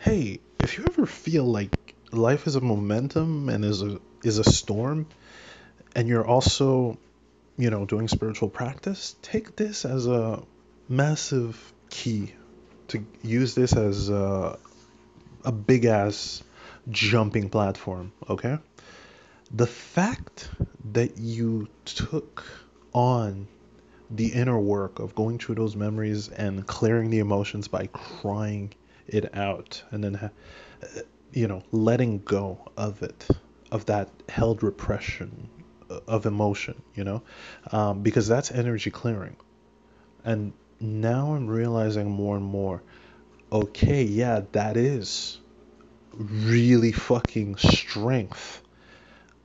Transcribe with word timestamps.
hey, 0.00 0.38
if 0.60 0.78
you 0.78 0.84
ever 0.86 1.06
feel 1.06 1.44
like 1.44 1.94
life 2.12 2.46
is 2.46 2.54
a 2.54 2.60
momentum 2.60 3.48
and 3.48 3.64
is 3.64 3.82
a 3.82 4.00
is 4.22 4.38
a 4.38 4.44
storm, 4.44 5.06
and 5.94 6.08
you're 6.08 6.26
also, 6.26 6.98
you 7.56 7.70
know, 7.70 7.84
doing 7.84 8.08
spiritual 8.08 8.48
practice, 8.48 9.16
take 9.22 9.56
this 9.56 9.84
as 9.84 10.06
a 10.06 10.42
massive 10.88 11.72
key 11.90 12.34
to 12.88 13.04
use 13.22 13.54
this 13.54 13.74
as 13.74 14.08
a, 14.08 14.58
a 15.44 15.52
big 15.52 15.84
ass 15.84 16.42
jumping 16.90 17.48
platform. 17.50 18.12
Okay, 18.28 18.58
the 19.50 19.66
fact 19.66 20.48
that 20.92 21.18
you 21.18 21.68
took 21.84 22.44
on 22.92 23.46
the 24.10 24.28
inner 24.28 24.58
work 24.58 25.00
of 25.00 25.14
going 25.14 25.38
through 25.38 25.56
those 25.56 25.76
memories 25.76 26.28
and 26.28 26.66
clearing 26.66 27.10
the 27.10 27.18
emotions 27.18 27.68
by 27.68 27.88
crying 27.88 28.72
it 29.08 29.34
out 29.34 29.82
and 29.90 30.04
then 30.04 30.30
you 31.32 31.48
know 31.48 31.62
letting 31.72 32.18
go 32.20 32.70
of 32.76 33.02
it 33.02 33.26
of 33.70 33.86
that 33.86 34.08
held 34.28 34.62
repression 34.62 35.48
uh, 35.90 36.00
of 36.06 36.26
emotion 36.26 36.80
you 36.94 37.04
know 37.04 37.22
um, 37.72 38.02
because 38.02 38.26
that's 38.28 38.50
energy 38.50 38.90
clearing. 38.90 39.36
And 40.24 40.52
now 40.80 41.34
i'm 41.34 41.48
realizing 41.48 42.08
more 42.08 42.36
and 42.36 42.44
more 42.44 42.82
okay 43.50 44.04
yeah 44.04 44.42
that 44.52 44.76
is 44.76 45.40
really 46.12 46.92
fucking 46.92 47.56
strength. 47.56 48.62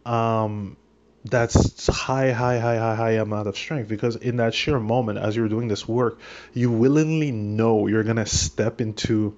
Um 0.06 0.78
that's 1.26 1.88
high, 1.88 2.34
high, 2.34 2.60
high, 2.60 2.78
high, 2.78 2.96
high 2.96 3.12
amount 3.12 3.48
of 3.48 3.56
strength 3.56 3.88
because 3.88 4.18
in 4.18 4.38
that 4.38 4.54
sheer 4.54 4.78
moment, 4.78 5.18
as 5.18 5.38
you're 5.38 5.48
doing 5.48 5.70
this 5.70 5.88
work, 5.88 6.20
you 6.54 6.70
willingly 6.70 7.32
know 7.32 7.88
you're 7.88 8.04
gonna 8.04 8.26
step 8.26 8.82
into 8.82 9.38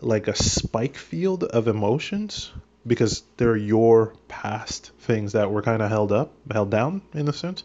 like 0.00 0.28
a 0.28 0.36
spike 0.36 0.96
field 0.96 1.44
of 1.44 1.68
emotions 1.68 2.52
because 2.86 3.22
they're 3.36 3.56
your 3.56 4.14
past 4.28 4.92
things 5.00 5.32
that 5.32 5.50
were 5.50 5.62
kind 5.62 5.82
of 5.82 5.90
held 5.90 6.12
up, 6.12 6.32
held 6.50 6.70
down 6.70 7.02
in 7.12 7.28
a 7.28 7.32
sense, 7.32 7.64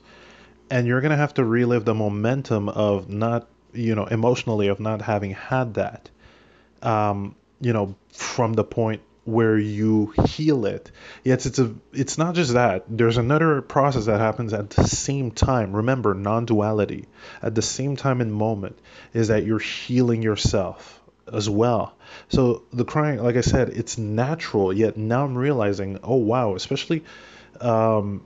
and 0.70 0.88
you're 0.88 1.02
gonna 1.02 1.18
have 1.18 1.34
to 1.36 1.46
relive 1.46 1.86
the 1.86 1.94
momentum 1.94 2.70
of 2.70 3.10
not, 3.10 3.48
you 3.74 3.96
know, 3.96 4.06
emotionally 4.06 4.68
of 4.68 4.80
not 4.80 5.02
having 5.02 5.32
had 5.32 5.76
that, 5.76 6.10
um, 6.82 7.36
you 7.62 7.74
know, 7.74 7.96
from 8.12 8.54
the 8.54 8.64
point 8.64 9.02
where 9.26 9.58
you 9.58 10.14
heal 10.26 10.66
it. 10.66 10.92
Yes, 11.24 11.46
it's 11.46 11.60
a 11.60 11.74
it's 11.94 12.18
not 12.18 12.36
just 12.36 12.54
that. 12.54 12.84
There's 12.90 13.18
another 13.18 13.62
process 13.62 14.06
that 14.06 14.20
happens 14.20 14.52
at 14.52 14.72
the 14.72 14.84
same 14.84 15.32
time. 15.32 15.74
Remember, 15.74 16.14
non-duality. 16.14 17.06
At 17.42 17.56
the 17.56 17.62
same 17.62 17.96
time 17.96 18.20
and 18.20 18.34
moment 18.34 18.78
is 19.14 19.30
that 19.30 19.46
you're 19.46 19.60
healing 19.60 20.22
yourself 20.22 21.03
as 21.32 21.50
well. 21.50 21.96
So 22.30 22.64
the 22.72 22.86
crying, 22.86 23.22
like 23.22 23.36
I 23.36 23.42
said, 23.42 23.70
it's 23.70 23.98
natural. 23.98 24.74
Yet 24.74 24.98
now 24.98 25.24
I'm 25.24 25.38
realizing, 25.38 26.00
oh 26.04 26.16
wow, 26.16 26.56
especially 26.56 27.04
um, 27.62 28.26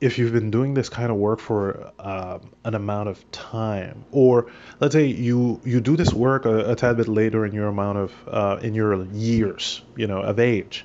if 0.00 0.18
you've 0.18 0.32
been 0.32 0.50
doing 0.50 0.74
this 0.74 0.88
kind 0.88 1.10
of 1.10 1.16
work 1.16 1.40
for 1.40 1.92
uh, 1.98 2.38
an 2.64 2.74
amount 2.74 3.08
of 3.08 3.30
time, 3.30 4.04
or 4.12 4.50
let's 4.80 4.92
say 4.92 5.06
you 5.06 5.60
you 5.64 5.80
do 5.80 5.96
this 5.96 6.12
work 6.12 6.44
a, 6.44 6.72
a 6.72 6.76
tad 6.76 6.96
bit 6.96 7.08
later 7.08 7.44
in 7.44 7.52
your 7.52 7.68
amount 7.68 7.98
of 7.98 8.12
uh, 8.28 8.58
in 8.62 8.74
your 8.74 9.04
years, 9.06 9.82
you 9.96 10.06
know, 10.06 10.20
of 10.20 10.38
age, 10.38 10.84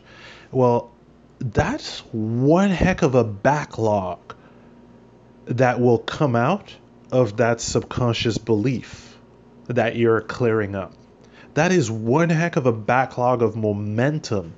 well, 0.52 0.92
that's 1.40 2.00
one 2.12 2.70
heck 2.70 3.02
of 3.02 3.16
a 3.16 3.24
backlog 3.24 4.20
that 5.46 5.80
will 5.80 5.98
come 6.00 6.36
out 6.36 6.76
of 7.12 7.38
that 7.38 7.60
subconscious 7.60 8.38
belief 8.38 9.09
that 9.70 9.96
you're 9.96 10.22
clearing 10.22 10.76
up. 10.76 10.94
That 11.54 11.72
is 11.72 11.90
one 11.90 12.30
heck 12.30 12.56
of 12.56 12.66
a 12.66 12.72
backlog 12.72 13.42
of 13.42 13.56
momentum 13.56 14.54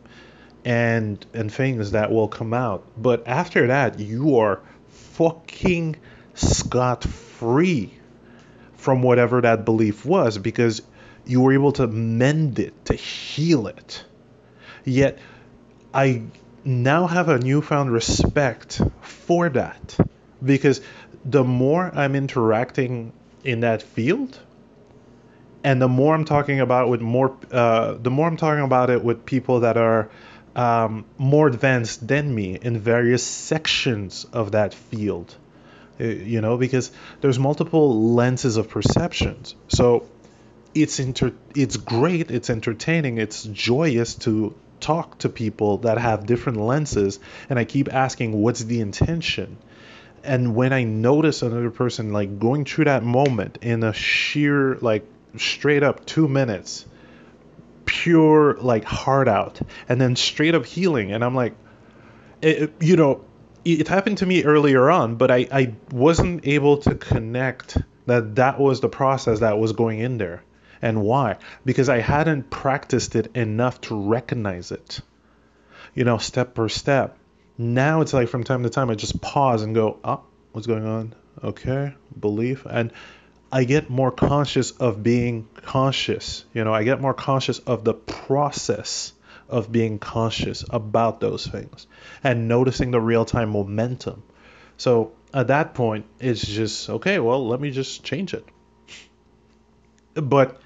and 0.63 1.25
and 1.33 1.51
things 1.51 1.91
that 1.91 2.11
will 2.11 2.27
come 2.27 2.53
out. 2.53 2.85
But 2.97 3.27
after 3.27 3.67
that, 3.67 3.99
you 3.99 4.37
are 4.37 4.61
fucking 4.89 5.97
scot 6.33 7.03
free 7.03 7.94
from 8.77 9.01
whatever 9.01 9.41
that 9.41 9.66
belief 9.66 10.05
was 10.05 10.38
because 10.38 10.81
you 11.25 11.41
were 11.41 11.53
able 11.53 11.71
to 11.73 11.88
mend 11.88 12.59
it, 12.59 12.85
to 12.85 12.94
heal 12.94 13.67
it. 13.67 14.03
Yet 14.85 15.19
I 15.94 16.23
now 16.63 17.07
have 17.07 17.29
a 17.29 17.38
newfound 17.38 17.91
respect 17.91 18.81
for 19.01 19.50
that 19.50 19.97
because 20.44 20.81
the 21.25 21.44
more 21.44 21.91
I'm 21.94 22.16
interacting 22.16 23.13
in 23.44 23.59
that 23.61 23.81
field, 23.81 24.39
and 25.63 25.81
the 25.81 25.88
more 25.88 26.16
I'm 26.16 26.25
talking 26.25 26.59
about 26.59 26.89
with 26.89 27.01
more, 27.01 27.35
uh, 27.51 27.94
the 27.94 28.09
more 28.09 28.27
I'm 28.27 28.38
talking 28.38 28.63
about 28.63 28.89
it 28.89 29.03
with 29.03 29.25
people 29.25 29.61
that 29.61 29.77
are 29.77 30.09
um, 30.55 31.05
more 31.17 31.47
advanced 31.47 32.07
than 32.07 32.33
me 32.33 32.57
in 32.61 32.79
various 32.79 33.23
sections 33.23 34.25
of 34.33 34.53
that 34.53 34.73
field. 34.73 35.35
Uh, 36.00 36.05
you 36.05 36.41
know, 36.41 36.57
because 36.57 36.91
there's 37.21 37.38
multiple 37.38 38.13
lenses 38.13 38.57
of 38.57 38.69
perceptions. 38.69 39.55
So 39.67 40.07
it's 40.73 41.00
inter- 41.00 41.33
it's 41.55 41.77
great, 41.77 42.31
it's 42.31 42.50
entertaining, 42.50 43.17
it's 43.17 43.44
joyous 43.44 44.16
to 44.16 44.55
talk 44.79 45.19
to 45.19 45.29
people 45.29 45.77
that 45.79 46.00
have 46.00 46.25
different 46.25 46.59
lenses 46.59 47.19
and 47.50 47.59
I 47.59 47.66
keep 47.66 47.94
asking 47.94 48.33
what's 48.33 48.63
the 48.63 48.81
intention? 48.81 49.57
And 50.23 50.55
when 50.55 50.73
I 50.73 50.83
notice 50.83 51.44
another 51.44 51.69
person 51.69 52.13
like 52.13 52.39
going 52.39 52.66
through 52.66 52.85
that 52.85 53.03
moment 53.03 53.59
in 53.61 53.83
a 53.83 53.94
sheer 53.94 54.75
like 54.77 55.05
straight 55.38 55.84
up 55.84 56.06
2 56.06 56.28
minutes 56.28 56.86
pure 57.86 58.56
like 58.56 58.84
heart 58.84 59.28
out 59.28 59.59
and 59.90 60.00
then 60.00 60.16
straight 60.16 60.56
up 60.56 60.66
healing. 60.66 61.12
And 61.12 61.24
i'm 61.24 61.36
like 61.36 61.53
it, 62.42 62.74
you 62.80 62.96
know 62.96 63.25
it 63.64 63.88
happened 63.88 64.18
to 64.19 64.25
me 64.25 64.44
earlier 64.44 64.90
on 64.90 65.16
but 65.16 65.30
I, 65.30 65.47
I 65.52 65.75
wasn't 65.92 66.47
able 66.47 66.78
to 66.80 66.96
connect 66.96 67.78
that 68.08 68.36
that 68.36 68.59
was 68.59 68.81
the 68.81 68.90
process 68.90 69.42
that 69.42 69.59
was 69.59 69.74
going 69.74 70.00
in 70.00 70.18
there 70.18 70.44
and 70.81 71.03
why. 71.03 71.38
Because 71.66 71.90
i 71.90 72.00
hadn't 72.00 72.50
practiced 72.50 73.16
it 73.16 73.36
enough 73.36 73.81
to 73.81 73.96
recognize 73.96 74.72
it 74.72 75.02
you 75.94 76.03
know 76.03 76.18
step 76.18 76.56
per 76.56 76.69
step. 76.69 77.18
Now 77.58 78.02
it's 78.02 78.13
like 78.13 78.30
from 78.30 78.44
time 78.44 78.63
to 78.63 78.69
time 78.69 78.90
i 78.90 78.96
just 78.96 79.22
pause 79.22 79.63
and 79.63 79.75
go 79.75 80.00
oh 80.03 80.22
what's 80.53 80.68
going 80.68 80.86
on? 80.86 81.13
Okay 81.44 81.94
belief. 82.19 82.66
And 82.66 82.92
I 83.51 83.66
get 83.66 83.89
more 83.89 84.12
conscious 84.12 84.72
of 84.72 85.03
being 85.03 85.47
conscious. 85.56 86.45
You 86.53 86.63
know, 86.63 86.73
I 86.73 86.84
get 86.84 87.01
more 87.01 87.13
conscious 87.13 87.59
of 87.59 87.84
the 87.84 87.94
process 87.94 89.13
of 89.50 89.69
being 89.72 90.00
conscious 90.00 90.63
about 90.69 91.19
those 91.19 91.45
things 91.45 91.85
and 92.23 92.47
noticing 92.47 92.91
the 92.91 93.01
real 93.01 93.25
time 93.25 93.50
momentum. 93.50 94.23
So 94.78 95.12
at 95.34 95.47
that 95.47 95.73
point, 95.73 96.06
it's 96.19 96.45
just, 96.45 96.89
okay, 96.89 97.19
well, 97.19 97.45
let 97.47 97.59
me 97.59 97.72
just 97.72 98.03
change 98.03 98.34
it. 98.34 98.45
But 100.13 100.62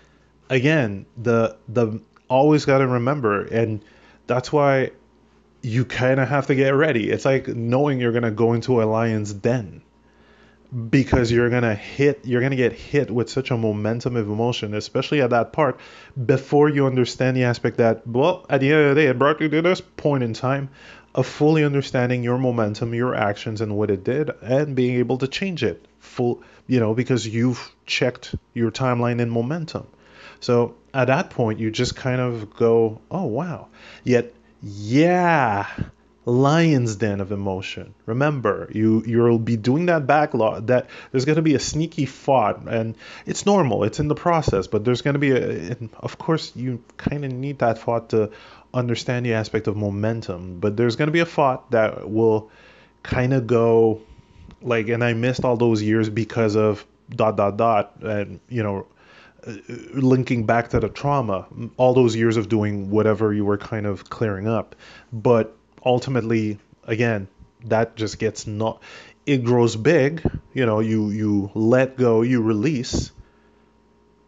again, 0.50 1.08
the, 1.18 1.58
the, 1.68 2.00
always 2.30 2.66
got 2.66 2.80
to 2.80 2.88
remember, 2.88 3.46
and 3.46 3.84
that's 4.28 4.54
why 4.54 4.92
you 5.64 5.86
kind 5.86 6.20
of 6.20 6.30
have 6.30 6.48
to 6.48 6.56
get 6.56 6.70
ready. 6.70 7.10
It's 7.10 7.26
like 7.26 7.48
knowing 7.48 8.00
you're 8.00 8.12
going 8.12 8.24
to 8.24 8.32
go 8.32 8.54
into 8.54 8.82
a 8.82 8.86
lion's 8.86 9.34
den 9.34 9.82
because 10.90 11.32
you're 11.32 11.50
gonna 11.50 11.76
hit 11.76 12.26
you're 12.26 12.42
gonna 12.42 12.56
get 12.56 12.74
hit 12.74 13.10
with 13.10 13.30
such 13.30 13.52
a 13.52 13.58
momentum 13.58 14.16
of 14.16 14.28
emotion 14.28 14.74
especially 14.74 15.22
at 15.22 15.30
that 15.30 15.54
part 15.54 15.80
before 16.26 16.70
you 16.70 16.86
understand 16.86 17.38
the 17.38 17.44
aspect 17.44 17.78
that 17.78 18.06
well 18.06 18.46
at 18.50 18.60
the 18.60 18.72
end 18.72 18.82
of 18.82 18.96
the 18.96 19.02
day 19.02 19.08
it 19.08 19.18
brought 19.18 19.40
you 19.40 19.48
to 19.48 19.62
this 19.62 19.80
point 19.80 20.24
in 20.24 20.34
time 20.34 20.70
of 21.14 21.26
fully 21.26 21.64
understanding 21.64 22.24
your 22.24 22.38
momentum 22.38 22.94
your 22.94 23.16
actions 23.16 23.62
and 23.62 23.76
what 23.78 23.90
it 23.90 24.04
did 24.04 24.30
and 24.42 24.76
being 24.76 24.98
able 24.98 25.18
to 25.18 25.28
change 25.28 25.64
it 25.64 25.88
full 26.00 26.44
you 26.68 26.80
know 26.80 26.94
because 26.94 27.28
you've 27.28 27.72
checked 27.86 28.36
your 28.54 28.72
timeline 28.72 29.22
and 29.22 29.32
momentum. 29.32 29.88
So 30.40 30.76
at 30.94 31.06
that 31.06 31.30
point 31.30 31.60
you 31.60 31.72
just 31.72 31.96
kind 31.96 32.22
of 32.22 32.54
go 32.54 33.02
oh 33.12 33.26
wow. 33.26 33.68
Yet 34.04 34.34
yeah 34.62 35.68
lion's 36.26 36.96
den 36.96 37.22
of 37.22 37.32
emotion. 37.32 37.94
Remember, 38.06 38.70
you 38.74 39.04
you'll 39.06 39.40
be 39.40 39.58
doing 39.58 39.86
that 39.86 40.08
backlog. 40.08 40.68
That 40.68 40.90
there's 41.12 41.26
going 41.26 41.36
to 41.36 41.42
be 41.42 41.56
a 41.56 41.60
sneaky 41.60 42.06
thought, 42.06 42.68
and 42.68 42.96
it's 43.26 43.46
normal. 43.46 43.84
It's 43.84 44.00
in 44.00 44.08
the 44.08 44.16
process, 44.16 44.68
but 44.68 44.84
there's 44.84 45.02
going 45.02 45.14
to 45.14 45.20
be 45.20 45.32
a. 45.32 45.78
Of 46.00 46.18
course, 46.18 46.52
you 46.56 46.84
kind 46.98 47.24
of 47.24 47.32
need 47.32 47.60
that 47.60 47.80
thought 47.80 48.10
to 48.10 48.32
understand 48.74 49.26
the 49.26 49.34
aspect 49.34 49.68
of 49.68 49.78
momentum. 49.78 50.60
But 50.60 50.76
there's 50.78 50.96
going 50.96 51.08
to 51.08 51.14
be 51.14 51.20
a 51.20 51.26
thought 51.26 51.72
that 51.72 52.10
will 52.10 52.50
kind 53.04 53.34
of 53.34 53.46
go 53.46 54.02
like, 54.62 54.90
and 54.90 55.04
I 55.04 55.14
missed 55.14 55.46
all 55.46 55.58
those 55.58 55.82
years 55.82 56.10
because 56.10 56.56
of 56.56 56.86
dot 57.10 57.38
dot 57.38 57.58
dot, 57.58 57.98
and 58.02 58.40
you 58.50 58.64
know 58.64 58.88
uh, 59.46 59.54
linking 59.94 60.48
back 60.48 60.70
to 60.70 60.80
the 60.80 60.90
trauma, 60.90 61.46
all 61.78 61.94
those 61.94 62.16
years 62.16 62.36
of 62.36 62.50
doing 62.50 62.90
whatever 62.90 63.32
you 63.32 63.46
were 63.46 63.60
kind 63.60 63.86
of 63.86 64.10
clearing 64.10 64.48
up. 64.48 64.76
But 65.14 65.56
ultimately, 65.86 66.60
again, 66.84 67.28
that 67.66 67.96
just 67.96 68.20
gets 68.20 68.48
not. 68.48 68.82
It 69.26 69.44
grows 69.44 69.76
big. 69.76 70.22
You 70.54 70.66
know, 70.66 70.80
you 70.80 71.10
you 71.10 71.52
let 71.54 71.98
go, 71.98 72.22
you 72.22 72.42
release. 72.42 73.12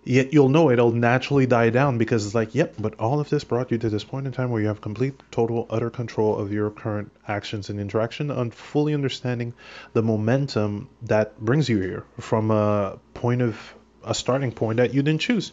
Yet 0.04 0.31
you'll 0.31 0.48
know 0.48 0.71
it'll 0.71 0.94
naturally 0.94 1.48
die 1.48 1.69
down 1.69 1.98
because 1.98 2.25
it's 2.25 2.33
like, 2.33 2.56
yep, 2.56 2.75
but 2.80 2.98
all 2.98 3.19
of 3.19 3.30
this 3.30 3.44
brought 3.44 3.71
you 3.71 3.77
to 3.80 3.89
this 3.89 4.06
point 4.06 4.25
in 4.25 4.31
time 4.31 4.51
where 4.51 4.62
you 4.62 4.69
have 4.69 4.80
complete, 4.80 5.21
total, 5.31 5.68
utter 5.69 5.89
control 5.89 6.39
of 6.39 6.54
your 6.54 6.71
current 6.71 7.12
actions 7.27 7.69
and 7.69 7.77
interaction 7.77 8.31
and 8.31 8.54
fully 8.54 8.94
understanding 8.94 9.54
the 9.92 10.01
momentum 10.01 10.88
that 11.01 11.38
brings 11.42 11.68
you 11.68 11.81
here 11.81 12.06
from 12.21 12.51
a 12.51 12.98
point 13.15 13.42
of 13.42 13.59
a 14.06 14.13
starting 14.13 14.54
point 14.54 14.77
that 14.77 14.94
you 14.94 15.04
didn't 15.04 15.19
choose. 15.19 15.51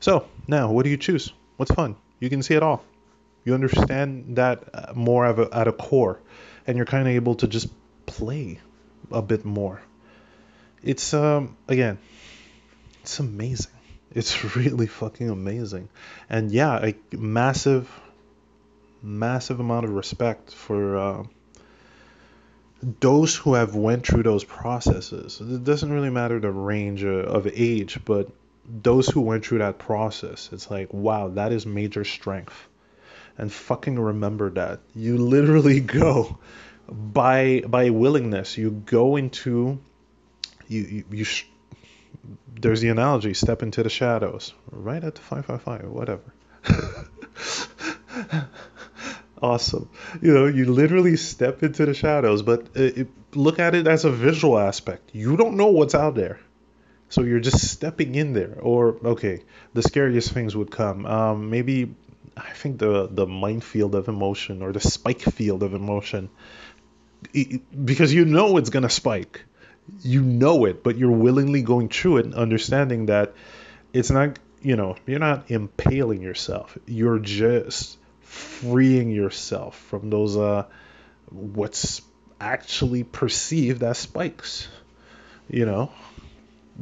So 0.00 0.28
now, 0.46 0.70
what 0.70 0.84
do 0.84 0.90
you 0.90 0.98
choose? 0.98 1.32
What's 1.56 1.72
fun? 1.72 1.96
You 2.20 2.28
can 2.28 2.42
see 2.42 2.54
it 2.54 2.62
all. 2.62 2.84
You 3.44 3.54
understand 3.54 4.36
that 4.36 4.64
uh, 4.72 4.92
more 4.94 5.26
a, 5.26 5.54
at 5.54 5.68
a 5.68 5.72
core, 5.72 6.20
and 6.66 6.76
you're 6.76 6.86
kind 6.86 7.06
of 7.06 7.14
able 7.14 7.34
to 7.36 7.46
just 7.46 7.68
play 8.06 8.60
a 9.10 9.22
bit 9.22 9.44
more. 9.44 9.80
It's 10.82 11.14
um 11.14 11.56
again, 11.68 11.98
it's 13.02 13.18
amazing. 13.18 13.72
It's 14.12 14.56
really 14.56 14.86
fucking 14.86 15.28
amazing. 15.28 15.88
And 16.30 16.50
yeah, 16.50 16.90
a 16.90 17.16
massive, 17.16 17.90
massive 19.02 19.60
amount 19.60 19.84
of 19.84 19.92
respect 19.92 20.52
for 20.52 20.96
uh, 20.96 21.24
those 23.00 23.34
who 23.34 23.54
have 23.54 23.74
went 23.74 24.06
through 24.06 24.22
those 24.22 24.44
processes. 24.44 25.40
It 25.40 25.64
doesn't 25.64 25.92
really 25.92 26.10
matter 26.10 26.38
the 26.38 26.50
range 26.50 27.04
of 27.04 27.46
age, 27.46 27.98
but 28.04 28.28
those 28.66 29.08
who 29.08 29.20
went 29.20 29.44
through 29.44 29.58
that 29.58 29.78
process, 29.78 30.50
it's 30.52 30.70
like, 30.70 30.92
wow, 30.92 31.28
that 31.28 31.52
is 31.52 31.66
major 31.66 32.04
strength. 32.04 32.54
And 33.36 33.52
fucking 33.52 33.98
remember 33.98 34.50
that. 34.50 34.80
You 34.94 35.18
literally 35.18 35.80
go 36.00 36.38
by 36.88 37.62
by 37.66 37.90
willingness. 37.90 38.56
You 38.56 38.70
go 38.70 39.16
into 39.16 39.80
you 40.68 40.82
you, 40.82 41.04
you 41.10 41.24
sh- 41.24 41.46
there's 42.60 42.80
the 42.80 42.88
analogy 42.88 43.34
step 43.34 43.62
into 43.62 43.82
the 43.82 43.90
shadows 43.90 44.54
right 44.70 45.02
at 45.02 45.14
the 45.14 45.20
555 45.20 45.90
whatever 45.90 46.22
awesome 49.42 49.88
you 50.22 50.32
know 50.32 50.46
you 50.46 50.64
literally 50.66 51.16
step 51.16 51.62
into 51.62 51.84
the 51.84 51.94
shadows 51.94 52.42
but 52.42 52.66
it, 52.74 52.98
it, 52.98 53.08
look 53.34 53.58
at 53.58 53.74
it 53.74 53.86
as 53.86 54.04
a 54.04 54.10
visual 54.10 54.58
aspect 54.58 55.10
you 55.12 55.36
don't 55.36 55.56
know 55.56 55.66
what's 55.66 55.94
out 55.94 56.14
there 56.14 56.40
so 57.08 57.22
you're 57.22 57.40
just 57.40 57.68
stepping 57.68 58.14
in 58.14 58.32
there 58.32 58.56
or 58.60 58.96
okay 59.04 59.42
the 59.74 59.82
scariest 59.82 60.32
things 60.32 60.56
would 60.56 60.70
come 60.70 61.04
um, 61.04 61.50
maybe 61.50 61.94
i 62.36 62.50
think 62.50 62.78
the 62.78 63.08
the 63.10 63.26
minefield 63.26 63.94
of 63.94 64.08
emotion 64.08 64.62
or 64.62 64.72
the 64.72 64.80
spike 64.80 65.22
field 65.22 65.62
of 65.62 65.74
emotion 65.74 66.28
because 67.84 68.12
you 68.12 68.24
know 68.24 68.56
it's 68.56 68.70
to 68.70 68.88
spike 68.88 69.44
you 70.02 70.22
know 70.22 70.64
it, 70.64 70.82
but 70.82 70.96
you're 70.96 71.10
willingly 71.10 71.62
going 71.62 71.88
through 71.88 72.18
it, 72.18 72.34
understanding 72.34 73.06
that 73.06 73.34
it's 73.92 74.10
not, 74.10 74.38
you 74.62 74.76
know, 74.76 74.96
you're 75.06 75.18
not 75.18 75.50
impaling 75.50 76.22
yourself. 76.22 76.76
You're 76.86 77.18
just 77.18 77.98
freeing 78.22 79.10
yourself 79.10 79.78
from 79.78 80.10
those, 80.10 80.36
uh, 80.36 80.64
what's 81.30 82.02
actually 82.40 83.04
perceived 83.04 83.82
as 83.82 83.98
spikes, 83.98 84.68
you 85.48 85.66
know, 85.66 85.92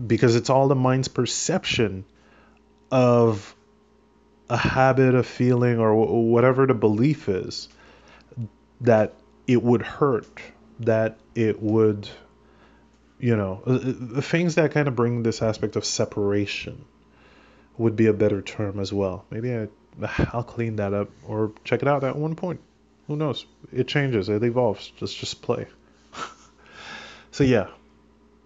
because 0.06 0.36
it's 0.36 0.50
all 0.50 0.68
the 0.68 0.74
mind's 0.74 1.08
perception 1.08 2.04
of 2.90 3.54
a 4.52 4.56
habit, 4.56 5.14
a 5.14 5.22
feeling, 5.22 5.78
or 5.78 5.94
whatever 6.22 6.66
the 6.66 6.74
belief 6.74 7.28
is 7.28 7.68
that 8.82 9.14
it 9.46 9.62
would 9.62 9.82
hurt, 9.82 10.40
that 10.80 11.16
it 11.34 11.62
would 11.62 12.08
you 13.22 13.36
know, 13.36 13.62
uh, 13.66 14.18
uh, 14.18 14.20
things 14.20 14.56
that 14.56 14.72
kind 14.72 14.88
of 14.88 14.96
bring 14.96 15.22
this 15.22 15.42
aspect 15.42 15.76
of 15.76 15.84
separation 15.84 16.84
would 17.78 17.94
be 17.94 18.06
a 18.06 18.12
better 18.12 18.42
term 18.42 18.80
as 18.80 18.92
well. 18.92 19.24
Maybe 19.30 19.54
I, 19.54 19.68
I'll 20.32 20.42
clean 20.42 20.76
that 20.76 20.92
up 20.92 21.08
or 21.26 21.52
check 21.64 21.82
it 21.82 21.88
out 21.88 22.02
at 22.02 22.16
one 22.16 22.34
point. 22.34 22.60
Who 23.06 23.16
knows? 23.16 23.46
It 23.72 23.86
changes, 23.86 24.28
it 24.28 24.42
evolves. 24.42 24.92
Just 24.96 25.16
just 25.16 25.40
play. 25.40 25.66
so 27.30 27.44
yeah, 27.44 27.68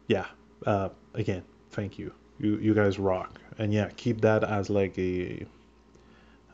yeah. 0.09 0.27
Uh, 0.65 0.91
again, 1.15 1.43
thank 1.71 1.99
you. 1.99 2.13
You 2.39 2.59
you 2.59 2.75
guys 2.75 2.99
rock. 2.99 3.41
And 3.59 3.73
yeah, 3.73 3.89
keep 3.97 4.21
that 4.23 4.45
as 4.45 4.69
like 4.69 4.99
a 4.99 5.47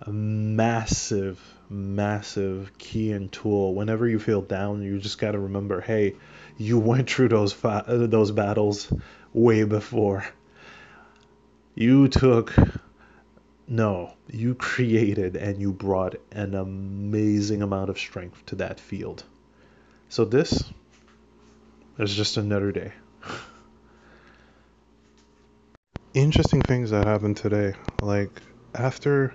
massive, 0.06 1.40
massive 1.69 2.76
key 2.78 3.12
and 3.12 3.31
tool. 3.31 3.75
Whenever 3.75 4.08
you 4.08 4.19
feel 4.19 4.43
down, 4.43 4.82
you 4.82 4.99
just 4.99 5.19
got 5.19 5.32
to 5.32 5.38
remember, 5.38 5.81
hey, 5.81 6.16
you 6.58 6.78
went 6.78 7.10
through 7.10 7.28
those 7.28 7.52
fa- 7.52 7.84
uh, 7.87 8.06
those 8.06 8.31
battles 8.31 8.93
way 9.32 9.64
before. 9.64 10.25
You 11.75 12.08
took 12.08 12.52
no, 13.66 14.12
you 14.28 14.54
created 14.54 15.37
and 15.37 15.58
you 15.58 15.72
brought 15.72 16.16
an 16.31 16.55
amazing 16.55 17.62
amount 17.62 17.90
of 17.90 17.98
strength 17.98 18.44
to 18.46 18.56
that 18.56 18.78
field. 18.78 19.25
So 20.08 20.25
this 20.25 20.64
is 21.98 22.14
just 22.14 22.37
another 22.37 22.70
day. 22.70 22.93
Interesting 26.12 26.62
things 26.62 26.90
that 26.90 27.06
happened 27.06 27.38
today. 27.38 27.75
Like 28.00 28.43
after 28.75 29.34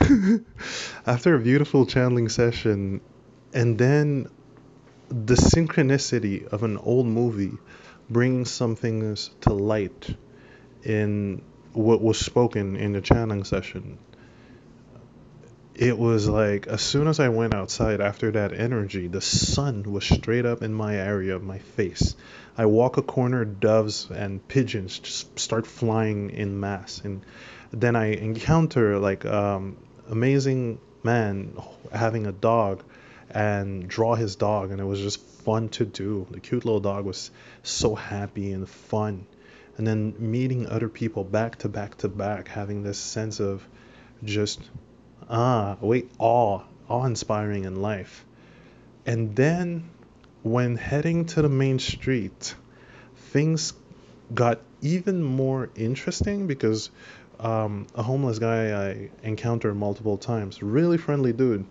after 1.06 1.34
a 1.34 1.40
beautiful 1.40 1.86
channeling 1.86 2.28
session 2.28 3.00
and 3.52 3.78
then 3.78 4.28
the 5.08 5.34
synchronicity 5.34 6.46
of 6.46 6.62
an 6.62 6.76
old 6.78 7.06
movie 7.06 7.56
bringing 8.10 8.44
some 8.44 8.76
things 8.76 9.30
to 9.40 9.52
light 9.52 10.14
in 10.84 11.42
what 11.72 12.00
was 12.00 12.18
spoken 12.18 12.76
in 12.76 12.92
the 12.92 13.00
channeling 13.00 13.44
session. 13.44 13.98
It 15.74 15.96
was 15.96 16.28
like 16.28 16.66
as 16.66 16.82
soon 16.82 17.06
as 17.06 17.20
I 17.20 17.28
went 17.28 17.54
outside 17.54 18.00
after 18.00 18.32
that 18.32 18.52
energy, 18.52 19.06
the 19.06 19.20
sun 19.20 19.84
was 19.84 20.04
straight 20.04 20.44
up 20.44 20.62
in 20.62 20.74
my 20.74 20.96
area 20.96 21.36
of 21.36 21.42
my 21.42 21.58
face. 21.58 22.16
I 22.56 22.66
walk 22.66 22.96
a 22.96 23.02
corner, 23.02 23.44
doves 23.44 24.10
and 24.10 24.46
pigeons 24.48 24.98
just 24.98 25.38
start 25.38 25.66
flying 25.66 26.30
in 26.30 26.58
mass, 26.58 27.00
and 27.04 27.22
then 27.70 27.94
I 27.94 28.06
encounter 28.14 28.98
like 28.98 29.24
um, 29.24 29.76
amazing 30.08 30.80
man 31.02 31.56
having 31.92 32.26
a 32.26 32.32
dog 32.32 32.82
and 33.30 33.86
draw 33.86 34.14
his 34.14 34.36
dog 34.36 34.70
and 34.70 34.80
it 34.80 34.84
was 34.84 35.00
just 35.00 35.20
fun 35.20 35.68
to 35.70 35.84
do. 35.84 36.26
The 36.30 36.40
cute 36.40 36.64
little 36.64 36.80
dog 36.80 37.04
was 37.04 37.30
so 37.62 37.94
happy 37.94 38.52
and 38.52 38.68
fun. 38.68 39.26
And 39.76 39.86
then 39.86 40.14
meeting 40.18 40.66
other 40.66 40.88
people 40.88 41.24
back 41.24 41.56
to 41.58 41.68
back 41.68 41.96
to 41.98 42.08
back 42.08 42.48
having 42.48 42.82
this 42.82 42.98
sense 42.98 43.38
of 43.40 43.66
just 44.24 44.60
ah 45.30 45.76
wait 45.80 46.10
awe 46.18 46.62
awe 46.88 47.04
inspiring 47.04 47.64
in 47.64 47.80
life. 47.80 48.24
And 49.06 49.36
then 49.36 49.88
when 50.42 50.76
heading 50.76 51.26
to 51.26 51.42
the 51.42 51.48
main 51.48 51.78
street 51.78 52.54
things 53.32 53.72
got 54.34 54.60
even 54.80 55.22
more 55.22 55.70
interesting 55.74 56.46
because 56.46 56.90
um, 57.40 57.86
a 57.94 58.02
homeless 58.02 58.38
guy 58.38 58.88
I 58.88 59.10
encountered 59.22 59.74
multiple 59.74 60.18
times 60.18 60.62
really 60.62 60.98
friendly 60.98 61.32
dude 61.32 61.66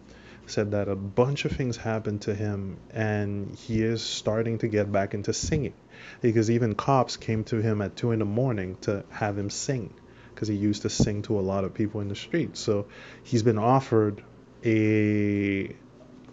said 0.45 0.71
that 0.71 0.87
a 0.87 0.95
bunch 0.95 1.45
of 1.45 1.51
things 1.51 1.77
happened 1.77 2.21
to 2.21 2.33
him 2.33 2.77
and 2.91 3.53
he 3.55 3.81
is 3.81 4.01
starting 4.01 4.57
to 4.59 4.67
get 4.67 4.91
back 4.91 5.13
into 5.13 5.33
singing. 5.33 5.73
Because 6.21 6.49
even 6.49 6.75
cops 6.75 7.17
came 7.17 7.43
to 7.45 7.61
him 7.61 7.81
at 7.81 7.95
2 7.95 8.11
in 8.11 8.19
the 8.19 8.25
morning 8.25 8.77
to 8.81 9.03
have 9.09 9.37
him 9.37 9.49
sing 9.49 9.93
because 10.33 10.47
he 10.47 10.55
used 10.55 10.83
to 10.83 10.89
sing 10.89 11.23
to 11.23 11.39
a 11.39 11.41
lot 11.41 11.63
of 11.63 11.73
people 11.73 11.99
in 12.01 12.07
the 12.07 12.15
street. 12.15 12.55
So 12.55 12.87
he's 13.23 13.43
been 13.43 13.57
offered 13.57 14.23
a, 14.63 15.75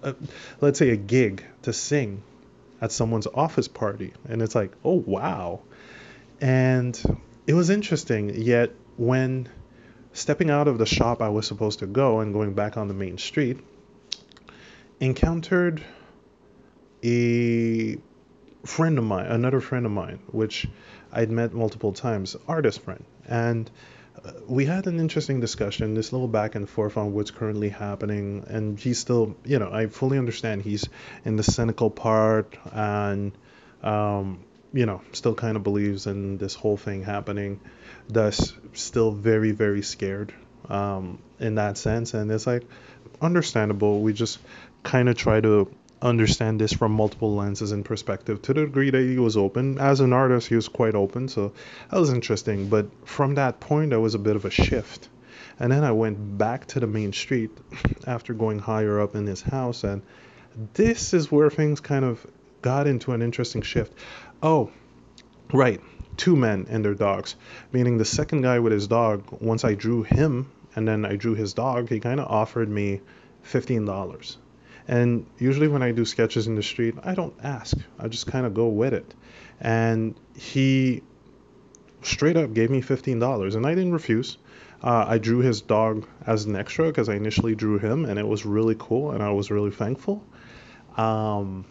a 0.02 0.14
let's 0.60 0.78
say 0.78 0.90
a 0.90 0.96
gig 0.96 1.44
to 1.62 1.72
sing 1.72 2.22
at 2.80 2.92
someone's 2.92 3.26
office 3.26 3.68
party. 3.68 4.12
And 4.28 4.42
it's 4.42 4.54
like 4.54 4.72
oh 4.84 5.02
wow. 5.06 5.60
And 6.40 7.18
it 7.46 7.54
was 7.54 7.70
interesting 7.70 8.34
yet 8.34 8.70
when 8.96 9.48
stepping 10.12 10.50
out 10.50 10.68
of 10.68 10.78
the 10.78 10.86
shop 10.86 11.20
I 11.20 11.28
was 11.28 11.46
supposed 11.46 11.80
to 11.80 11.86
go 11.86 12.20
and 12.20 12.32
going 12.32 12.54
back 12.54 12.76
on 12.76 12.88
the 12.88 12.94
main 12.94 13.18
street 13.18 13.58
encountered 15.00 15.82
a 17.02 17.98
friend 18.64 18.98
of 18.98 19.04
mine, 19.04 19.26
another 19.26 19.60
friend 19.60 19.84
of 19.86 19.92
mine, 19.92 20.20
which 20.28 20.66
I'd 21.12 21.30
met 21.30 21.52
multiple 21.52 21.92
times, 21.92 22.36
artist 22.48 22.80
friend, 22.80 23.04
and 23.28 23.70
uh, 24.24 24.32
we 24.46 24.64
had 24.64 24.86
an 24.86 25.00
interesting 25.00 25.40
discussion, 25.40 25.94
this 25.94 26.12
little 26.12 26.28
back 26.28 26.54
and 26.54 26.68
forth 26.68 26.96
on 26.96 27.12
what's 27.12 27.30
currently 27.30 27.68
happening, 27.68 28.44
and 28.48 28.78
he's 28.78 28.98
still, 28.98 29.36
you 29.44 29.58
know, 29.58 29.70
I 29.70 29.86
fully 29.86 30.18
understand 30.18 30.62
he's 30.62 30.88
in 31.24 31.36
the 31.36 31.42
cynical 31.42 31.90
part 31.90 32.56
and, 32.72 33.32
um, 33.82 34.44
you 34.72 34.86
know, 34.86 35.02
still 35.12 35.34
kind 35.34 35.56
of 35.56 35.62
believes 35.62 36.06
in 36.06 36.38
this 36.38 36.54
whole 36.54 36.76
thing 36.76 37.02
happening, 37.02 37.60
thus 38.08 38.54
still 38.72 39.10
very, 39.10 39.52
very 39.52 39.82
scared 39.82 40.32
um, 40.68 41.18
in 41.38 41.56
that 41.56 41.78
sense, 41.78 42.14
and 42.14 42.30
it's 42.30 42.46
like 42.46 42.62
understandable. 43.20 44.00
We 44.00 44.12
just 44.12 44.38
kind 44.82 45.08
of 45.08 45.16
try 45.16 45.40
to 45.40 45.70
understand 46.02 46.60
this 46.60 46.72
from 46.72 46.92
multiple 46.92 47.34
lenses 47.34 47.72
and 47.72 47.84
perspective 47.84 48.42
to 48.42 48.52
the 48.52 48.66
degree 48.66 48.90
that 48.90 49.00
he 49.00 49.18
was 49.18 49.36
open. 49.36 49.78
As 49.78 50.00
an 50.00 50.12
artist, 50.12 50.48
he 50.48 50.54
was 50.54 50.68
quite 50.68 50.94
open, 50.94 51.28
so 51.28 51.52
that 51.90 51.98
was 51.98 52.12
interesting. 52.12 52.68
But 52.68 52.86
from 53.06 53.36
that 53.36 53.60
point, 53.60 53.90
there 53.90 54.00
was 54.00 54.14
a 54.14 54.18
bit 54.18 54.36
of 54.36 54.44
a 54.44 54.50
shift. 54.50 55.08
And 55.58 55.72
then 55.72 55.84
I 55.84 55.92
went 55.92 56.36
back 56.36 56.66
to 56.68 56.80
the 56.80 56.86
main 56.86 57.12
street 57.12 57.50
after 58.06 58.34
going 58.34 58.58
higher 58.58 59.00
up 59.00 59.14
in 59.14 59.26
his 59.26 59.40
house, 59.40 59.84
and 59.84 60.02
this 60.74 61.14
is 61.14 61.32
where 61.32 61.50
things 61.50 61.80
kind 61.80 62.04
of 62.04 62.24
got 62.60 62.86
into 62.86 63.12
an 63.12 63.22
interesting 63.22 63.62
shift. 63.62 63.92
Oh, 64.42 64.70
right, 65.52 65.80
two 66.16 66.36
men 66.36 66.66
and 66.68 66.84
their 66.84 66.94
dogs, 66.94 67.36
meaning 67.72 67.98
the 67.98 68.04
second 68.04 68.42
guy 68.42 68.58
with 68.58 68.72
his 68.72 68.86
dog, 68.86 69.24
once 69.40 69.64
I 69.64 69.74
drew 69.74 70.02
him 70.02 70.50
and 70.76 70.86
then 70.86 71.04
I 71.04 71.16
drew 71.16 71.34
his 71.34 71.54
dog, 71.54 71.88
he 71.88 72.00
kind 72.00 72.20
of 72.20 72.26
offered 72.26 72.68
me 72.68 73.00
$15 73.44 74.36
and 74.86 75.26
usually 75.38 75.68
when 75.68 75.82
I 75.82 75.92
do 75.92 76.04
sketches 76.04 76.46
in 76.46 76.56
the 76.56 76.62
street, 76.62 76.94
I 77.02 77.14
don't 77.14 77.34
ask. 77.42 77.76
I 77.98 78.08
just 78.08 78.26
kind 78.26 78.44
of 78.44 78.54
go 78.54 78.68
with 78.68 78.92
it. 78.92 79.14
And 79.60 80.14
he 80.36 81.02
straight 82.02 82.36
up 82.36 82.52
gave 82.52 82.70
me 82.70 82.82
$15 82.82 83.56
and 83.56 83.66
I 83.66 83.74
didn't 83.74 83.92
refuse. 83.92 84.36
Uh, 84.82 85.06
I 85.08 85.16
drew 85.16 85.38
his 85.38 85.62
dog 85.62 86.06
as 86.26 86.44
an 86.44 86.56
extra 86.56 86.86
because 86.88 87.08
I 87.08 87.14
initially 87.14 87.54
drew 87.54 87.78
him 87.78 88.04
and 88.04 88.18
it 88.18 88.26
was 88.26 88.44
really 88.44 88.76
cool 88.78 89.12
and 89.12 89.22
I 89.22 89.30
was 89.30 89.50
really 89.50 89.70
thankful. 89.70 90.22
Um, 90.98 91.64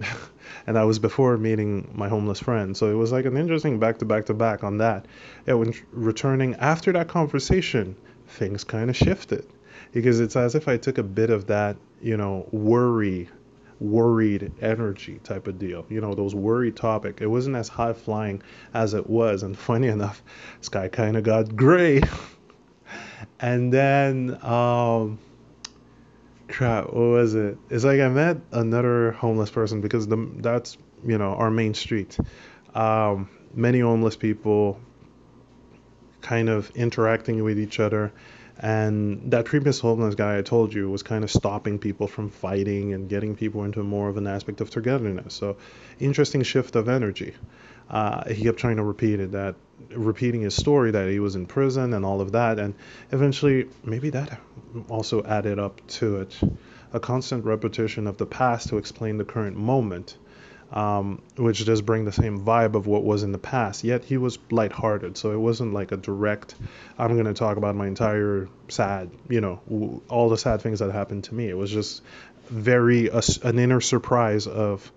and 0.66 0.76
that 0.76 0.82
was 0.82 0.98
before 0.98 1.36
meeting 1.36 1.90
my 1.94 2.08
homeless 2.08 2.40
friend. 2.40 2.76
So 2.76 2.90
it 2.90 2.94
was 2.94 3.12
like 3.12 3.24
an 3.24 3.36
interesting 3.36 3.78
back 3.78 3.98
to 3.98 4.04
back 4.04 4.26
to 4.26 4.34
back 4.34 4.64
on 4.64 4.78
that. 4.78 5.06
And 5.46 5.58
when 5.58 5.74
returning 5.92 6.54
after 6.56 6.92
that 6.92 7.08
conversation, 7.08 7.96
things 8.26 8.64
kind 8.64 8.90
of 8.90 8.96
shifted 8.96 9.46
because 9.92 10.20
it's 10.20 10.36
as 10.36 10.54
if 10.54 10.68
I 10.68 10.76
took 10.76 10.98
a 10.98 11.02
bit 11.02 11.30
of 11.30 11.46
that, 11.46 11.76
you 12.02 12.16
know, 12.16 12.48
worry, 12.50 13.28
worried 13.80 14.52
energy 14.60 15.20
type 15.24 15.46
of 15.46 15.58
deal. 15.58 15.86
You 15.88 16.00
know, 16.00 16.14
those 16.14 16.34
worry 16.34 16.72
topic. 16.72 17.18
It 17.20 17.26
wasn't 17.26 17.56
as 17.56 17.68
high 17.68 17.92
flying 17.92 18.42
as 18.74 18.94
it 18.94 19.08
was, 19.08 19.42
and 19.42 19.56
funny 19.56 19.88
enough, 19.88 20.22
sky 20.60 20.88
kind 20.88 21.16
of 21.16 21.22
got 21.22 21.54
gray. 21.54 22.02
and 23.40 23.72
then, 23.72 24.38
um, 24.44 25.18
crap, 26.48 26.86
what 26.86 26.94
was 26.94 27.34
it? 27.34 27.58
It's 27.70 27.84
like 27.84 28.00
I 28.00 28.08
met 28.08 28.38
another 28.52 29.12
homeless 29.12 29.50
person 29.50 29.80
because 29.80 30.06
the 30.06 30.16
that's 30.36 30.76
you 31.06 31.18
know 31.18 31.34
our 31.34 31.50
main 31.50 31.74
street. 31.74 32.16
Um, 32.74 33.28
many 33.54 33.80
homeless 33.80 34.16
people 34.16 34.80
kind 36.20 36.48
of 36.48 36.70
interacting 36.70 37.44
with 37.44 37.58
each 37.58 37.78
other 37.78 38.12
and 38.58 39.32
that 39.32 39.46
previous 39.46 39.80
homeless 39.80 40.14
guy 40.14 40.38
I 40.38 40.42
told 40.42 40.72
you 40.72 40.88
was 40.88 41.02
kind 41.02 41.24
of 41.24 41.30
stopping 41.30 41.78
people 41.78 42.06
from 42.06 42.30
fighting 42.30 42.92
and 42.92 43.08
getting 43.08 43.34
people 43.34 43.64
into 43.64 43.82
more 43.82 44.08
of 44.08 44.16
an 44.16 44.26
aspect 44.26 44.60
of 44.60 44.70
togetherness. 44.70 45.34
So, 45.34 45.56
interesting 45.98 46.42
shift 46.42 46.76
of 46.76 46.88
energy. 46.88 47.34
Uh, 47.90 48.28
he 48.32 48.44
kept 48.44 48.58
trying 48.58 48.76
to 48.76 48.82
repeat 48.82 49.20
it, 49.20 49.32
that 49.32 49.54
repeating 49.90 50.42
his 50.42 50.54
story 50.54 50.90
that 50.90 51.08
he 51.08 51.20
was 51.20 51.36
in 51.36 51.46
prison 51.46 51.92
and 51.94 52.04
all 52.04 52.20
of 52.20 52.32
that, 52.32 52.58
and 52.58 52.74
eventually 53.12 53.68
maybe 53.84 54.10
that 54.10 54.40
also 54.88 55.22
added 55.24 55.58
up 55.58 55.86
to 55.86 56.16
it. 56.16 56.38
A 56.92 57.00
constant 57.00 57.44
repetition 57.44 58.06
of 58.06 58.18
the 58.18 58.26
past 58.26 58.68
to 58.68 58.78
explain 58.78 59.18
the 59.18 59.24
current 59.24 59.56
moment 59.56 60.16
um, 60.74 61.22
which 61.36 61.64
does 61.64 61.82
bring 61.82 62.04
the 62.04 62.12
same 62.12 62.44
vibe 62.44 62.74
of 62.74 62.86
what 62.86 63.04
was 63.04 63.22
in 63.22 63.32
the 63.32 63.38
past. 63.38 63.84
Yet 63.84 64.04
he 64.04 64.16
was 64.16 64.38
lighthearted, 64.50 65.16
so 65.16 65.30
it 65.30 65.38
wasn't 65.38 65.72
like 65.72 65.92
a 65.92 65.96
direct. 65.96 66.56
I'm 66.98 67.14
going 67.14 67.26
to 67.26 67.34
talk 67.34 67.56
about 67.56 67.76
my 67.76 67.86
entire 67.86 68.48
sad, 68.68 69.10
you 69.28 69.40
know, 69.40 70.02
all 70.08 70.28
the 70.28 70.36
sad 70.36 70.60
things 70.62 70.80
that 70.80 70.90
happened 70.90 71.24
to 71.24 71.34
me. 71.34 71.48
It 71.48 71.56
was 71.56 71.70
just 71.70 72.02
very 72.48 73.08
a, 73.08 73.22
an 73.44 73.58
inner 73.58 73.80
surprise 73.80 74.46
of 74.46 74.90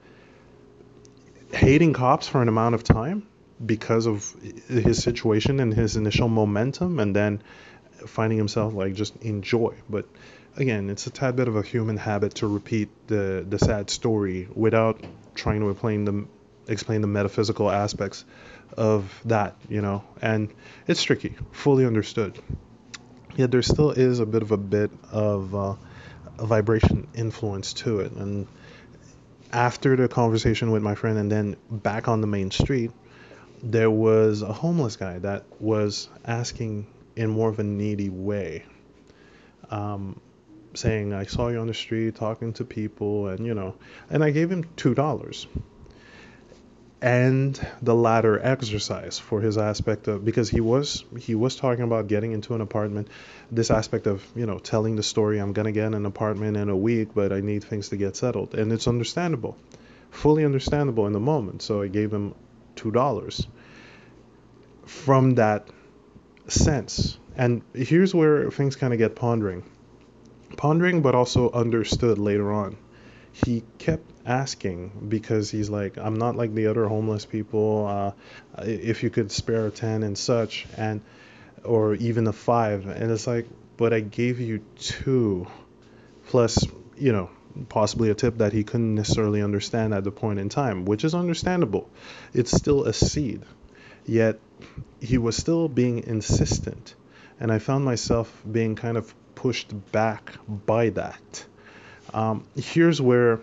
hating 1.52 1.94
cops 1.94 2.28
for 2.28 2.42
an 2.42 2.48
amount 2.48 2.76
of 2.76 2.84
time 2.84 3.28
because 3.66 4.06
of 4.06 4.34
his 4.68 5.02
situation 5.02 5.60
and 5.60 5.74
his 5.74 5.96
initial 5.96 6.28
momentum, 6.28 7.00
and 7.00 7.16
then 7.16 7.42
finding 8.06 8.38
himself 8.38 8.74
like 8.74 8.94
just 8.94 9.16
enjoy. 9.18 9.76
But 9.90 10.06
again, 10.56 10.90
it's 10.90 11.08
a 11.08 11.10
tad 11.10 11.36
bit 11.36 11.48
of 11.48 11.56
a 11.56 11.62
human 11.62 11.98
habit 11.98 12.36
to 12.36 12.48
repeat 12.48 12.90
the 13.08 13.46
the 13.48 13.60
sad 13.60 13.90
story 13.90 14.48
without 14.54 15.02
trying 15.36 15.62
to 15.62 15.70
explain 15.70 16.06
the 16.06 16.26
explain 16.68 17.02
the 17.02 17.08
metaphysical 17.08 17.72
aspects 17.72 18.26
of 18.76 19.22
that, 19.26 19.56
you 19.70 19.82
know. 19.82 20.04
And 20.22 20.54
it's 20.88 21.02
tricky, 21.04 21.36
fully 21.52 21.86
understood. 21.86 22.38
Yet 23.36 23.52
there 23.52 23.62
still 23.62 23.92
is 23.92 24.20
a 24.20 24.26
bit 24.26 24.42
of 24.42 24.52
a 24.52 24.58
bit 24.58 24.92
of 25.12 25.56
uh, 25.56 25.76
a 26.40 26.46
vibration 26.46 27.08
influence 27.14 27.74
to 27.74 28.02
it. 28.02 28.12
And 28.12 28.48
after 29.52 29.96
the 29.96 30.08
conversation 30.08 30.72
with 30.72 30.84
my 30.84 30.96
friend, 30.96 31.18
and 31.18 31.32
then 31.32 31.56
back 31.70 32.08
on 32.08 32.22
the 32.22 32.28
main 32.28 32.52
street, 32.52 32.92
there 33.64 33.92
was 33.92 34.42
a 34.42 34.54
homeless 34.54 34.96
guy 34.96 35.20
that 35.20 35.44
was 35.60 36.10
asking 36.26 36.88
in 37.16 37.30
more 37.30 37.50
of 37.50 37.60
a 37.60 37.64
needy 37.64 38.10
way. 38.10 38.64
Um, 39.70 40.20
saying 40.74 41.14
I 41.14 41.26
saw 41.26 41.48
you 41.48 41.60
on 41.60 41.68
the 41.68 41.74
street 41.74 42.16
talking 42.16 42.54
to 42.54 42.64
people 42.64 43.28
and 43.28 43.46
you 43.46 43.54
know 43.54 43.76
and 44.10 44.24
I 44.24 44.30
gave 44.30 44.52
him 44.52 44.64
two 44.76 44.94
dollars 44.94 45.48
and 47.02 47.60
the 47.82 47.94
ladder 47.94 48.40
exercise 48.42 49.20
for 49.20 49.40
his 49.40 49.58
aspect 49.58 50.08
of 50.08 50.26
because 50.26 50.50
he 50.50 50.62
was 50.62 51.04
he 51.20 51.36
was 51.36 51.56
talking 51.56 51.84
about 51.84 52.08
getting 52.08 52.32
into 52.32 52.56
an 52.56 52.62
apartment. 52.62 53.08
This 53.52 53.70
aspect 53.70 54.08
of 54.08 54.26
you 54.36 54.46
know 54.46 54.60
telling 54.60 54.96
the 54.96 55.04
story 55.04 55.40
I'm 55.40 55.54
gonna 55.54 55.72
get 55.72 55.94
an 55.94 56.06
apartment 56.06 56.58
in 56.58 56.70
a 56.70 56.78
week 56.78 57.10
but 57.14 57.32
I 57.32 57.42
need 57.42 57.64
things 57.64 57.90
to 57.90 57.98
get 57.98 58.16
settled. 58.16 58.56
And 58.56 58.72
it's 58.72 58.88
understandable 58.88 59.58
fully 60.12 60.46
understandable 60.46 61.08
in 61.08 61.14
the 61.14 61.20
moment. 61.20 61.62
So 61.62 61.82
I 61.82 61.88
gave 61.88 62.12
him 62.12 62.34
two 62.76 62.92
dollars 62.92 63.48
from 64.86 65.36
that 65.36 65.68
sense. 66.48 67.18
And 67.36 67.62
here's 67.74 68.16
where 68.16 68.50
things 68.50 68.76
kind 68.76 68.94
of 68.94 69.00
get 69.00 69.16
pondering. 69.16 69.64
Pondering 70.56 71.02
but 71.02 71.14
also 71.14 71.52
understood 71.52 72.18
later 72.18 72.52
on. 72.52 72.78
He 73.46 73.64
kept 73.78 74.10
asking 74.26 75.08
because 75.10 75.52
he's 75.52 75.70
like, 75.70 75.98
I'm 75.98 76.16
not 76.16 76.36
like 76.36 76.54
the 76.54 76.68
other 76.68 76.88
homeless 76.88 77.26
people. 77.26 77.88
Uh, 77.88 78.12
if 78.64 79.04
you 79.04 79.10
could 79.10 79.32
spare 79.32 79.68
a 79.68 79.72
10 79.72 80.04
and 80.04 80.18
such, 80.18 80.66
and 80.76 81.02
or 81.64 81.96
even 81.96 82.28
a 82.28 82.34
five. 82.34 82.88
And 82.88 83.12
it's 83.12 83.28
like, 83.28 83.48
but 83.78 83.94
I 83.94 84.00
gave 84.00 84.40
you 84.40 84.64
two, 84.78 85.48
plus, 86.28 86.66
you 86.98 87.12
know, 87.12 87.30
possibly 87.70 88.10
a 88.10 88.16
tip 88.16 88.40
that 88.40 88.54
he 88.54 88.64
couldn't 88.64 88.96
necessarily 88.96 89.42
understand 89.42 89.94
at 89.94 90.04
the 90.04 90.12
point 90.12 90.40
in 90.40 90.50
time, 90.50 90.86
which 90.86 91.04
is 91.04 91.14
understandable. 91.14 91.90
It's 92.34 92.52
still 92.52 92.86
a 92.86 92.94
seed. 92.94 93.44
Yet 94.06 94.40
he 95.00 95.18
was 95.18 95.36
still 95.36 95.68
being 95.68 96.04
insistent. 96.04 96.96
And 97.40 97.52
I 97.52 97.60
found 97.60 97.86
myself 97.86 98.44
being 98.50 98.76
kind 98.76 98.98
of 98.98 99.14
pushed 99.36 99.74
back 99.92 100.34
by 100.48 100.90
that. 100.90 101.46
Um, 102.14 102.46
here's 102.56 103.02
where 103.02 103.40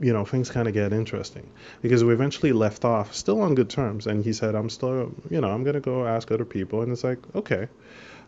you 0.00 0.12
know 0.12 0.24
things 0.24 0.50
kind 0.50 0.68
of 0.68 0.74
get 0.74 0.92
interesting. 0.92 1.48
Because 1.82 2.04
we 2.04 2.12
eventually 2.12 2.52
left 2.52 2.84
off 2.84 3.14
still 3.14 3.40
on 3.40 3.54
good 3.54 3.70
terms 3.70 4.06
and 4.06 4.24
he 4.24 4.32
said 4.32 4.54
i'm 4.54 4.70
still 4.70 5.12
you 5.30 5.40
know 5.40 5.50
i'm 5.50 5.64
going 5.64 5.74
to 5.74 5.80
go 5.80 6.06
ask 6.06 6.30
other 6.30 6.44
people 6.44 6.82
and 6.82 6.92
it's 6.92 7.04
like 7.04 7.18
okay. 7.34 7.68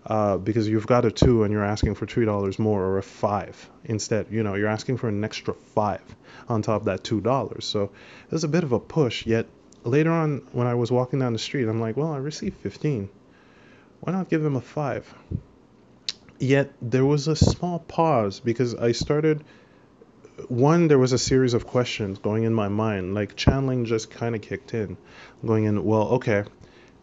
Uh, 0.07 0.39
because 0.39 0.69
you've 0.69 0.87
got 0.87 1.05
a 1.05 1.11
two 1.11 1.43
and 1.43 1.53
you're 1.53 1.65
asking 1.65 1.95
for 1.95 2.07
three 2.07 2.25
dollars 2.25 2.59
more 2.59 2.83
or 2.83 2.99
a 2.99 3.03
five 3.03 3.69
instead 3.85 4.27
you 4.31 4.43
know 4.43 4.55
you're 4.55 4.69
asking 4.69 4.97
for 4.97 5.09
an 5.09 5.23
extra 5.25 5.53
five 5.53 6.03
on 6.49 6.63
top 6.63 6.83
of 6.83 6.85
that 6.87 7.05
two 7.05 7.21
dollars. 7.21 7.65
So 7.65 7.91
there's 8.31 8.45
a 8.45 8.49
bit 8.49 8.65
of 8.65 8.73
a 8.73 8.81
push 8.81 9.27
yet 9.27 9.47
later 9.85 10.11
on 10.11 10.43
when 10.53 10.67
i 10.67 10.75
was 10.75 10.91
walking 10.91 11.19
down 11.19 11.33
the 11.33 11.39
street 11.39 11.69
i'm 11.69 11.81
like 11.81 11.97
well 11.97 12.13
i 12.13 12.17
received 12.17 12.57
15 12.59 13.09
why 14.01 14.13
not 14.13 14.29
give 14.29 14.45
him 14.45 14.57
a 14.57 14.61
five 14.61 15.13
Yet 16.39 16.73
there 16.81 17.05
was 17.05 17.27
a 17.29 17.37
small 17.37 17.81
pause 17.81 18.41
because 18.41 18.75
I 18.75 18.93
started. 18.93 19.45
One, 20.47 20.87
there 20.87 20.99
was 20.99 21.13
a 21.13 21.19
series 21.19 21.53
of 21.55 21.67
questions 21.67 22.21
going 22.21 22.45
in 22.45 22.55
my 22.55 22.69
mind, 22.69 23.15
like 23.15 23.35
channeling 23.35 23.87
just 23.87 24.11
kind 24.11 24.37
of 24.37 24.41
kicked 24.41 24.73
in, 24.73 24.97
going 25.45 25.65
in, 25.65 25.85
well, 25.85 26.09
okay, 26.11 26.45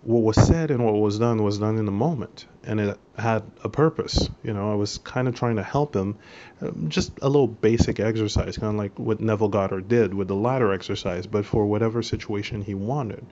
what 0.05 0.21
was 0.21 0.35
said 0.37 0.69
and 0.69 0.85
what 0.85 0.93
was 0.93 1.17
done 1.19 1.43
was 1.43 1.57
done 1.57 1.77
in 1.77 1.85
the 1.85 1.91
moment, 1.91 2.45
and 2.63 2.79
it 2.79 2.97
had 3.17 3.43
a 3.63 3.69
purpose. 3.69 4.29
You 4.43 4.53
know, 4.53 4.71
I 4.71 4.75
was 4.75 4.99
kind 4.99 5.27
of 5.27 5.35
trying 5.35 5.55
to 5.55 5.63
help 5.63 5.95
him, 5.95 6.17
um, 6.61 6.85
just 6.89 7.11
a 7.21 7.27
little 7.27 7.47
basic 7.47 7.99
exercise, 7.99 8.57
kind 8.57 8.75
of 8.75 8.77
like 8.77 8.97
what 8.99 9.19
Neville 9.19 9.49
Goddard 9.49 9.87
did 9.87 10.13
with 10.13 10.27
the 10.27 10.35
ladder 10.35 10.71
exercise, 10.71 11.25
but 11.25 11.45
for 11.45 11.65
whatever 11.65 12.03
situation 12.03 12.61
he 12.61 12.75
wanted. 12.75 13.25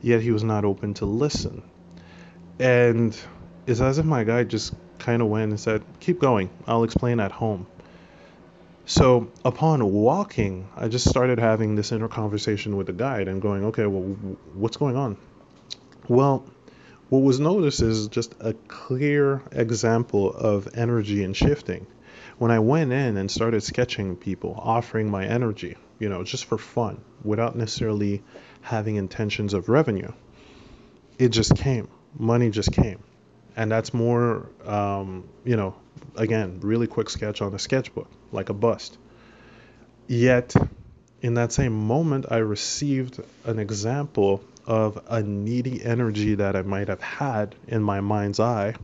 Yet 0.00 0.22
he 0.22 0.30
was 0.30 0.44
not 0.44 0.64
open 0.64 0.94
to 0.94 1.06
listen. 1.06 1.62
And 2.58 3.18
it's 3.66 3.80
as 3.80 3.98
if 3.98 4.04
my 4.04 4.22
guy 4.22 4.44
just 4.44 4.74
kind 5.02 5.20
of 5.20 5.28
went 5.28 5.50
and 5.50 5.60
said, 5.60 5.82
Keep 6.00 6.20
going, 6.20 6.48
I'll 6.66 6.84
explain 6.84 7.20
at 7.20 7.32
home. 7.32 7.66
So 8.86 9.30
upon 9.44 9.84
walking, 9.84 10.68
I 10.76 10.88
just 10.88 11.08
started 11.08 11.38
having 11.38 11.74
this 11.74 11.92
inner 11.92 12.08
conversation 12.08 12.76
with 12.76 12.86
the 12.86 12.92
guide 12.92 13.28
and 13.28 13.42
going, 13.42 13.64
Okay, 13.66 13.86
well, 13.86 14.02
what's 14.54 14.76
going 14.76 14.96
on? 14.96 15.16
Well, 16.08 16.44
what 17.08 17.22
was 17.22 17.38
noticed 17.40 17.82
is 17.82 18.08
just 18.08 18.34
a 18.40 18.54
clear 18.68 19.42
example 19.52 20.32
of 20.32 20.68
energy 20.74 21.22
and 21.24 21.36
shifting. 21.36 21.86
when 22.38 22.50
I 22.50 22.58
went 22.58 22.92
in 22.92 23.16
and 23.18 23.30
started 23.30 23.62
sketching 23.62 24.16
people, 24.16 24.54
offering 24.58 25.10
my 25.10 25.24
energy, 25.26 25.76
you 25.98 26.08
know, 26.08 26.24
just 26.24 26.46
for 26.46 26.58
fun, 26.58 27.00
without 27.22 27.54
necessarily 27.54 28.22
having 28.62 28.96
intentions 28.96 29.54
of 29.54 29.68
revenue, 29.68 30.10
it 31.18 31.28
just 31.28 31.54
came. 31.54 31.88
Money 32.18 32.50
just 32.50 32.72
came. 32.72 32.98
And 33.56 33.70
that's 33.70 33.92
more, 33.92 34.48
um, 34.64 35.28
you 35.44 35.56
know, 35.56 35.74
again, 36.16 36.60
really 36.62 36.86
quick 36.86 37.10
sketch 37.10 37.42
on 37.42 37.54
a 37.54 37.58
sketchbook, 37.58 38.10
like 38.32 38.48
a 38.48 38.54
bust. 38.54 38.98
Yet, 40.06 40.54
in 41.20 41.34
that 41.34 41.52
same 41.52 41.86
moment, 41.86 42.26
I 42.30 42.38
received 42.38 43.20
an 43.44 43.58
example 43.58 44.42
of 44.66 45.02
a 45.08 45.22
needy 45.22 45.84
energy 45.84 46.36
that 46.36 46.56
I 46.56 46.62
might 46.62 46.88
have 46.88 47.00
had 47.00 47.54
in 47.66 47.82
my 47.82 48.00
mind's 48.00 48.40
eye 48.40 48.74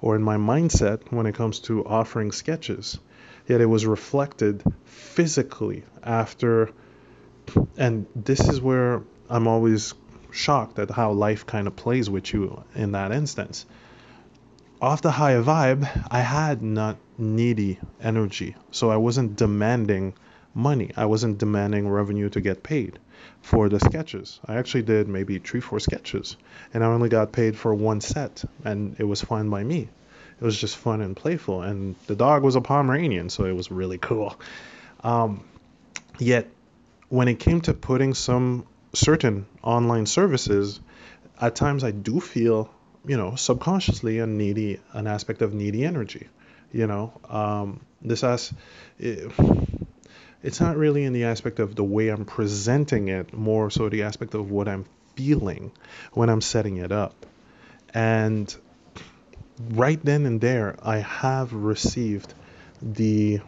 or 0.00 0.16
in 0.16 0.22
my 0.22 0.36
mindset 0.36 1.00
when 1.10 1.26
it 1.26 1.34
comes 1.34 1.60
to 1.60 1.84
offering 1.84 2.32
sketches. 2.32 2.98
Yet 3.46 3.60
it 3.60 3.66
was 3.66 3.86
reflected 3.86 4.62
physically 4.84 5.84
after, 6.02 6.70
and 7.76 8.06
this 8.14 8.40
is 8.40 8.60
where 8.60 9.02
I'm 9.28 9.46
always 9.46 9.94
shocked 10.30 10.78
at 10.78 10.90
how 10.90 11.12
life 11.12 11.46
kind 11.46 11.66
of 11.66 11.74
plays 11.74 12.10
with 12.10 12.32
you 12.32 12.62
in 12.74 12.92
that 12.92 13.10
instance. 13.12 13.64
Off 14.80 15.02
the 15.02 15.10
high 15.10 15.34
vibe, 15.34 15.88
I 16.08 16.20
had 16.20 16.62
not 16.62 16.98
needy 17.18 17.80
energy, 18.00 18.54
so 18.70 18.90
I 18.90 18.96
wasn't 18.96 19.34
demanding 19.34 20.14
money. 20.54 20.92
I 20.96 21.06
wasn't 21.06 21.38
demanding 21.38 21.88
revenue 21.88 22.28
to 22.30 22.40
get 22.40 22.62
paid 22.62 22.96
for 23.42 23.68
the 23.68 23.80
sketches. 23.80 24.38
I 24.46 24.54
actually 24.54 24.82
did 24.82 25.08
maybe 25.08 25.40
three, 25.40 25.60
four 25.60 25.80
sketches, 25.80 26.36
and 26.72 26.84
I 26.84 26.86
only 26.86 27.08
got 27.08 27.32
paid 27.32 27.58
for 27.58 27.74
one 27.74 28.00
set, 28.00 28.44
and 28.64 28.94
it 29.00 29.04
was 29.04 29.20
fine 29.20 29.50
by 29.50 29.64
me. 29.64 29.88
It 30.40 30.44
was 30.44 30.56
just 30.56 30.76
fun 30.76 31.00
and 31.00 31.16
playful, 31.16 31.62
and 31.62 31.96
the 32.06 32.14
dog 32.14 32.44
was 32.44 32.54
a 32.54 32.60
Pomeranian, 32.60 33.30
so 33.30 33.46
it 33.46 33.56
was 33.56 33.72
really 33.72 33.98
cool. 33.98 34.38
Um, 35.02 35.42
yet, 36.20 36.46
when 37.08 37.26
it 37.26 37.40
came 37.40 37.62
to 37.62 37.74
putting 37.74 38.14
some 38.14 38.64
certain 38.92 39.46
online 39.60 40.06
services, 40.06 40.78
at 41.40 41.56
times 41.56 41.82
I 41.82 41.90
do 41.90 42.20
feel, 42.20 42.70
you 43.08 43.16
know, 43.16 43.34
subconsciously 43.34 44.18
a 44.18 44.26
needy, 44.26 44.78
an 44.92 45.06
aspect 45.06 45.42
of 45.42 45.54
needy 45.54 45.84
energy. 45.84 46.28
You 46.72 46.86
know, 46.86 47.12
um, 47.28 47.80
this 48.02 48.20
has. 48.20 48.52
It, 48.98 49.32
it's 50.40 50.60
not 50.60 50.76
really 50.76 51.04
in 51.04 51.12
the 51.12 51.24
aspect 51.24 51.58
of 51.58 51.74
the 51.74 51.82
way 51.82 52.10
I'm 52.10 52.24
presenting 52.24 53.08
it, 53.08 53.32
more 53.32 53.70
so 53.70 53.88
the 53.88 54.04
aspect 54.04 54.34
of 54.34 54.52
what 54.52 54.68
I'm 54.68 54.84
feeling 55.16 55.72
when 56.12 56.28
I'm 56.28 56.40
setting 56.40 56.76
it 56.76 56.92
up. 56.92 57.26
And 57.92 58.54
right 59.70 59.98
then 60.04 60.26
and 60.26 60.40
there, 60.40 60.76
I 60.80 60.98
have 60.98 61.52
received 61.52 62.34
the 62.80 63.40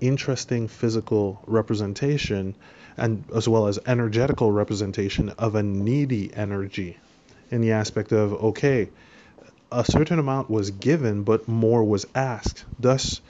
interesting 0.00 0.68
physical 0.68 1.42
representation 1.46 2.54
and 2.96 3.24
as 3.34 3.46
well 3.46 3.66
as 3.66 3.78
energetical 3.86 4.50
representation 4.50 5.28
of 5.30 5.56
a 5.56 5.62
needy 5.62 6.32
energy 6.32 6.96
in 7.50 7.60
the 7.60 7.72
aspect 7.72 8.12
of 8.12 8.32
okay 8.32 8.88
a 9.72 9.84
certain 9.84 10.18
amount 10.18 10.50
was 10.50 10.70
given 10.70 11.22
but 11.22 11.46
more 11.46 11.84
was 11.84 12.06
asked. 12.14 12.64
Thus 12.78 13.20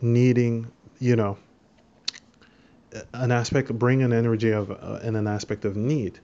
needing 0.00 0.70
you 0.98 1.16
know 1.16 1.38
an 3.12 3.32
aspect 3.32 3.76
bring 3.76 4.02
an 4.02 4.12
energy 4.12 4.50
of 4.50 4.70
uh, 4.70 5.00
and 5.02 5.16
an 5.16 5.26
aspect 5.26 5.64
of 5.64 5.76
need. 5.76 6.18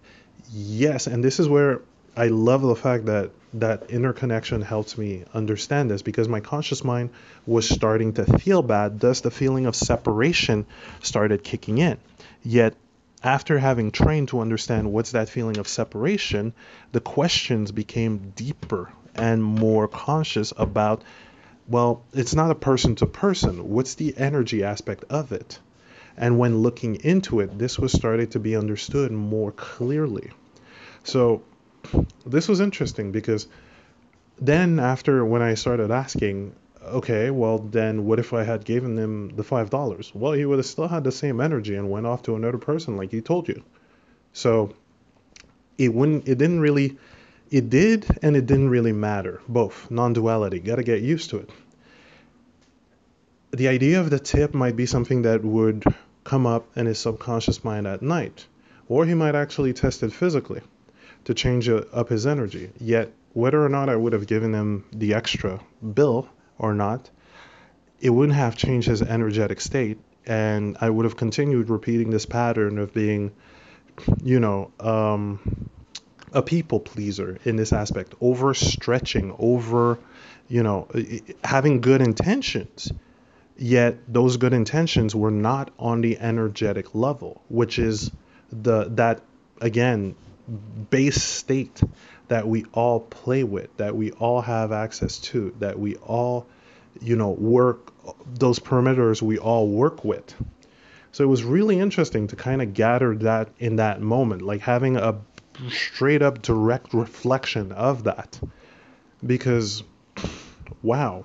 Yes 0.50 1.06
and 1.06 1.23
this 1.23 1.40
is 1.40 1.49
where 1.49 1.80
i 2.16 2.28
love 2.28 2.62
the 2.62 2.76
fact 2.76 3.06
that 3.06 3.30
that 3.54 3.90
interconnection 3.90 4.62
helps 4.62 4.99
me 4.99 5.25
understand 5.32 5.90
this 5.90 6.02
because 6.02 6.28
my 6.28 6.40
conscious 6.40 6.82
mind 6.82 7.11
was 7.46 7.68
starting 7.68 8.12
to 8.14 8.25
feel 8.38 8.62
bad. 8.62 8.99
Thus 8.99 9.20
the 9.20 9.30
feeling 9.30 9.66
of 9.66 9.76
separation 9.76 10.66
started 11.02 11.44
kicking 11.44 11.78
in. 11.78 11.99
Yet 12.42 12.75
after 13.25 13.59
having 13.59 13.90
trained 13.90 14.28
to 14.28 14.40
understand 14.40 14.93
what's 14.93 15.12
that 15.12 15.28
feeling 15.28 15.59
of 15.59 15.69
separation 15.69 16.52
the 16.93 17.00
questions 17.00 17.73
became 17.73 18.33
deeper 18.37 18.90
and 19.14 19.43
more 19.43 19.88
conscious 19.88 20.52
about 20.57 21.02
well 21.69 22.04
it's 22.12 22.35
not 22.35 22.50
a 22.50 22.54
person 22.54 22.95
to 22.95 23.07
person 23.07 23.71
what's 23.71 23.95
the 23.95 24.14
energy 24.16 24.62
aspect 24.62 25.04
of 25.11 25.33
it 25.33 25.59
and 26.16 26.38
when 26.38 26.59
looking 26.59 26.97
into 26.97 27.41
it, 27.41 27.58
this 27.58 27.78
was 27.78 27.93
started 27.93 28.30
to 28.32 28.39
be 28.39 28.56
understood 28.56 29.10
more 29.10 29.52
clearly. 29.52 30.30
So 31.02 31.43
this 32.25 32.49
was 32.49 32.60
interesting 32.60 33.10
because 33.13 33.49
then 34.41 34.78
after 34.78 35.25
when 35.25 35.43
I 35.43 35.54
started 35.54 35.91
asking, 35.91 36.54
okay, 36.86 37.30
well 37.30 37.58
then 37.58 38.04
what 38.04 38.18
if 38.18 38.32
I 38.32 38.44
had 38.44 38.64
given 38.64 38.97
him 38.99 39.30
the 39.36 39.44
five 39.44 39.70
dollars? 39.70 40.12
Well, 40.14 40.32
he 40.32 40.44
would 40.44 40.58
have 40.58 40.66
still 40.66 40.88
had 40.88 41.04
the 41.04 41.12
same 41.12 41.40
energy 41.40 41.75
and 41.75 41.90
went 41.90 42.06
off 42.06 42.23
to 42.25 42.36
another 42.36 42.58
person 42.58 42.97
like 42.97 43.10
he 43.10 43.20
told 43.20 43.49
you. 43.49 43.62
So 44.32 44.75
it 45.78 45.92
wouldn't 45.94 46.28
it 46.28 46.38
didn't 46.38 46.60
really 46.60 46.99
it 47.50 47.70
did 47.70 48.06
and 48.23 48.36
it 48.36 48.47
didn't 48.47 48.70
really 48.70 48.92
matter. 48.92 49.40
Both 49.49 49.90
non-duality. 49.90 50.60
Got 50.60 50.76
to 50.76 50.82
get 50.82 51.02
used 51.02 51.30
to 51.30 51.38
it. 51.38 51.50
The 53.52 53.68
idea 53.68 54.00
of 54.00 54.10
the 54.10 54.18
tip 54.18 54.54
might 54.54 54.75
be 54.75 54.86
something 54.86 55.23
that 55.23 55.44
would 55.44 55.84
come 56.25 56.47
up 56.47 56.66
in 56.76 56.86
his 56.86 56.99
subconscious 56.99 57.62
mind 57.62 57.86
at 57.86 58.02
night. 58.02 58.47
Or 58.88 59.06
he 59.06 59.14
might 59.14 59.34
actually 59.34 59.73
test 59.73 60.02
it 60.02 60.12
physically 60.12 60.60
to 61.25 61.34
change 61.34 61.68
uh, 61.68 61.84
up 61.92 62.08
his 62.08 62.26
energy. 62.26 62.70
Yet, 62.78 63.12
whether 63.32 63.64
or 63.64 63.68
not 63.68 63.88
I 63.88 63.97
would 63.97 64.12
have 64.12 64.26
given 64.26 64.52
him 64.52 64.84
the 64.92 65.14
extra 65.14 65.60
bill 65.94 66.28
or 66.58 66.75
not, 66.75 67.10
it 68.00 68.10
wouldn't 68.10 68.36
have 68.36 68.56
changed 68.56 68.88
his 68.88 69.02
energetic 69.02 69.60
state. 69.60 69.99
And 70.26 70.76
I 70.80 70.88
would 70.88 71.04
have 71.04 71.17
continued 71.17 71.69
repeating 71.69 72.10
this 72.10 72.26
pattern 72.26 72.78
of 72.78 72.95
being, 72.95 73.32
you 74.23 74.40
know, 74.40 74.71
um, 74.80 75.69
a 76.32 76.43
people 76.43 76.80
pleaser 76.80 77.38
in 77.45 77.56
this 77.56 77.73
aspect, 77.73 78.19
overstretching, 78.21 79.36
over, 79.38 79.99
you 80.49 80.62
know, 80.62 80.88
having 81.45 81.80
good 81.80 82.00
intentions 82.00 82.90
Yet 83.56 83.99
those 84.12 84.36
good 84.36 84.52
intentions 84.52 85.14
were 85.14 85.30
not 85.30 85.71
on 85.78 86.00
the 86.00 86.19
energetic 86.19 86.95
level, 86.95 87.43
which 87.49 87.78
is 87.78 88.10
the 88.50 88.86
that 88.90 89.21
again 89.60 90.17
base 90.90 91.23
state 91.23 91.80
that 92.28 92.47
we 92.47 92.65
all 92.73 93.00
play 93.00 93.45
with, 93.45 93.76
that 93.76 93.95
we 93.95 94.13
all 94.13 94.41
have 94.41 94.73
access 94.73 95.19
to, 95.19 95.54
that 95.58 95.78
we 95.78 95.97
all, 95.97 96.47
you 97.00 97.17
know, 97.17 97.30
work 97.30 97.93
those 98.26 98.58
parameters 98.58 99.23
we 99.23 99.39
all 99.39 99.69
work 99.69 100.04
with. 100.04 100.34
So 101.13 101.25
it 101.25 101.28
was 101.28 101.45
really 101.45 101.78
interesting 101.78 102.26
to 102.28 102.37
kind 102.37 102.60
of 102.60 102.75
gather 102.75 103.15
that 103.19 103.49
in 103.58 103.76
that 103.76 104.00
moment, 104.00 104.43
like 104.43 104.60
having 104.60 104.97
a 104.97 105.21
straight 105.69 106.23
up 106.23 106.43
direct 106.43 106.93
reflection 106.93 107.73
of 107.73 108.04
that. 108.04 108.41
Because 109.25 109.84
wow, 110.82 111.25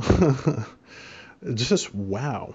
just 1.54 1.94
wow. 1.94 2.54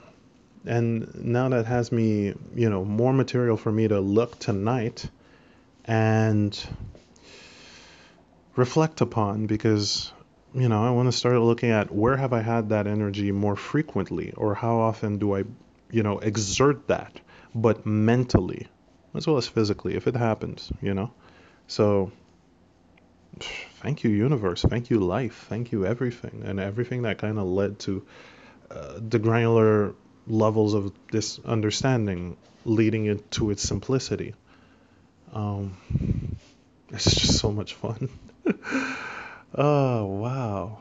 And 0.65 1.23
now 1.23 1.49
that 1.49 1.65
has 1.65 1.91
me, 1.91 2.33
you 2.53 2.69
know, 2.69 2.83
more 2.83 3.13
material 3.13 3.55
for 3.55 3.71
me 3.71 3.87
to 3.87 4.01
look 4.01 4.37
tonight 4.37 5.09
and 5.87 6.67
reflect 8.55 9.01
upon 9.01 9.47
because, 9.47 10.11
you 10.53 10.67
know, 10.67 10.83
I 10.83 10.91
want 10.91 11.07
to 11.07 11.17
start 11.17 11.39
looking 11.39 11.71
at 11.71 11.93
where 11.93 12.17
have 12.17 12.33
I 12.33 12.41
had 12.41 12.69
that 12.69 12.87
energy 12.87 13.31
more 13.31 13.55
frequently 13.55 14.33
or 14.33 14.53
how 14.53 14.77
often 14.77 15.17
do 15.17 15.35
I, 15.35 15.43
you 15.89 16.03
know, 16.03 16.19
exert 16.19 16.87
that, 16.87 17.19
but 17.55 17.85
mentally 17.85 18.67
as 19.13 19.25
well 19.25 19.37
as 19.37 19.47
physically 19.47 19.95
if 19.95 20.07
it 20.07 20.15
happens, 20.15 20.71
you 20.81 20.93
know. 20.93 21.11
So 21.67 22.11
thank 23.81 24.03
you 24.03 24.11
universe. 24.11 24.61
Thank 24.61 24.89
you 24.89 24.99
life. 24.99 25.45
Thank 25.49 25.71
you 25.71 25.85
everything. 25.85 26.43
And 26.45 26.59
everything 26.59 27.03
that 27.03 27.17
kind 27.17 27.39
of 27.39 27.45
led 27.45 27.79
to 27.79 28.05
uh, 28.69 28.99
the 29.09 29.19
granular 29.19 29.95
levels 30.27 30.73
of 30.73 30.91
this 31.11 31.39
understanding 31.39 32.37
leading 32.65 33.05
it 33.05 33.31
to 33.31 33.49
its 33.49 33.63
simplicity 33.63 34.35
um, 35.33 35.77
it's 36.89 37.05
just 37.05 37.39
so 37.39 37.51
much 37.51 37.73
fun. 37.73 38.09
Oh 39.55 40.05
wow. 40.05 40.79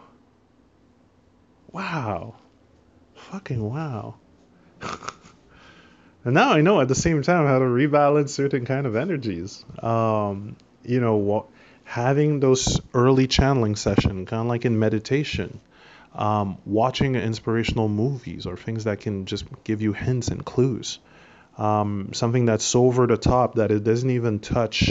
Wow. 1.72 2.34
Fucking 3.14 3.62
wow. 3.62 4.16
And 6.24 6.34
now 6.34 6.50
i 6.54 6.60
know 6.60 6.80
at 6.80 6.88
the 6.88 6.96
same 6.96 7.22
time 7.22 7.46
how 7.46 7.60
to 7.60 7.64
rebalance 7.64 8.30
certain 8.30 8.64
kind 8.64 8.84
of 8.84 8.96
energies. 8.96 9.64
Um, 9.80 10.56
you 10.84 10.98
know 10.98 11.16
what 11.16 11.46
having 11.84 12.40
those 12.40 12.80
early 12.92 13.28
channeling 13.28 13.76
session, 13.76 14.26
kind 14.26 14.40
of 14.40 14.46
like 14.48 14.64
in 14.64 14.76
meditation, 14.76 15.60
um, 16.16 16.58
watching 16.66 17.14
inspirational 17.14 17.88
movies 17.88 18.44
or 18.44 18.56
things 18.56 18.84
that 18.84 18.98
can 18.98 19.24
just 19.26 19.44
give 19.62 19.80
you 19.80 19.92
hints 19.92 20.26
and 20.28 20.44
clues. 20.44 20.98
Um, 21.58 22.10
something 22.12 22.44
that's 22.44 22.74
over 22.74 23.06
the 23.06 23.16
top 23.16 23.54
that 23.54 23.70
it 23.70 23.82
doesn't 23.82 24.10
even 24.10 24.40
touch 24.40 24.90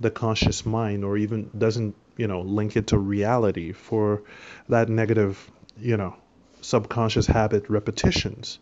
the 0.00 0.10
conscious 0.10 0.64
mind 0.64 1.04
or 1.04 1.18
even 1.18 1.50
doesn't, 1.56 1.94
you 2.16 2.26
know, 2.26 2.40
link 2.40 2.76
it 2.76 2.88
to 2.88 2.98
reality 2.98 3.72
for 3.72 4.22
that 4.68 4.88
negative, 4.88 5.50
you 5.78 5.96
know, 5.96 6.16
subconscious 6.60 7.26
habit 7.26 7.68
repetitions. 7.68 8.58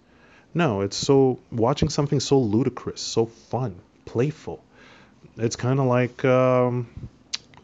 No, 0.55 0.81
it's 0.81 0.97
so 0.97 1.39
watching 1.53 1.89
something 1.89 2.21
so 2.21 2.39
ludicrous, 2.39 3.01
so 3.01 3.27
fun, 3.27 3.77
playful. 4.05 4.65
It's 5.37 5.57
kind 5.57 5.79
of 5.79 5.87
like 5.87 6.25
um, 6.25 6.89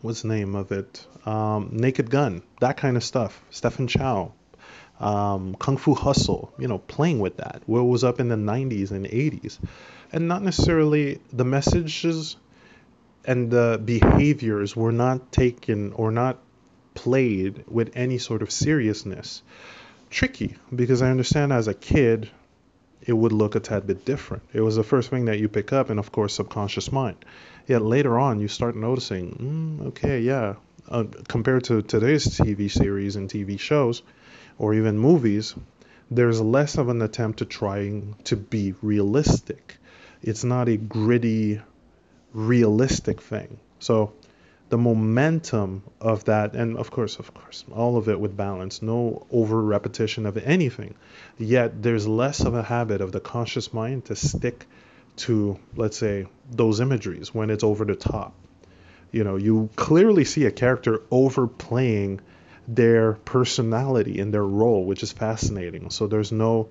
what's 0.03 0.23
the 0.23 0.29
name 0.29 0.55
of 0.55 0.73
it? 0.73 1.07
Um, 1.25 1.71
Naked 1.73 2.11
Gun, 2.11 2.43
that 2.61 2.77
kind 2.77 2.97
of 2.97 3.05
stuff. 3.05 3.41
Stephen 3.51 3.87
Chow, 3.87 4.33
um, 5.03 5.57
Kung 5.57 5.77
Fu 5.77 5.95
Hustle, 5.95 6.53
you 6.59 6.69
know, 6.69 6.79
playing 6.79 7.19
with 7.19 7.39
that. 7.39 7.63
What 7.67 7.83
was 7.83 8.05
up 8.05 8.21
in 8.21 8.29
the 8.29 8.37
90s 8.37 8.93
and 8.93 9.07
80s, 9.07 9.59
and 10.13 10.29
not 10.29 10.43
necessarily 10.43 11.21
the 11.33 11.45
messages 11.45 12.37
and 13.25 13.51
the 13.51 13.81
behaviors 13.85 14.75
were 14.75 14.93
not 14.93 15.33
taken 15.33 15.93
or 15.93 16.11
not 16.11 16.39
played 16.95 17.65
with 17.69 17.91
any 17.95 18.19
sort 18.19 18.43
of 18.43 18.51
seriousness. 18.51 19.43
Tricky 20.11 20.57
because 20.75 21.03
I 21.03 21.11
understand 21.11 21.53
as 21.53 21.69
a 21.69 21.75
kid 21.75 22.29
it 23.05 23.13
would 23.13 23.33
look 23.33 23.55
a 23.55 23.61
tad 23.61 23.87
bit 23.87 24.05
different. 24.05 24.45
It 24.53 24.61
was 24.61 24.77
the 24.77 24.85
first 24.85 25.11
thing 25.11 25.25
that 25.25 25.39
you 25.41 25.49
pick 25.49 25.73
up, 25.73 25.91
and 25.91 25.99
of 25.99 26.13
course, 26.13 26.35
subconscious 26.35 26.93
mind. 26.93 27.17
Yet 27.67 27.83
later 27.83 28.19
on, 28.19 28.39
you 28.39 28.47
start 28.47 28.77
noticing, 28.77 29.81
mm, 29.81 29.87
okay, 29.89 30.21
yeah, 30.21 30.55
uh, 30.93 31.05
compared 31.27 31.65
to 31.65 31.83
today's 31.83 32.27
TV 32.27 32.71
series 32.71 33.17
and 33.17 33.29
TV 33.29 33.59
shows, 33.59 34.03
or 34.59 34.75
even 34.75 34.99
movies, 34.99 35.55
there's 36.11 36.41
less 36.41 36.77
of 36.77 36.91
an 36.91 37.01
attempt 37.01 37.39
to 37.39 37.47
trying 37.47 38.15
to 38.25 38.37
be 38.37 38.75
realistic. 38.83 39.79
It's 40.23 40.45
not 40.45 40.69
a 40.69 40.77
gritty, 40.77 41.63
realistic 42.35 43.23
thing. 43.23 43.59
So 43.79 44.13
the 44.69 44.77
momentum 44.77 45.83
of 46.01 46.25
that, 46.25 46.55
and 46.55 46.77
of 46.77 46.91
course, 46.91 47.19
of 47.19 47.33
course, 47.33 47.65
all 47.73 47.97
of 47.97 48.09
it 48.09 48.21
with 48.21 48.37
balance, 48.37 48.83
no 48.83 49.27
over 49.31 49.63
repetition 49.63 50.27
of 50.27 50.37
anything. 50.37 50.95
Yet 51.39 51.83
there's 51.83 52.07
less 52.07 52.41
of 52.41 52.55
a 52.55 52.63
habit 52.63 53.01
of 53.01 53.13
the 53.13 53.21
conscious 53.21 53.73
mind 53.73 54.05
to 54.07 54.17
stick 54.17 54.67
to, 55.17 55.59
let's 55.75 55.97
say, 55.97 56.27
those 56.51 56.81
imageries 56.81 57.35
when 57.35 57.51
it's 57.51 57.65
over 57.65 57.85
the 57.85 57.97
top. 57.97 58.35
You 59.13 59.25
know, 59.25 59.37
you 59.37 59.71
clearly 59.77 60.25
see 60.25 60.47
a 60.47 60.51
character 60.51 61.03
overplaying 61.11 62.21
their 62.67 63.13
personality 63.13 64.19
in 64.19 64.31
their 64.31 64.45
role, 64.45 64.85
which 64.85 65.03
is 65.03 65.13
fascinating. 65.13 65.91
So 65.91 66.07
there's 66.07 66.33
no 66.33 66.69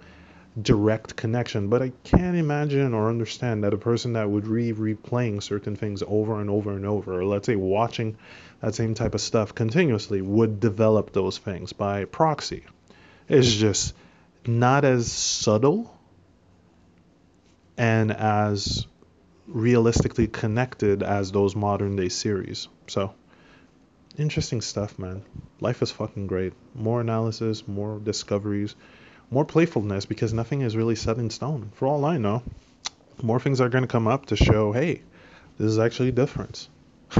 direct 0.59 1.15
connection. 1.15 1.69
But 1.69 1.81
I 1.81 1.91
can't 2.03 2.35
imagine 2.35 2.93
or 2.93 3.09
understand 3.09 3.63
that 3.63 3.73
a 3.73 3.77
person 3.77 4.13
that 4.13 4.29
would 4.29 4.47
re 4.47 4.73
replaying 4.73 5.43
certain 5.43 5.75
things 5.75 6.03
over 6.05 6.41
and 6.41 6.49
over 6.49 6.71
and 6.71 6.85
over, 6.85 7.21
or 7.21 7.25
let's 7.25 7.45
say 7.45 7.55
watching 7.55 8.17
that 8.59 8.75
same 8.75 8.93
type 8.93 9.15
of 9.15 9.21
stuff 9.21 9.55
continuously, 9.55 10.21
would 10.21 10.59
develop 10.59 11.13
those 11.13 11.37
things 11.37 11.73
by 11.73 12.05
proxy. 12.05 12.65
It's 13.29 13.53
just 13.53 13.93
not 14.45 14.83
as 14.83 15.11
subtle 15.11 15.95
and 17.77 18.11
as 18.11 18.85
realistically 19.51 20.27
connected 20.27 21.03
as 21.03 21.31
those 21.31 21.55
modern 21.55 21.95
day 21.95 22.09
series. 22.09 22.67
So, 22.87 23.13
interesting 24.17 24.61
stuff, 24.61 24.97
man. 24.97 25.23
Life 25.59 25.81
is 25.81 25.91
fucking 25.91 26.27
great. 26.27 26.53
More 26.75 27.01
analysis, 27.01 27.67
more 27.67 27.99
discoveries 27.99 28.75
more 29.31 29.45
playfulness 29.45 30.05
because 30.05 30.33
nothing 30.33 30.61
is 30.61 30.75
really 30.75 30.95
set 30.95 31.17
in 31.17 31.29
stone. 31.29 31.71
For 31.73 31.87
all 31.87 32.03
I 32.05 32.17
know, 32.17 32.43
more 33.23 33.39
things 33.39 33.61
are 33.61 33.69
going 33.69 33.83
to 33.83 33.87
come 33.87 34.07
up 34.07 34.27
to 34.27 34.35
show, 34.35 34.73
hey, 34.73 35.01
this 35.57 35.67
is 35.67 35.79
actually 35.79 36.09
a 36.09 36.11
difference. 36.11 36.69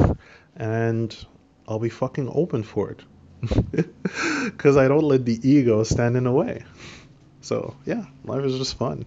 and 0.56 1.26
I'll 1.68 1.80
be 1.80 1.90
fucking 1.90 2.30
open 2.32 2.64
for 2.64 2.92
it. 2.92 3.02
Because 4.44 4.76
I 4.76 4.88
don't 4.88 5.04
let 5.04 5.26
the 5.26 5.40
ego 5.48 5.84
stand 5.84 6.18
in 6.18 6.26
the 6.26 6.32
way. 6.32 6.64
So, 7.42 7.76
yeah, 7.86 8.06
life 8.24 8.44
is 8.44 8.58
just 8.58 8.78
fun. 8.78 9.06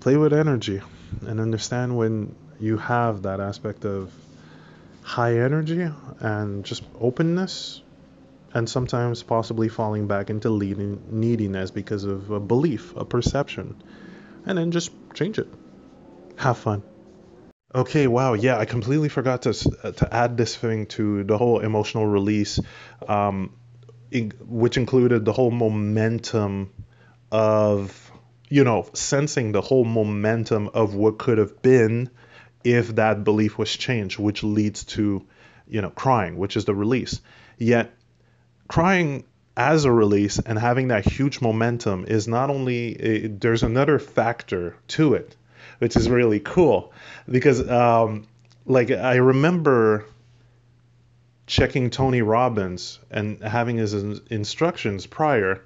Play 0.00 0.16
with 0.16 0.32
energy 0.32 0.80
and 1.26 1.40
understand 1.40 1.96
when 1.96 2.34
you 2.60 2.76
have 2.78 3.22
that 3.22 3.40
aspect 3.40 3.84
of 3.84 4.12
high 5.02 5.38
energy 5.38 5.88
and 6.20 6.64
just 6.64 6.82
openness 7.00 7.82
and 8.54 8.68
sometimes 8.68 9.22
possibly 9.22 9.68
falling 9.68 10.06
back 10.06 10.30
into 10.30 10.50
leading, 10.50 11.02
neediness 11.10 11.70
because 11.70 12.04
of 12.04 12.30
a 12.30 12.40
belief, 12.40 12.94
a 12.96 13.04
perception, 13.04 13.74
and 14.46 14.58
then 14.58 14.70
just 14.70 14.90
change 15.14 15.38
it. 15.38 15.48
Have 16.36 16.58
fun. 16.58 16.82
Okay, 17.74 18.06
wow, 18.06 18.34
yeah, 18.34 18.58
I 18.58 18.66
completely 18.66 19.08
forgot 19.08 19.42
to 19.42 19.50
uh, 19.82 19.92
to 19.92 20.14
add 20.14 20.36
this 20.36 20.54
thing 20.54 20.86
to 20.86 21.24
the 21.24 21.38
whole 21.38 21.60
emotional 21.60 22.06
release, 22.06 22.60
um, 23.08 23.56
in, 24.10 24.32
which 24.40 24.76
included 24.76 25.24
the 25.24 25.32
whole 25.32 25.50
momentum 25.50 26.70
of, 27.30 28.11
you 28.52 28.64
know, 28.64 28.86
sensing 28.92 29.52
the 29.52 29.62
whole 29.62 29.82
momentum 29.86 30.68
of 30.74 30.94
what 30.94 31.16
could 31.16 31.38
have 31.38 31.62
been 31.62 32.10
if 32.62 32.96
that 32.96 33.24
belief 33.24 33.56
was 33.56 33.74
changed, 33.74 34.18
which 34.18 34.42
leads 34.42 34.84
to, 34.84 35.26
you 35.66 35.80
know, 35.80 35.88
crying, 35.88 36.36
which 36.36 36.54
is 36.54 36.66
the 36.66 36.74
release. 36.74 37.22
Yet 37.56 37.94
crying 38.68 39.24
as 39.56 39.86
a 39.86 39.90
release 39.90 40.38
and 40.38 40.58
having 40.58 40.88
that 40.88 41.06
huge 41.10 41.40
momentum 41.40 42.04
is 42.06 42.28
not 42.28 42.50
only 42.50 43.00
a, 43.00 43.26
there's 43.28 43.62
another 43.62 43.98
factor 43.98 44.76
to 44.88 45.14
it 45.14 45.34
which 45.78 45.96
is 45.96 46.08
really 46.08 46.40
cool 46.40 46.92
because 47.30 47.68
um, 47.68 48.26
like 48.64 48.90
i 48.90 49.16
remember 49.16 50.06
checking 51.46 51.90
tony 51.90 52.22
robbins 52.22 52.98
and 53.10 53.42
having 53.42 53.76
his 53.76 53.92
instructions 54.30 55.06
prior 55.06 55.62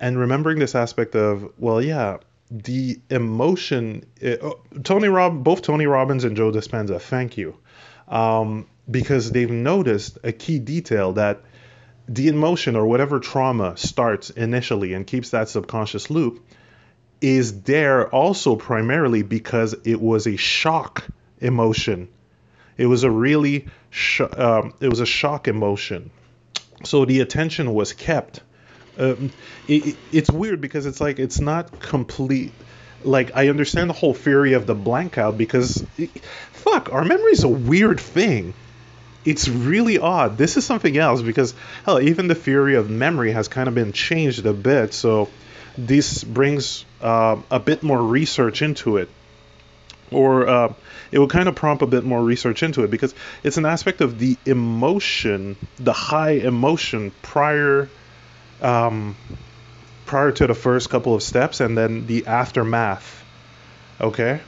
and 0.00 0.18
remembering 0.18 0.58
this 0.58 0.74
aspect 0.74 1.14
of 1.14 1.52
well 1.58 1.80
yeah 1.80 2.16
the 2.50 2.98
emotion 3.10 4.04
it, 4.20 4.40
oh, 4.42 4.60
tony 4.82 5.08
rob 5.08 5.44
both 5.44 5.62
tony 5.62 5.86
robbins 5.86 6.24
and 6.24 6.36
joe 6.36 6.50
dispenza 6.50 7.00
thank 7.00 7.36
you 7.36 7.56
um, 8.08 8.66
because 8.90 9.30
they've 9.30 9.50
noticed 9.50 10.18
a 10.24 10.32
key 10.32 10.58
detail 10.58 11.12
that 11.12 11.40
the 12.08 12.26
emotion 12.26 12.74
or 12.74 12.86
whatever 12.86 13.20
trauma 13.20 13.76
starts 13.76 14.30
initially 14.30 14.94
and 14.94 15.06
keeps 15.06 15.30
that 15.30 15.48
subconscious 15.48 16.10
loop 16.10 16.44
is 17.20 17.62
there 17.62 18.08
also 18.08 18.56
primarily 18.56 19.22
because 19.22 19.74
it 19.84 20.00
was 20.00 20.26
a 20.26 20.36
shock 20.36 21.04
emotion. 21.40 22.08
It 22.76 22.86
was 22.86 23.04
a 23.04 23.10
really 23.10 23.66
sh- 23.90 24.22
um, 24.22 24.74
it 24.80 24.88
was 24.88 25.00
a 25.00 25.06
shock 25.06 25.48
emotion. 25.48 26.10
So 26.84 27.04
the 27.04 27.20
attention 27.20 27.74
was 27.74 27.92
kept. 27.92 28.40
Um, 28.98 29.32
it, 29.68 29.96
it's 30.12 30.30
weird 30.30 30.60
because 30.60 30.86
it's 30.86 31.00
like 31.00 31.18
it's 31.18 31.40
not 31.40 31.80
complete. 31.80 32.52
Like 33.02 33.34
I 33.34 33.48
understand 33.48 33.88
the 33.88 33.94
whole 33.94 34.14
theory 34.14 34.52
of 34.52 34.66
the 34.66 34.74
blank 34.74 35.16
out 35.16 35.38
because, 35.38 35.84
fuck, 36.52 36.92
our 36.92 37.04
memory 37.04 37.32
is 37.32 37.44
a 37.44 37.48
weird 37.48 37.98
thing 37.98 38.52
it's 39.24 39.48
really 39.48 39.98
odd. 39.98 40.38
This 40.38 40.56
is 40.56 40.64
something 40.64 40.96
else 40.96 41.22
because 41.22 41.54
hell, 41.84 42.00
even 42.00 42.28
the 42.28 42.34
theory 42.34 42.76
of 42.76 42.90
memory 42.90 43.32
has 43.32 43.48
kind 43.48 43.68
of 43.68 43.74
been 43.74 43.92
changed 43.92 44.46
a 44.46 44.52
bit. 44.52 44.94
So 44.94 45.28
this 45.76 46.24
brings 46.24 46.84
uh, 47.00 47.36
a 47.50 47.60
bit 47.60 47.82
more 47.82 48.02
research 48.02 48.62
into 48.62 48.96
it, 48.96 49.08
or 50.10 50.48
uh, 50.48 50.72
it 51.12 51.18
will 51.18 51.28
kind 51.28 51.48
of 51.48 51.54
prompt 51.54 51.82
a 51.82 51.86
bit 51.86 52.04
more 52.04 52.22
research 52.22 52.62
into 52.62 52.82
it 52.84 52.90
because 52.90 53.14
it's 53.42 53.56
an 53.56 53.66
aspect 53.66 54.00
of 54.00 54.18
the 54.18 54.36
emotion, 54.46 55.56
the 55.78 55.92
high 55.92 56.32
emotion 56.32 57.12
prior. 57.22 57.88
Um, 58.62 59.16
prior 60.06 60.32
to 60.32 60.46
the 60.46 60.54
first 60.54 60.90
couple 60.90 61.14
of 61.14 61.22
steps 61.22 61.60
and 61.60 61.78
then 61.78 62.06
the 62.06 62.26
aftermath 62.26 63.24
okay 64.00 64.40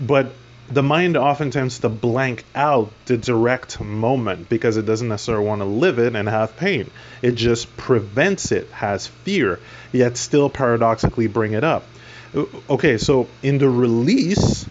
but 0.00 0.32
the 0.70 0.82
mind 0.82 1.16
often 1.16 1.50
tends 1.50 1.80
to 1.80 1.88
blank 1.88 2.44
out 2.54 2.90
the 3.06 3.16
direct 3.16 3.80
moment 3.80 4.48
because 4.48 4.76
it 4.76 4.86
doesn't 4.86 5.08
necessarily 5.08 5.46
want 5.46 5.60
to 5.60 5.66
live 5.66 5.98
it 5.98 6.16
and 6.16 6.28
have 6.28 6.56
pain. 6.56 6.90
It 7.20 7.32
just 7.32 7.76
prevents 7.76 8.50
it, 8.50 8.70
has 8.70 9.06
fear, 9.06 9.60
yet 9.92 10.16
still 10.16 10.48
paradoxically 10.48 11.26
bring 11.26 11.52
it 11.52 11.64
up. 11.64 11.84
Okay, 12.68 12.98
so 12.98 13.28
in 13.42 13.58
the 13.58 13.68
release, 13.68 14.66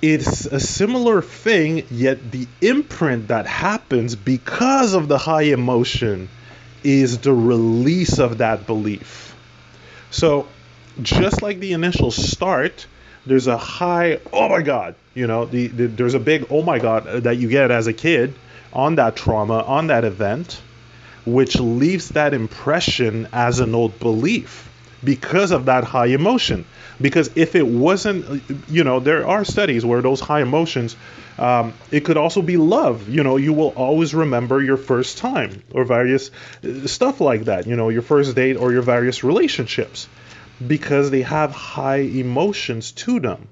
it's 0.00 0.46
a 0.46 0.60
similar 0.60 1.20
thing, 1.20 1.84
yet 1.90 2.30
the 2.30 2.46
imprint 2.60 3.28
that 3.28 3.46
happens 3.46 4.14
because 4.14 4.94
of 4.94 5.08
the 5.08 5.18
high 5.18 5.42
emotion 5.42 6.28
is 6.86 7.18
the 7.18 7.32
release 7.32 8.18
of 8.20 8.38
that 8.38 8.66
belief. 8.66 9.34
So, 10.10 10.46
just 11.02 11.42
like 11.42 11.58
the 11.58 11.72
initial 11.72 12.12
start, 12.12 12.86
there's 13.26 13.48
a 13.48 13.58
high 13.58 14.20
oh 14.32 14.48
my 14.48 14.62
god 14.62 14.94
you 15.14 15.26
know 15.26 15.44
the, 15.44 15.66
the, 15.66 15.86
there's 15.88 16.14
a 16.14 16.20
big 16.20 16.46
oh 16.48 16.62
my 16.62 16.78
god 16.78 17.06
uh, 17.06 17.20
that 17.20 17.36
you 17.36 17.48
get 17.48 17.70
as 17.70 17.88
a 17.88 17.92
kid 17.92 18.32
on 18.72 18.94
that 18.94 19.16
trauma 19.16 19.62
on 19.64 19.88
that 19.88 20.04
event 20.04 20.62
which 21.26 21.58
leaves 21.58 22.10
that 22.10 22.32
impression 22.32 23.28
as 23.32 23.58
an 23.58 23.74
old 23.74 23.98
belief 23.98 24.70
because 25.02 25.50
of 25.50 25.66
that 25.66 25.84
high 25.84 26.06
emotion. 26.06 26.64
Because 27.00 27.30
if 27.36 27.54
it 27.54 27.66
wasn't, 27.66 28.42
you 28.68 28.84
know, 28.84 29.00
there 29.00 29.26
are 29.26 29.44
studies 29.44 29.84
where 29.84 30.00
those 30.00 30.20
high 30.20 30.40
emotions, 30.40 30.96
um, 31.38 31.74
it 31.90 32.04
could 32.04 32.16
also 32.16 32.42
be 32.42 32.56
love. 32.56 33.08
You 33.08 33.22
know, 33.22 33.36
you 33.36 33.52
will 33.52 33.68
always 33.76 34.14
remember 34.14 34.62
your 34.62 34.76
first 34.76 35.18
time 35.18 35.62
or 35.72 35.84
various 35.84 36.30
uh, 36.64 36.86
stuff 36.86 37.20
like 37.20 37.44
that, 37.44 37.66
you 37.66 37.76
know, 37.76 37.90
your 37.90 38.02
first 38.02 38.34
date 38.34 38.56
or 38.56 38.72
your 38.72 38.82
various 38.82 39.22
relationships 39.22 40.08
because 40.66 41.10
they 41.10 41.22
have 41.22 41.52
high 41.52 41.98
emotions 41.98 42.92
to 42.92 43.20
them. 43.20 43.48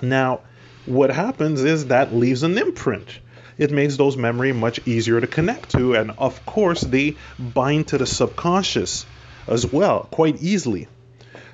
Now, 0.00 0.40
what 0.86 1.10
happens 1.10 1.62
is 1.62 1.86
that 1.86 2.14
leaves 2.14 2.42
an 2.42 2.56
imprint. 2.56 3.18
It 3.58 3.70
makes 3.70 3.96
those 3.96 4.16
memory 4.16 4.52
much 4.52 4.80
easier 4.86 5.20
to 5.20 5.26
connect 5.26 5.72
to, 5.72 5.94
and 5.94 6.12
of 6.12 6.46
course, 6.46 6.80
they 6.80 7.16
bind 7.38 7.88
to 7.88 7.98
the 7.98 8.06
subconscious 8.06 9.04
as 9.46 9.70
well 9.70 10.08
quite 10.10 10.42
easily. 10.42 10.88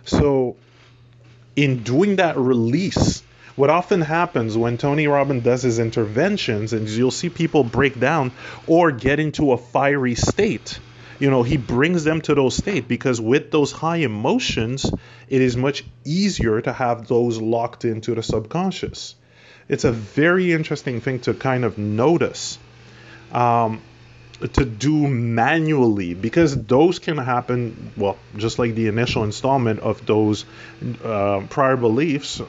So, 0.04 0.56
in 1.56 1.82
doing 1.82 2.16
that 2.16 2.36
release, 2.36 3.22
what 3.56 3.70
often 3.70 4.02
happens 4.02 4.56
when 4.56 4.76
Tony 4.76 5.06
Robbins 5.06 5.42
does 5.42 5.62
his 5.62 5.78
interventions, 5.78 6.74
and 6.74 6.86
you'll 6.88 7.10
see 7.10 7.30
people 7.30 7.64
break 7.64 7.98
down 7.98 8.32
or 8.66 8.92
get 8.92 9.18
into 9.18 9.52
a 9.52 9.56
fiery 9.56 10.14
state. 10.14 10.78
You 11.18 11.30
know, 11.30 11.42
he 11.42 11.56
brings 11.56 12.04
them 12.04 12.20
to 12.22 12.34
those 12.34 12.54
state 12.54 12.86
because 12.86 13.18
with 13.18 13.50
those 13.50 13.72
high 13.72 13.96
emotions, 13.96 14.84
it 15.28 15.40
is 15.40 15.56
much 15.56 15.84
easier 16.04 16.60
to 16.60 16.72
have 16.72 17.08
those 17.08 17.40
locked 17.40 17.86
into 17.86 18.14
the 18.14 18.22
subconscious. 18.22 19.14
It's 19.68 19.84
a 19.84 19.92
very 19.92 20.52
interesting 20.52 21.00
thing 21.00 21.20
to 21.20 21.32
kind 21.32 21.64
of 21.64 21.78
notice. 21.78 22.58
Um, 23.32 23.80
to 24.52 24.64
do 24.64 25.08
manually 25.08 26.14
because 26.14 26.56
those 26.64 26.98
can 26.98 27.16
happen 27.16 27.92
well 27.96 28.16
just 28.36 28.58
like 28.58 28.74
the 28.74 28.86
initial 28.88 29.24
installment 29.24 29.80
of 29.80 30.04
those 30.04 30.44
uh, 31.04 31.40
prior 31.48 31.76
beliefs 31.76 32.42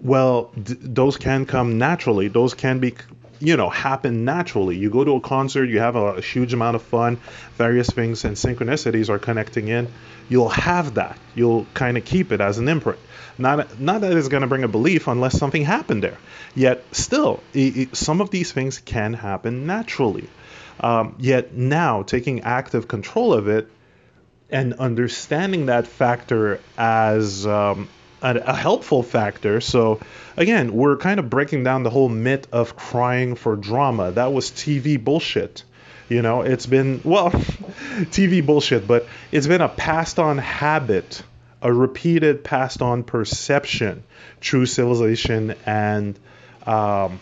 well 0.00 0.50
those 0.54 1.16
can 1.16 1.46
come 1.46 1.78
naturally. 1.78 2.28
Those 2.28 2.54
can 2.54 2.78
be 2.78 2.94
you 3.40 3.56
know 3.56 3.68
happen 3.68 4.24
naturally. 4.24 4.76
You 4.76 4.90
go 4.90 5.04
to 5.04 5.16
a 5.16 5.20
concert 5.20 5.68
you 5.68 5.80
have 5.80 5.96
a, 5.96 6.14
a 6.14 6.20
huge 6.20 6.52
amount 6.52 6.76
of 6.76 6.82
fun 6.82 7.16
various 7.56 7.90
things 7.90 8.24
and 8.24 8.36
synchronicities 8.36 9.08
are 9.08 9.18
connecting 9.18 9.68
in 9.68 9.88
you'll 10.30 10.48
have 10.48 10.94
that. 10.94 11.18
You'll 11.34 11.66
kind 11.74 11.98
of 11.98 12.06
keep 12.06 12.32
it 12.32 12.40
as 12.40 12.56
an 12.56 12.68
imprint. 12.68 12.98
Not 13.36 13.78
not 13.78 14.00
that 14.00 14.16
it's 14.16 14.28
going 14.28 14.42
to 14.42 14.46
bring 14.46 14.64
a 14.64 14.68
belief 14.68 15.08
unless 15.08 15.38
something 15.38 15.62
happened 15.62 16.02
there. 16.02 16.16
Yet 16.54 16.82
still 16.92 17.42
it, 17.52 17.76
it, 17.76 17.96
some 17.96 18.22
of 18.22 18.30
these 18.30 18.52
things 18.52 18.78
can 18.78 19.12
happen 19.12 19.66
naturally. 19.66 20.30
Um, 20.78 21.16
yet 21.18 21.52
now 21.52 22.02
taking 22.04 22.40
active 22.40 22.88
control 22.88 23.34
of 23.34 23.48
it 23.48 23.68
and 24.48 24.74
understanding 24.74 25.66
that 25.66 25.86
factor 25.86 26.60
as 26.78 27.46
um, 27.46 27.88
a, 28.22 28.36
a, 28.36 28.54
helpful 28.54 29.02
factor. 29.02 29.60
So, 29.60 30.00
again, 30.36 30.72
we're 30.72 30.96
kind 30.96 31.20
of 31.20 31.30
breaking 31.30 31.64
down 31.64 31.82
the 31.82 31.90
whole 31.90 32.08
myth 32.08 32.46
of 32.52 32.76
crying 32.76 33.34
for 33.34 33.56
drama. 33.56 34.12
That 34.12 34.32
was 34.32 34.50
TV 34.50 35.02
bullshit. 35.02 35.64
You 36.08 36.22
know, 36.22 36.42
it's 36.42 36.66
been, 36.66 37.00
well, 37.04 37.30
TV 37.30 38.44
bullshit, 38.44 38.86
but 38.86 39.06
it's 39.30 39.46
been 39.46 39.60
a 39.60 39.68
passed 39.68 40.18
on 40.18 40.38
habit, 40.38 41.22
a 41.62 41.72
repeated 41.72 42.42
passed 42.42 42.82
on 42.82 43.04
perception 43.04 44.02
through 44.40 44.66
civilization 44.66 45.54
and 45.66 46.18
um, 46.66 47.20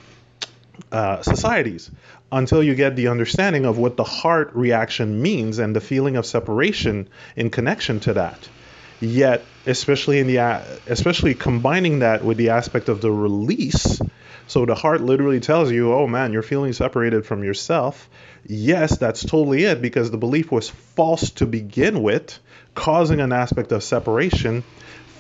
uh, 0.91 1.23
societies 1.23 1.91
until 2.31 2.63
you 2.63 2.75
get 2.75 2.97
the 2.97 3.09
understanding 3.09 3.65
of 3.65 3.79
what 3.79 3.97
the 3.97 4.05
heart 4.05 4.51
reaction 4.55 5.21
means 5.21 5.59
and 5.59 5.75
the 5.75 5.81
feeling 5.81 6.17
of 6.17 6.27
separation 6.27 7.09
in 7.37 7.51
connection 7.51 8.01
to 8.01 8.15
that. 8.15 8.49
Yet, 9.01 9.45
especially 9.67 10.19
in 10.19 10.27
the 10.27 10.39
especially 10.89 11.35
combining 11.35 12.01
that 12.01 12.25
with 12.25 12.37
the 12.37 12.51
aspect 12.51 12.89
of 12.89 13.01
the 13.01 13.13
release, 13.13 14.01
so 14.49 14.67
the 14.67 14.75
heart 14.75 15.01
literally 15.03 15.41
tells 15.41 15.71
you, 15.71 15.93
"Oh 15.93 16.09
man, 16.09 16.33
you're 16.33 16.43
feeling 16.43 16.73
separated 16.73 17.25
from 17.25 17.45
yourself." 17.45 18.09
Yes, 18.47 18.97
that's 18.99 19.25
totally 19.25 19.65
it 19.65 19.81
because 19.81 20.11
the 20.11 20.17
belief 20.17 20.51
was 20.51 20.69
false 20.69 21.31
to 21.33 21.47
begin 21.47 22.03
with, 22.03 22.39
causing 22.75 23.21
an 23.21 23.33
aspect 23.33 23.71
of 23.73 23.85
separation. 23.85 24.65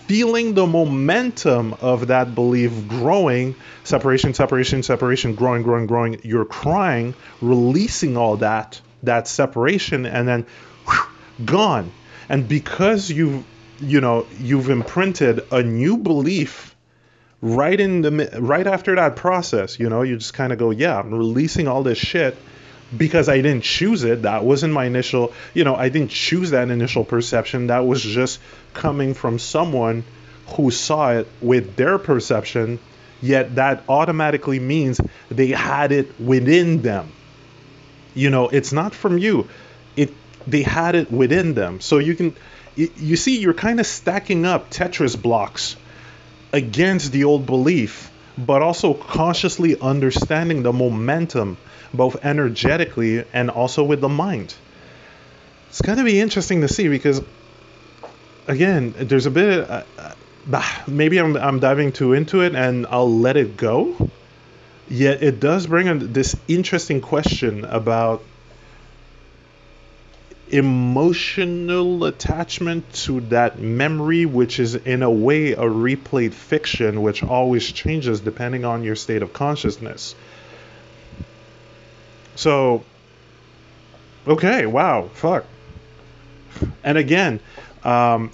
Feeling 0.06 0.54
the 0.54 0.66
momentum 0.66 1.74
of 1.82 2.06
that 2.06 2.34
belief 2.34 2.88
growing, 2.88 3.54
separation, 3.84 4.32
separation, 4.32 4.82
separation, 4.82 5.34
growing, 5.34 5.62
growing, 5.62 5.86
growing. 5.86 6.18
You're 6.24 6.46
crying, 6.46 7.14
releasing 7.42 8.16
all 8.16 8.38
that, 8.38 8.80
that 9.02 9.28
separation, 9.28 10.06
and 10.06 10.26
then 10.26 10.46
whew, 10.86 11.44
gone. 11.44 11.92
And 12.30 12.48
because 12.48 13.10
you've 13.10 13.44
you 13.80 14.00
know 14.00 14.26
you've 14.38 14.70
imprinted 14.70 15.40
a 15.52 15.62
new 15.62 15.96
belief 15.96 16.74
right 17.40 17.78
in 17.78 18.02
the 18.02 18.10
right 18.40 18.66
after 18.66 18.96
that 18.96 19.16
process 19.16 19.78
you 19.78 19.88
know? 19.88 20.02
You 20.02 20.16
just 20.16 20.34
kind 20.34 20.52
of 20.52 20.58
go 20.58 20.70
yeah 20.70 20.98
i'm 20.98 21.12
releasing 21.12 21.68
all 21.68 21.82
this 21.82 21.98
shit 21.98 22.36
because 22.96 23.28
i 23.28 23.36
didn't 23.36 23.64
choose 23.64 24.02
it. 24.02 24.22
That 24.22 24.44
wasn't 24.44 24.72
my 24.72 24.86
initial 24.86 25.32
you 25.54 25.64
know 25.64 25.74
i 25.74 25.88
didn't 25.88 26.10
choose 26.10 26.50
that 26.50 26.70
initial 26.70 27.04
perception. 27.04 27.68
That 27.68 27.86
was 27.86 28.02
just 28.02 28.40
coming 28.74 29.14
from 29.14 29.38
someone 29.38 30.04
who 30.48 30.70
saw 30.70 31.12
it 31.12 31.28
with 31.40 31.76
their 31.76 31.98
perception 31.98 32.78
yet 33.20 33.56
that 33.56 33.82
automatically 33.88 34.58
means 34.60 35.00
they 35.28 35.48
had 35.48 35.92
it 35.92 36.18
within 36.20 36.82
them. 36.82 37.12
You 38.14 38.30
know 38.30 38.48
it's 38.48 38.72
not 38.72 38.94
from 38.94 39.18
you. 39.18 39.48
It 39.96 40.12
they 40.46 40.62
had 40.62 40.94
it 40.94 41.12
within 41.12 41.54
them. 41.54 41.80
So 41.80 41.98
you 41.98 42.14
can 42.14 42.34
you 42.78 43.16
see, 43.16 43.38
you're 43.38 43.54
kind 43.54 43.80
of 43.80 43.86
stacking 43.86 44.46
up 44.46 44.70
Tetris 44.70 45.20
blocks 45.20 45.76
against 46.52 47.12
the 47.12 47.24
old 47.24 47.44
belief, 47.44 48.10
but 48.38 48.62
also 48.62 48.94
consciously 48.94 49.78
understanding 49.80 50.62
the 50.62 50.72
momentum, 50.72 51.56
both 51.92 52.24
energetically 52.24 53.24
and 53.32 53.50
also 53.50 53.82
with 53.82 54.00
the 54.00 54.08
mind. 54.08 54.54
It's 55.68 55.82
going 55.82 55.98
to 55.98 56.04
be 56.04 56.20
interesting 56.20 56.60
to 56.60 56.68
see 56.68 56.88
because, 56.88 57.20
again, 58.46 58.94
there's 58.96 59.26
a 59.26 59.30
bit. 59.30 59.58
Of, 59.58 59.70
uh, 59.70 59.82
uh, 59.98 60.14
maybe 60.86 61.18
I'm, 61.18 61.36
I'm 61.36 61.58
diving 61.58 61.92
too 61.92 62.12
into 62.14 62.42
it 62.42 62.54
and 62.54 62.86
I'll 62.86 63.10
let 63.10 63.36
it 63.36 63.56
go. 63.56 64.10
Yet 64.88 65.22
it 65.22 65.40
does 65.40 65.66
bring 65.66 66.12
this 66.12 66.34
interesting 66.46 67.00
question 67.00 67.64
about 67.64 68.22
emotional 70.50 72.04
attachment 72.04 72.92
to 72.92 73.20
that 73.20 73.58
memory, 73.58 74.26
which 74.26 74.58
is 74.58 74.74
in 74.74 75.02
a 75.02 75.10
way 75.10 75.52
a 75.52 75.62
replayed 75.62 76.32
fiction, 76.32 77.02
which 77.02 77.22
always 77.22 77.70
changes 77.70 78.20
depending 78.20 78.64
on 78.64 78.82
your 78.82 78.96
state 78.96 79.22
of 79.22 79.32
consciousness. 79.32 80.14
So, 82.34 82.84
okay, 84.26 84.66
wow, 84.66 85.08
fuck. 85.12 85.44
And 86.82 86.98
again, 86.98 87.40
um, 87.84 88.30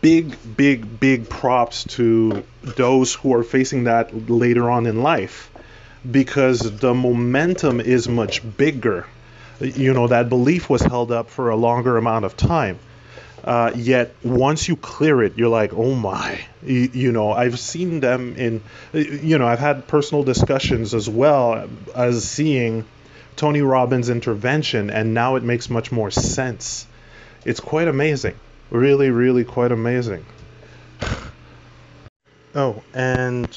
big, 0.00 0.36
big, 0.56 1.00
big 1.00 1.28
props 1.28 1.84
to 1.84 2.44
those 2.62 3.14
who 3.14 3.34
are 3.34 3.42
facing 3.42 3.84
that 3.84 4.30
later 4.30 4.70
on 4.70 4.86
in 4.86 5.02
life 5.02 5.50
because 6.10 6.78
the 6.78 6.94
momentum 6.94 7.80
is 7.80 8.08
much 8.08 8.42
bigger 8.56 9.06
you 9.60 9.94
know 9.94 10.08
that 10.08 10.28
belief 10.28 10.68
was 10.68 10.82
held 10.82 11.12
up 11.12 11.30
for 11.30 11.50
a 11.50 11.56
longer 11.56 11.96
amount 11.96 12.24
of 12.24 12.36
time. 12.36 12.78
Uh, 13.42 13.70
yet 13.74 14.14
once 14.22 14.68
you 14.68 14.74
clear 14.74 15.22
it 15.22 15.36
you're 15.36 15.50
like 15.50 15.74
oh 15.74 15.94
my 15.94 16.42
you, 16.62 16.88
you, 16.94 17.12
know 17.12 17.30
i've 17.30 17.58
seen 17.58 18.00
them 18.00 18.34
in 18.36 18.62
you 18.94 19.36
know 19.36 19.46
i've 19.46 19.58
had 19.58 19.86
personal 19.86 20.24
discussions 20.24 20.94
as 20.94 21.10
well 21.10 21.68
as 21.94 22.26
seeing 22.26 22.86
tony 23.36 23.60
robbins 23.60 24.08
intervention 24.08 24.88
and 24.88 25.12
now 25.12 25.36
it 25.36 25.42
makes 25.42 25.68
much 25.68 25.92
more 25.92 26.10
sense. 26.10 26.86
It's 27.44 27.60
quite 27.60 27.86
amazing. 27.86 28.34
Really 28.70 29.10
really 29.10 29.44
quite 29.44 29.72
amazing. 29.72 30.24
Oh 32.56 32.82
and 32.94 33.48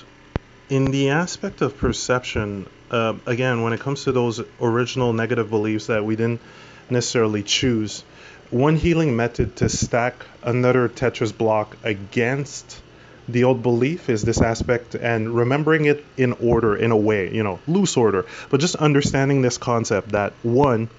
in 0.69 0.85
the 0.85 1.11
aspect 1.11 1.61
of 1.61 1.77
perception 1.77 2.67
uh, 2.91 3.15
again, 3.25 3.63
when 3.63 3.73
it 3.73 3.79
comes 3.79 4.03
to 4.05 4.11
those 4.11 4.41
original 4.61 5.13
negative 5.13 5.49
beliefs 5.49 5.87
that 5.87 6.03
we 6.05 6.15
didn't 6.15 6.41
necessarily 6.89 7.43
choose, 7.43 8.03
one 8.49 8.75
healing 8.75 9.15
method 9.15 9.55
to 9.57 9.69
stack 9.69 10.25
another 10.43 10.87
Tetris 10.87 11.37
block 11.37 11.75
against 11.83 12.81
the 13.27 13.43
old 13.43 13.61
belief 13.61 14.09
is 14.09 14.21
this 14.23 14.41
aspect 14.41 14.95
and 14.95 15.35
remembering 15.35 15.85
it 15.85 16.05
in 16.15 16.31
order, 16.33 16.75
in 16.75 16.91
a 16.91 16.97
way, 16.97 17.33
you 17.33 17.43
know, 17.43 17.59
loose 17.67 17.97
order, 17.97 18.25
but 18.49 18.61
just 18.61 18.75
understanding 18.75 19.41
this 19.41 19.57
concept 19.57 20.09
that 20.09 20.31
one, 20.43 20.89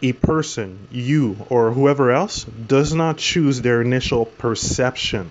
a 0.00 0.12
person, 0.12 0.88
you, 0.90 1.36
or 1.50 1.70
whoever 1.72 2.10
else, 2.10 2.44
does 2.44 2.94
not 2.94 3.18
choose 3.18 3.60
their 3.60 3.82
initial 3.82 4.24
perception 4.24 5.30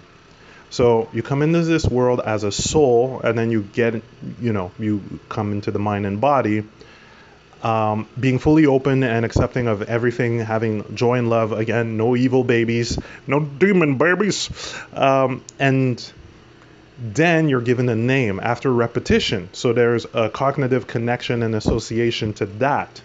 so 0.70 1.10
you 1.14 1.24
come 1.24 1.42
into 1.42 1.62
this 1.64 1.86
world 1.86 2.22
as 2.24 2.44
a 2.44 2.52
soul, 2.52 3.22
and 3.24 3.38
then 3.38 3.52
you 3.52 3.64
get, 3.64 4.02
you 4.42 4.54
know, 4.54 4.72
you 4.78 5.02
come 5.30 5.52
into 5.52 5.72
the 5.72 5.80
mind 5.80 6.06
and 6.06 6.20
body 6.20 6.64
um, 7.64 8.08
being 8.20 8.40
fully 8.40 8.66
open 8.66 9.04
and 9.04 9.26
accepting 9.26 9.68
of 9.68 9.82
everything, 9.84 10.40
having 10.40 10.96
joy 10.96 11.18
and 11.18 11.30
love. 11.30 11.52
Again, 11.52 11.98
no 11.98 12.16
evil 12.16 12.44
babies, 12.44 12.98
no 13.26 13.40
demon 13.40 13.98
babies. 13.98 14.50
Um, 14.94 15.44
and 15.60 16.12
then 17.00 17.50
you're 17.50 17.62
given 17.62 17.90
a 17.90 17.96
name 17.96 18.40
after 18.42 18.72
repetition. 18.72 19.50
So 19.54 19.74
there's 19.74 20.06
a 20.14 20.30
cognitive 20.30 20.88
connection 20.88 21.44
and 21.44 21.56
association 21.56 22.34
to 22.34 22.46
that. 22.58 23.02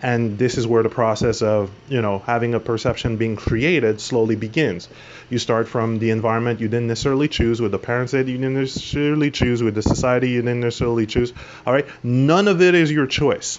And 0.00 0.38
this 0.38 0.58
is 0.58 0.66
where 0.66 0.82
the 0.84 0.88
process 0.88 1.42
of, 1.42 1.70
you 1.88 2.00
know, 2.00 2.20
having 2.20 2.54
a 2.54 2.60
perception 2.60 3.16
being 3.16 3.34
created 3.34 4.00
slowly 4.00 4.36
begins. 4.36 4.88
You 5.28 5.38
start 5.38 5.66
from 5.66 5.98
the 5.98 6.10
environment 6.10 6.60
you 6.60 6.68
didn't 6.68 6.86
necessarily 6.86 7.26
choose, 7.26 7.60
with 7.60 7.72
the 7.72 7.78
parents 7.78 8.12
that 8.12 8.28
you 8.28 8.38
didn't 8.38 8.54
necessarily 8.54 9.30
choose, 9.32 9.62
with 9.62 9.74
the 9.74 9.82
society 9.82 10.30
you 10.30 10.42
didn't 10.42 10.60
necessarily 10.60 11.06
choose. 11.06 11.32
All 11.66 11.72
right. 11.72 11.86
None 12.04 12.46
of 12.46 12.62
it 12.62 12.74
is 12.74 12.92
your 12.92 13.06
choice. 13.06 13.58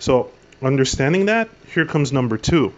So, 0.00 0.30
understanding 0.60 1.26
that, 1.26 1.48
here 1.72 1.86
comes 1.86 2.12
number 2.12 2.36
two. 2.36 2.72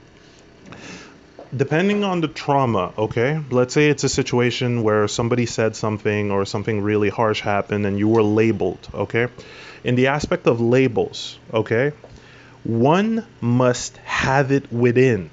Depending 1.56 2.04
on 2.04 2.20
the 2.20 2.28
trauma, 2.28 2.92
okay, 2.98 3.40
let's 3.50 3.72
say 3.72 3.88
it's 3.88 4.04
a 4.04 4.08
situation 4.10 4.82
where 4.82 5.08
somebody 5.08 5.46
said 5.46 5.74
something 5.74 6.30
or 6.30 6.44
something 6.44 6.82
really 6.82 7.08
harsh 7.08 7.40
happened 7.40 7.86
and 7.86 7.98
you 7.98 8.06
were 8.06 8.22
labeled, 8.22 8.86
okay? 8.92 9.28
In 9.82 9.94
the 9.94 10.08
aspect 10.08 10.46
of 10.46 10.60
labels, 10.60 11.38
okay, 11.54 11.92
one 12.68 13.24
must 13.40 13.96
have 13.98 14.52
it 14.52 14.70
within. 14.70 15.30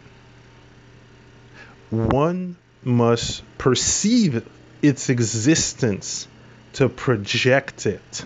One 1.89 2.55
must 2.81 3.43
perceive 3.57 4.47
its 4.81 5.09
existence 5.09 6.29
to 6.73 6.87
project 6.87 7.87
it. 7.87 8.25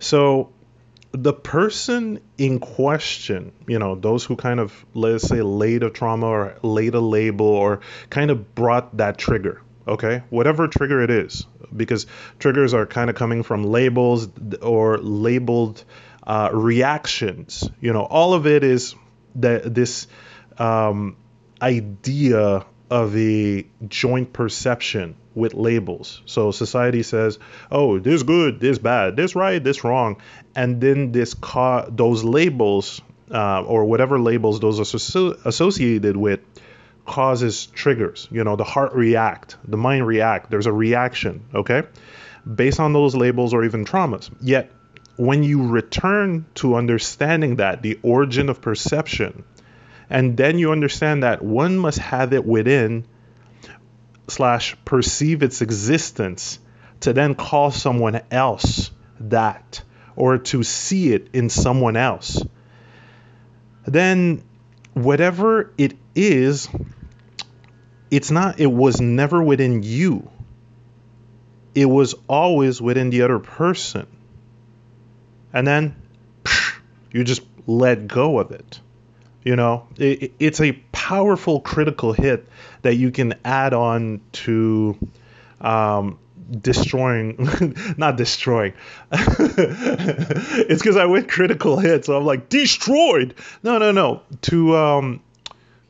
So, 0.00 0.50
the 1.12 1.32
person 1.32 2.18
in 2.36 2.58
question, 2.58 3.52
you 3.68 3.78
know, 3.78 3.94
those 3.94 4.24
who 4.24 4.34
kind 4.34 4.58
of, 4.58 4.74
let's 4.92 5.28
say, 5.28 5.40
laid 5.40 5.84
a 5.84 5.90
trauma 5.90 6.26
or 6.26 6.58
laid 6.62 6.96
a 6.96 7.00
label 7.00 7.46
or 7.46 7.80
kind 8.10 8.32
of 8.32 8.56
brought 8.56 8.96
that 8.96 9.18
trigger, 9.18 9.62
okay? 9.86 10.24
Whatever 10.30 10.66
trigger 10.66 11.00
it 11.00 11.10
is, 11.10 11.46
because 11.74 12.06
triggers 12.40 12.74
are 12.74 12.86
kind 12.86 13.08
of 13.08 13.14
coming 13.14 13.44
from 13.44 13.62
labels 13.62 14.28
or 14.60 14.98
labeled 14.98 15.84
uh, 16.26 16.50
reactions. 16.52 17.68
You 17.80 17.92
know, 17.92 18.02
all 18.02 18.34
of 18.34 18.46
it 18.46 18.64
is 18.64 18.94
that 19.36 19.74
this 19.74 20.06
um, 20.58 21.16
idea 21.60 22.64
of 22.90 23.16
a 23.16 23.66
joint 23.88 24.32
perception 24.32 25.16
with 25.34 25.54
labels. 25.54 26.22
So 26.26 26.50
society 26.50 27.02
says, 27.02 27.38
"Oh, 27.70 27.98
this 27.98 28.22
good, 28.22 28.60
this 28.60 28.78
bad, 28.78 29.16
this 29.16 29.34
right, 29.34 29.62
this 29.62 29.84
wrong," 29.84 30.20
and 30.54 30.80
then 30.80 31.12
this 31.12 31.34
ca- 31.34 31.86
those 31.90 32.24
labels 32.24 33.00
uh, 33.30 33.62
or 33.64 33.84
whatever 33.84 34.18
labels 34.18 34.60
those 34.60 34.78
are 34.80 35.34
associated 35.44 36.16
with 36.16 36.40
causes 37.04 37.66
triggers. 37.66 38.28
You 38.30 38.44
know, 38.44 38.56
the 38.56 38.64
heart 38.64 38.94
react, 38.94 39.56
the 39.66 39.76
mind 39.76 40.06
react. 40.06 40.50
There's 40.50 40.66
a 40.66 40.72
reaction, 40.72 41.44
okay, 41.54 41.82
based 42.52 42.80
on 42.80 42.92
those 42.92 43.14
labels 43.14 43.54
or 43.54 43.64
even 43.64 43.84
traumas. 43.84 44.30
Yet, 44.40 44.70
when 45.16 45.42
you 45.42 45.68
return 45.68 46.46
to 46.56 46.76
understanding 46.76 47.56
that 47.56 47.82
the 47.82 47.98
origin 48.02 48.48
of 48.48 48.60
perception, 48.60 49.44
and 50.10 50.36
then 50.36 50.58
you 50.58 50.72
understand 50.72 51.22
that 51.22 51.42
one 51.42 51.78
must 51.78 51.98
have 51.98 52.32
it 52.32 52.44
within 52.44 53.06
slash 54.28 54.76
perceive 54.84 55.42
its 55.42 55.62
existence 55.62 56.58
to 57.00 57.12
then 57.12 57.34
call 57.34 57.70
someone 57.70 58.20
else 58.30 58.90
that 59.20 59.82
or 60.14 60.38
to 60.38 60.62
see 60.62 61.12
it 61.12 61.28
in 61.32 61.48
someone 61.48 61.96
else, 61.96 62.42
then 63.86 64.42
whatever 64.94 65.72
it 65.76 65.96
is, 66.14 66.68
it's 68.10 68.30
not, 68.30 68.58
it 68.60 68.66
was 68.66 69.00
never 69.00 69.42
within 69.42 69.82
you. 69.82 70.30
It 71.74 71.84
was 71.84 72.14
always 72.28 72.80
within 72.80 73.10
the 73.10 73.22
other 73.22 73.38
person. 73.38 74.06
And 75.56 75.66
then 75.66 75.96
you 77.12 77.24
just 77.24 77.40
let 77.66 78.06
go 78.06 78.38
of 78.40 78.50
it. 78.50 78.78
You 79.42 79.56
know, 79.56 79.88
it, 79.96 80.34
it's 80.38 80.60
a 80.60 80.72
powerful 80.92 81.60
critical 81.60 82.12
hit 82.12 82.46
that 82.82 82.96
you 82.96 83.10
can 83.10 83.32
add 83.42 83.72
on 83.72 84.20
to 84.32 84.98
um, 85.62 86.18
destroying 86.60 87.74
not 87.96 88.18
destroying. 88.18 88.74
It's 89.12 90.82
because 90.82 90.98
i 90.98 91.06
went 91.06 91.30
critical 91.30 91.78
hit 91.78 92.04
so 92.04 92.18
i'm 92.18 92.26
like 92.26 92.50
destroyed! 92.50 93.34
No 93.62 93.78
no 93.78 93.92
no. 93.92 94.22
To 94.42 94.76
um, 94.76 95.22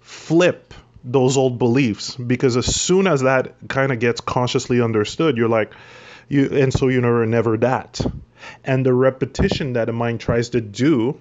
flip 0.00 0.74
those 1.02 1.36
old 1.36 1.58
beliefs 1.58 2.14
because 2.14 2.56
as 2.56 2.72
soon 2.72 3.08
as 3.08 3.22
that 3.22 3.56
kind 3.66 3.90
of 3.90 3.98
gets 3.98 4.20
consciously 4.20 4.80
understood 4.80 5.36
you're 5.36 5.48
like 5.48 5.72
you 6.28 6.48
and 6.52 6.72
so 6.72 6.88
you 6.88 7.00
never 7.00 7.26
never 7.26 7.56
that 7.56 8.00
and 8.64 8.84
the 8.84 8.92
repetition 8.92 9.74
that 9.74 9.88
a 9.88 9.92
mind 9.92 10.20
tries 10.20 10.50
to 10.50 10.60
do 10.60 11.18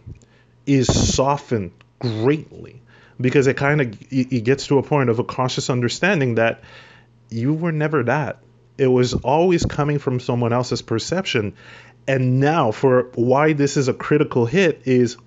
is 0.66 0.88
softened 1.14 1.72
greatly 2.00 2.82
because 3.20 3.48
it 3.48 3.56
kind 3.56 3.82
of 3.82 3.98
it 4.12 4.44
gets 4.44 4.68
to 4.68 4.78
a 4.78 4.84
point 4.84 5.10
of 5.10 5.20
a 5.20 5.24
conscious 5.24 5.70
understanding 5.70 6.36
that 6.36 6.62
you 7.30 7.54
were 7.54 7.72
never 7.72 8.04
that 8.04 8.40
it 8.78 8.88
was 8.88 9.14
always 9.14 9.66
coming 9.66 10.00
from 10.00 10.20
someone 10.20 10.54
else's 10.54 10.82
perception. 10.82 11.54
And 12.08 12.40
now, 12.40 12.72
for 12.72 13.10
why 13.16 13.54
this 13.54 13.78
is 13.78 13.88
a 13.88 13.94
critical 13.94 14.46
hit, 14.46 14.82
is 14.86 15.18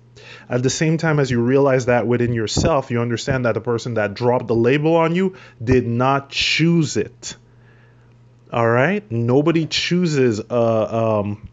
at 0.49 0.63
the 0.63 0.69
same 0.69 0.97
time 0.97 1.19
as 1.19 1.31
you 1.31 1.41
realize 1.41 1.85
that 1.85 2.07
within 2.07 2.33
yourself, 2.33 2.91
you 2.91 3.01
understand 3.01 3.45
that 3.45 3.53
the 3.53 3.61
person 3.61 3.95
that 3.95 4.13
dropped 4.13 4.47
the 4.47 4.55
label 4.55 4.95
on 4.95 5.15
you 5.15 5.35
did 5.63 5.87
not 5.87 6.29
choose 6.29 6.97
it. 6.97 7.35
All 8.51 8.67
right? 8.67 9.09
Nobody 9.11 9.65
chooses 9.67 10.39
a, 10.39 10.95
um, 10.95 11.49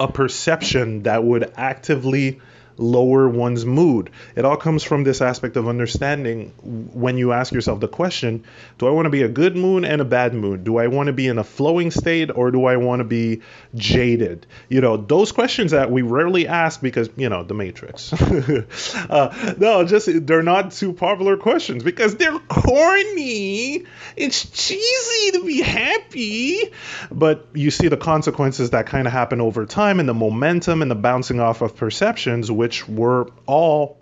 a 0.00 0.08
perception 0.08 1.02
that 1.02 1.22
would 1.22 1.52
actively 1.56 2.40
lower 2.78 3.28
one's 3.28 3.64
mood. 3.64 4.10
It 4.34 4.44
all 4.44 4.56
comes 4.56 4.82
from 4.82 5.04
this 5.04 5.20
aspect 5.20 5.56
of 5.56 5.68
understanding 5.68 6.52
when 6.92 7.18
you 7.18 7.32
ask 7.32 7.52
yourself 7.52 7.80
the 7.80 7.88
question 7.88 8.44
do 8.78 8.86
I 8.86 8.90
want 8.90 9.06
to 9.06 9.10
be 9.10 9.22
a 9.22 9.28
good 9.28 9.56
mood 9.56 9.84
and 9.84 10.00
a 10.00 10.04
bad 10.04 10.34
mood? 10.34 10.64
Do 10.64 10.78
I 10.78 10.88
want 10.88 11.06
to 11.06 11.12
be 11.12 11.26
in 11.26 11.38
a 11.38 11.44
flowing 11.44 11.90
state 11.90 12.30
or 12.34 12.50
do 12.50 12.66
I 12.66 12.76
want 12.76 13.00
to 13.00 13.04
be 13.04 13.42
jaded? 13.74 14.46
You 14.68 14.80
know, 14.80 14.96
those 14.96 15.32
questions 15.32 15.70
that 15.70 15.90
we 15.90 16.02
rarely 16.02 16.46
ask 16.46 16.80
because, 16.80 17.08
you 17.16 17.28
know, 17.28 17.42
the 17.42 17.54
Matrix. 17.54 18.12
uh, 19.10 19.54
no, 19.58 19.84
just 19.84 20.08
they're 20.26 20.42
not 20.42 20.72
too 20.72 20.92
popular 20.92 21.36
questions 21.36 21.82
because 21.82 22.16
they're 22.16 22.38
corny. 22.38 23.84
It's 24.16 24.50
cheesy 24.50 25.38
to 25.38 25.44
be 25.44 25.62
happy. 25.62 26.72
But 27.10 27.46
you 27.54 27.70
see 27.70 27.88
the 27.88 27.96
consequences 27.96 28.70
that 28.70 28.86
kind 28.86 29.06
of 29.06 29.12
happen 29.12 29.40
over 29.40 29.66
time 29.66 30.00
and 30.00 30.08
the 30.08 30.14
momentum 30.14 30.82
and 30.82 30.90
the 30.90 30.94
bouncing 30.96 31.40
off 31.40 31.62
of 31.62 31.76
perceptions, 31.76 32.50
which 32.50 32.65
which 32.66 32.88
were 32.88 33.30
all, 33.46 33.96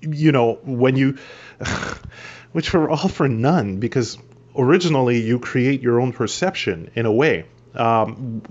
you 0.00 0.32
know, 0.32 0.58
when 0.64 0.96
you, 0.96 1.16
which 2.52 2.72
were 2.72 2.90
all 2.90 3.06
for 3.08 3.28
none, 3.28 3.78
because 3.78 4.18
originally 4.56 5.20
you 5.20 5.38
create 5.38 5.80
your 5.80 6.00
own 6.00 6.12
perception 6.12 6.90
in 6.96 7.06
a 7.06 7.12
way. 7.12 7.44
Um, 7.76 8.42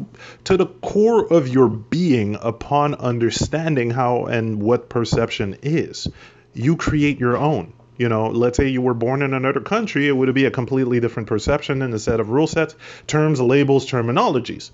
to 0.45 0.55
the 0.55 0.67
core 0.67 1.27
of 1.27 1.49
your 1.49 1.67
being, 1.67 2.37
upon 2.39 2.95
understanding 2.95 3.89
how 3.89 4.27
and 4.27 4.61
what 4.61 4.87
perception 4.87 5.57
is, 5.61 6.07
you 6.53 6.77
create 6.77 7.19
your 7.19 7.35
own. 7.35 7.73
You 7.97 8.07
know, 8.07 8.29
let's 8.29 8.55
say 8.55 8.69
you 8.69 8.81
were 8.81 8.93
born 8.93 9.23
in 9.23 9.33
another 9.33 9.59
country, 9.59 10.07
it 10.07 10.13
would 10.13 10.33
be 10.33 10.45
a 10.45 10.51
completely 10.51 11.01
different 11.01 11.27
perception 11.27 11.81
and 11.81 11.93
a 11.93 11.99
set 11.99 12.21
of 12.21 12.29
rule 12.29 12.47
sets, 12.47 12.75
terms, 13.07 13.41
labels, 13.41 13.91
terminologies, 13.91 14.71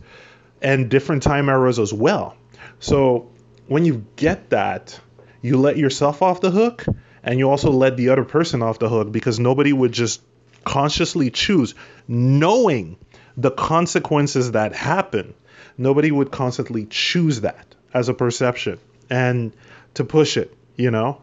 and 0.61 0.91
different 0.91 1.23
time 1.23 1.49
eras 1.49 1.79
as 1.79 1.91
well. 1.91 2.35
So 2.79 3.31
when 3.67 3.85
you 3.85 4.05
get 4.15 4.49
that, 4.49 4.99
you 5.41 5.57
let 5.57 5.77
yourself 5.77 6.21
off 6.21 6.41
the 6.41 6.51
hook 6.51 6.85
and 7.23 7.39
you 7.39 7.49
also 7.49 7.71
let 7.71 7.97
the 7.97 8.09
other 8.09 8.23
person 8.23 8.61
off 8.61 8.79
the 8.79 8.89
hook 8.89 9.11
because 9.11 9.39
nobody 9.39 9.73
would 9.73 9.91
just 9.91 10.21
consciously 10.63 11.29
choose 11.29 11.75
knowing 12.07 12.97
the 13.37 13.51
consequences 13.51 14.51
that 14.51 14.73
happen. 14.73 15.33
Nobody 15.77 16.11
would 16.11 16.31
constantly 16.31 16.85
choose 16.85 17.41
that 17.41 17.75
as 17.93 18.09
a 18.09 18.13
perception 18.13 18.79
and 19.09 19.53
to 19.95 20.03
push 20.03 20.37
it, 20.37 20.55
you 20.75 20.91
know? 20.91 21.21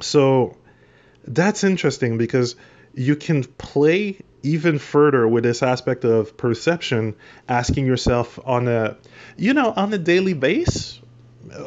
So 0.00 0.56
that's 1.26 1.64
interesting 1.64 2.18
because 2.18 2.56
you 2.94 3.16
can 3.16 3.44
play 3.44 4.18
even 4.42 4.78
further 4.78 5.26
with 5.26 5.42
this 5.42 5.62
aspect 5.62 6.04
of 6.04 6.36
perception 6.36 7.16
asking 7.48 7.86
yourself 7.86 8.38
on 8.44 8.68
a 8.68 8.96
you 9.36 9.52
know 9.52 9.72
on 9.74 9.92
a 9.92 9.98
daily 9.98 10.34
base 10.34 11.00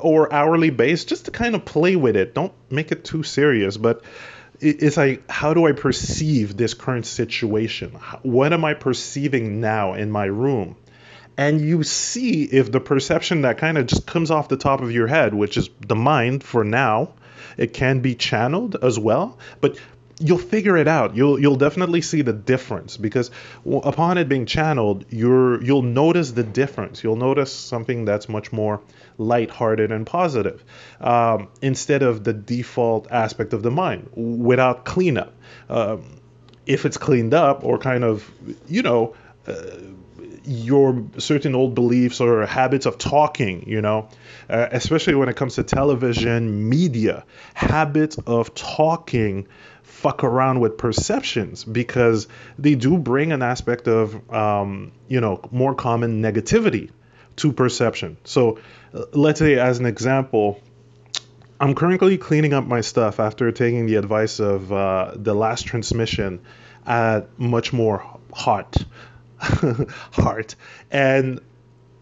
or 0.02 0.32
hourly 0.34 0.70
base 0.70 1.06
just 1.06 1.26
to 1.26 1.32
kind 1.32 1.56
of 1.56 1.66
play 1.66 1.96
with 1.96 2.16
it. 2.16 2.34
Don't 2.34 2.54
make 2.70 2.92
it 2.92 3.04
too 3.04 3.24
serious, 3.24 3.78
but 3.78 4.04
it's 4.62 4.98
like 4.98 5.30
how 5.30 5.54
do 5.54 5.68
I 5.68 5.72
perceive 5.72 6.58
this 6.58 6.74
current 6.74 7.06
situation? 7.06 7.92
What 8.24 8.52
am 8.54 8.66
I 8.66 8.74
perceiving 8.74 9.62
now 9.62 9.94
in 9.94 10.12
my 10.12 10.26
room? 10.26 10.76
and 11.40 11.62
you 11.62 11.84
see 11.84 12.44
if 12.44 12.70
the 12.70 12.82
perception 12.82 13.44
that 13.44 13.58
kind 13.58 13.78
of 13.78 13.88
just 13.88 14.06
comes 14.06 14.30
off 14.30 14.50
the 14.50 14.58
top 14.58 14.82
of 14.82 14.92
your 14.92 15.08
head, 15.08 15.34
which 15.34 15.56
is 15.56 15.70
the 15.88 15.96
mind 15.96 16.44
for 16.44 16.66
now, 16.66 17.14
it 17.56 17.72
can 17.72 18.02
be 18.02 18.14
channeled 18.14 18.76
as 18.84 19.00
well, 19.00 19.38
but 19.62 19.78
you'll 20.20 20.38
figure 20.38 20.76
it 20.76 20.90
out. 20.90 21.16
You'll 21.16 21.40
you'll 21.40 21.56
definitely 21.56 22.02
see 22.02 22.24
the 22.24 22.34
difference 22.34 22.98
because 22.98 23.32
upon 23.66 24.18
it 24.18 24.28
being 24.28 24.46
channeled, 24.46 25.06
you're 25.10 25.64
you'll 25.64 25.82
notice 25.82 26.32
the 26.32 26.44
difference. 26.44 27.06
You'll 27.06 27.16
notice 27.16 27.54
something 27.54 28.04
that's 28.04 28.28
much 28.28 28.52
more 28.52 28.82
lighthearted 29.20 29.92
and 29.92 30.08
positive 30.08 30.64
um, 31.02 31.50
instead 31.62 32.02
of 32.02 32.24
the 32.24 32.34
default 32.34 33.12
aspect 33.12 33.54
of 33.54 33.62
the 33.62 33.72
mind 33.72 34.10
without 34.16 34.86
cleanup. 34.86 35.34
Um, 35.70 36.20
if 36.66 36.86
it's 36.86 36.98
cleaned 36.98 37.34
up 37.34 37.64
or 37.64 37.78
kind 37.78 38.04
of 38.04 38.30
you 38.68 38.82
know. 38.82 39.16
Uh, 39.48 39.54
your 40.46 41.06
certain 41.18 41.54
old 41.54 41.76
beliefs 41.76 42.20
or 42.20 42.46
habits 42.46 42.88
of 42.88 42.98
talking, 42.98 43.68
you 43.68 43.82
know, 43.82 44.10
uh, 44.50 44.68
especially 44.72 45.14
when 45.14 45.30
it 45.30 45.36
comes 45.36 45.56
to 45.56 45.64
television, 45.64 46.68
media, 46.70 47.24
habits 47.54 48.18
of 48.26 48.56
talking 48.56 49.48
fuck 49.84 50.24
around 50.24 50.60
with 50.60 50.78
perceptions 50.78 51.64
because 51.64 52.28
they 52.58 52.74
do 52.74 52.98
bring 52.98 53.32
an 53.32 53.42
aspect 53.42 53.88
of, 53.88 54.34
um, 54.34 54.92
you 55.08 55.20
know, 55.20 55.42
more 55.52 55.76
common 55.76 56.22
negativity 56.22 56.90
to 57.40 57.54
perception. 57.54 58.18
So 58.24 58.60
uh, 58.94 59.06
let's 59.14 59.40
say, 59.40 59.60
as 59.60 59.80
an 59.80 59.86
example, 59.86 60.62
I'm 61.60 61.76
currently 61.76 62.18
cleaning 62.18 62.54
up 62.54 62.66
my 62.66 62.82
stuff 62.82 63.20
after 63.20 63.52
taking 63.52 63.86
the 63.86 63.96
advice 63.96 64.40
of 64.40 64.72
uh, 64.72 65.14
the 65.16 65.34
last 65.34 65.66
transmission 65.66 66.42
at 66.86 67.38
much 67.38 67.74
more 67.74 68.06
hot 68.34 68.78
heart. 69.40 70.56
And 70.90 71.42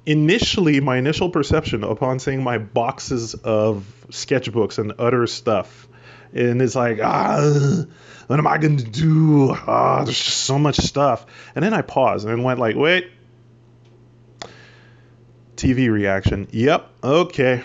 initially, 0.05 0.79
my 0.79 0.97
initial 0.97 1.29
perception 1.29 1.83
upon 1.83 2.19
seeing 2.19 2.43
my 2.43 2.57
boxes 2.57 3.33
of 3.33 3.85
sketchbooks 4.09 4.77
and 4.77 4.93
other 4.93 5.27
stuff, 5.27 5.87
and 6.33 6.61
it's 6.61 6.75
like, 6.75 6.99
ah, 7.01 7.85
what 8.27 8.39
am 8.39 8.47
I 8.47 8.57
going 8.57 8.77
to 8.77 8.83
do? 8.83 9.51
Ah, 9.51 10.03
there's 10.03 10.21
just 10.21 10.43
so 10.43 10.59
much 10.59 10.77
stuff. 10.77 11.25
And 11.55 11.63
then 11.63 11.73
I 11.73 11.81
paused 11.81 12.27
and 12.27 12.43
went 12.43 12.59
like, 12.59 12.75
wait. 12.75 13.11
TV 15.57 15.91
reaction. 15.91 16.47
Yep. 16.51 16.89
Okay. 17.03 17.63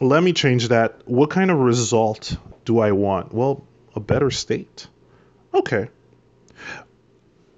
Let 0.00 0.22
me 0.22 0.32
change 0.32 0.68
that. 0.68 1.06
What 1.06 1.30
kind 1.30 1.50
of 1.50 1.58
result 1.58 2.36
do 2.64 2.80
I 2.80 2.92
want? 2.92 3.32
Well, 3.32 3.64
a 3.94 4.00
better 4.00 4.30
state. 4.30 4.86
Okay. 5.52 5.88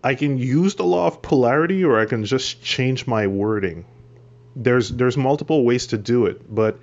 I 0.03 0.15
can 0.15 0.39
use 0.39 0.75
the 0.75 0.85
law 0.85 1.07
of 1.07 1.23
polarity 1.23 1.85
or 1.85 1.99
I 1.99 2.05
can 2.05 2.25
just 2.25 2.63
change 2.63 3.07
my 3.07 3.27
wording. 3.27 3.87
There's 4.55 4.89
there's 4.89 5.17
multiple 5.17 5.65
ways 5.65 5.89
to 5.89 5.99
do 5.99 6.27
it, 6.27 6.43
but 6.53 6.79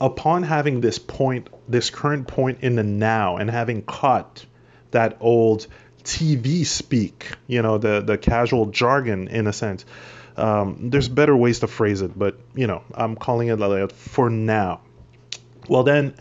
upon 0.00 0.42
having 0.42 0.80
this 0.80 0.98
point, 0.98 1.48
this 1.68 1.90
current 1.90 2.28
point 2.28 2.60
in 2.62 2.76
the 2.76 2.82
now 2.82 3.36
and 3.36 3.50
having 3.50 3.82
caught 3.82 4.44
that 4.92 5.16
old 5.20 5.66
TV 6.04 6.64
speak, 6.64 7.32
you 7.46 7.62
know, 7.62 7.78
the 7.78 8.00
the 8.00 8.16
casual 8.16 8.66
jargon 8.66 9.28
in 9.28 9.46
a 9.46 9.52
sense. 9.52 9.84
Um, 10.38 10.90
there's 10.90 11.08
better 11.08 11.36
ways 11.36 11.60
to 11.60 11.66
phrase 11.66 12.00
it, 12.00 12.18
but 12.18 12.38
you 12.54 12.66
know, 12.66 12.82
I'm 12.94 13.16
calling 13.16 13.48
it 13.48 13.58
like 13.58 13.92
for 13.92 14.30
now. 14.30 14.80
Well, 15.68 15.82
then 15.82 16.14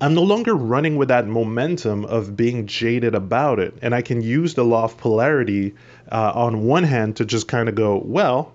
I'm 0.00 0.14
no 0.14 0.22
longer 0.22 0.54
running 0.54 0.96
with 0.96 1.08
that 1.08 1.26
momentum 1.26 2.06
of 2.06 2.34
being 2.34 2.66
jaded 2.66 3.14
about 3.14 3.58
it. 3.58 3.74
And 3.82 3.94
I 3.94 4.00
can 4.00 4.22
use 4.22 4.54
the 4.54 4.64
law 4.64 4.84
of 4.84 4.96
polarity 4.96 5.74
uh, 6.10 6.32
on 6.34 6.64
one 6.64 6.84
hand 6.84 7.16
to 7.16 7.26
just 7.26 7.48
kind 7.48 7.68
of 7.68 7.74
go, 7.74 7.98
well, 7.98 8.54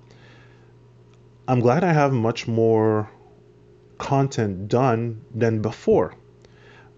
I'm 1.47 1.59
glad 1.59 1.83
I 1.83 1.93
have 1.93 2.11
much 2.11 2.47
more 2.47 3.11
content 3.99 4.67
done 4.67 5.21
than 5.33 5.61
before. 5.61 6.15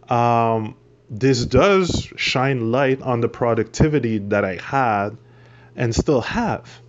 Um, 0.08 0.76
this 1.10 1.46
does 1.46 2.12
shine 2.16 2.72
light 2.72 3.02
on 3.02 3.20
the 3.20 3.28
productivity 3.28 4.20
that 4.20 4.46
I 4.46 4.56
had 4.56 5.18
and 5.76 5.94
still 5.94 6.22
have. 6.22 6.82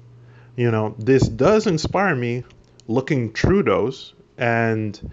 You 0.59 0.73
know, 0.73 0.97
this 0.99 1.23
does 1.23 1.69
inspire 1.69 2.17
me 2.17 2.43
looking 2.89 3.33
through 3.33 3.63
those 3.63 4.13
and 4.37 5.13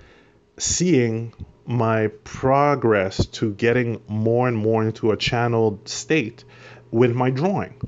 seeing 0.57 1.35
my 1.67 2.07
progress 2.23 3.27
to 3.27 3.53
getting 3.53 4.01
more 4.07 4.47
and 4.47 4.57
more 4.57 4.83
into 4.83 5.11
a 5.11 5.17
channeled 5.17 5.87
state 5.87 6.45
with 6.89 7.13
my 7.13 7.29
drawing. 7.29 7.79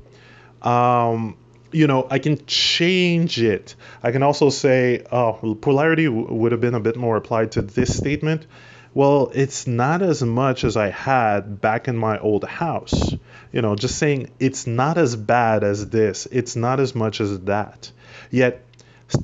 Um, 0.62 1.36
you 1.72 1.88
know, 1.88 2.06
I 2.08 2.20
can 2.20 2.46
change 2.46 3.42
it. 3.42 3.74
I 4.04 4.12
can 4.12 4.22
also 4.22 4.50
say, 4.50 5.04
oh, 5.10 5.58
polarity 5.60 6.04
w- 6.04 6.32
would 6.32 6.52
have 6.52 6.60
been 6.60 6.74
a 6.74 6.80
bit 6.80 6.94
more 6.94 7.16
applied 7.16 7.50
to 7.52 7.62
this 7.62 7.96
statement. 7.96 8.46
Well, 8.94 9.30
it's 9.34 9.66
not 9.66 10.02
as 10.02 10.22
much 10.22 10.64
as 10.64 10.76
I 10.76 10.88
had 10.88 11.60
back 11.60 11.88
in 11.88 11.96
my 11.96 12.18
old 12.18 12.44
house. 12.44 13.14
You 13.52 13.62
know, 13.62 13.76
just 13.76 13.98
saying 13.98 14.30
it's 14.38 14.66
not 14.66 14.98
as 14.98 15.16
bad 15.16 15.64
as 15.64 15.88
this, 15.88 16.26
it's 16.30 16.56
not 16.56 16.80
as 16.80 16.94
much 16.94 17.20
as 17.20 17.40
that. 17.40 17.90
Yet 18.30 18.64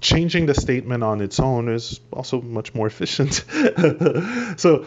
changing 0.00 0.46
the 0.46 0.54
statement 0.54 1.02
on 1.02 1.20
its 1.20 1.38
own 1.40 1.68
is 1.68 2.00
also 2.12 2.40
much 2.40 2.74
more 2.74 2.86
efficient. 2.86 3.44
so 4.56 4.86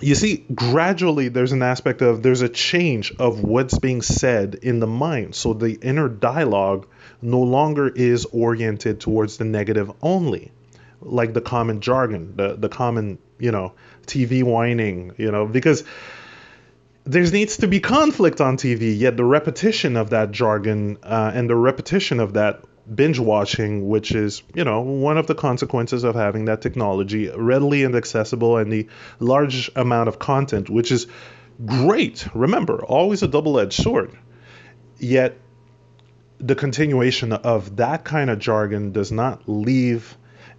you 0.00 0.14
see, 0.14 0.44
gradually 0.54 1.28
there's 1.28 1.52
an 1.52 1.62
aspect 1.62 2.02
of 2.02 2.22
there's 2.22 2.42
a 2.42 2.48
change 2.48 3.14
of 3.18 3.42
what's 3.42 3.78
being 3.78 4.02
said 4.02 4.56
in 4.62 4.80
the 4.80 4.86
mind. 4.86 5.34
So 5.34 5.54
the 5.54 5.72
inner 5.72 6.08
dialogue 6.08 6.86
no 7.22 7.40
longer 7.40 7.88
is 7.88 8.26
oriented 8.26 9.00
towards 9.00 9.38
the 9.38 9.44
negative 9.44 9.90
only, 10.02 10.52
like 11.00 11.34
the 11.34 11.40
common 11.40 11.80
jargon, 11.80 12.34
the, 12.36 12.56
the 12.56 12.68
common, 12.68 13.18
you 13.38 13.50
know, 13.50 13.72
TV 14.06 14.42
whining, 14.42 15.14
you 15.18 15.30
know, 15.30 15.46
because 15.46 15.84
there 17.04 17.22
needs 17.22 17.58
to 17.58 17.68
be 17.68 17.80
conflict 17.80 18.40
on 18.40 18.56
TV, 18.56 18.98
yet 18.98 19.16
the 19.16 19.24
repetition 19.24 19.96
of 19.96 20.10
that 20.10 20.32
jargon 20.32 20.98
uh, 21.02 21.30
and 21.34 21.48
the 21.48 21.54
repetition 21.54 22.18
of 22.18 22.34
that 22.34 22.62
binge 22.92 23.18
watching, 23.18 23.88
which 23.88 24.12
is, 24.12 24.42
you 24.54 24.64
know, 24.64 24.80
one 24.80 25.18
of 25.18 25.26
the 25.26 25.34
consequences 25.34 26.04
of 26.04 26.14
having 26.14 26.46
that 26.46 26.60
technology 26.60 27.28
readily 27.28 27.84
and 27.84 27.94
accessible 27.94 28.56
and 28.58 28.72
the 28.72 28.88
large 29.18 29.70
amount 29.76 30.08
of 30.08 30.18
content, 30.18 30.70
which 30.70 30.92
is 30.92 31.06
great. 31.64 32.26
Remember, 32.34 32.84
always 32.84 33.22
a 33.22 33.28
double 33.28 33.58
edged 33.58 33.82
sword. 33.82 34.16
Yet, 34.98 35.36
the 36.38 36.54
continuation 36.54 37.32
of 37.32 37.76
that 37.76 38.04
kind 38.04 38.30
of 38.30 38.38
jargon 38.38 38.92
does 38.92 39.10
not 39.10 39.42
leave 39.46 40.16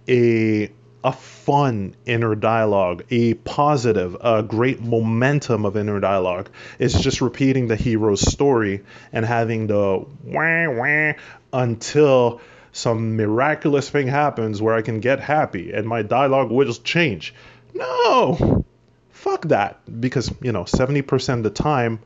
a 0.08 0.70
a 1.04 1.12
fun 1.12 1.94
inner 2.06 2.34
dialogue, 2.34 3.04
a 3.10 3.34
positive, 3.34 4.16
a 4.20 4.42
great 4.42 4.80
momentum 4.80 5.64
of 5.64 5.76
inner 5.76 6.00
dialogue. 6.00 6.50
It's 6.78 7.00
just 7.00 7.20
repeating 7.20 7.68
the 7.68 7.76
hero's 7.76 8.20
story 8.20 8.84
and 9.12 9.24
having 9.24 9.68
the 9.68 10.04
wah 10.24 10.70
wah 10.70 11.12
until 11.52 12.40
some 12.72 13.16
miraculous 13.16 13.88
thing 13.88 14.08
happens 14.08 14.60
where 14.60 14.74
I 14.74 14.82
can 14.82 15.00
get 15.00 15.20
happy 15.20 15.72
and 15.72 15.86
my 15.86 16.02
dialogue 16.02 16.50
will 16.50 16.66
just 16.66 16.84
change. 16.84 17.34
No, 17.74 18.64
fuck 19.10 19.46
that. 19.48 20.00
Because, 20.00 20.32
you 20.42 20.52
know, 20.52 20.64
70% 20.64 21.34
of 21.34 21.42
the 21.44 21.50
time 21.50 22.00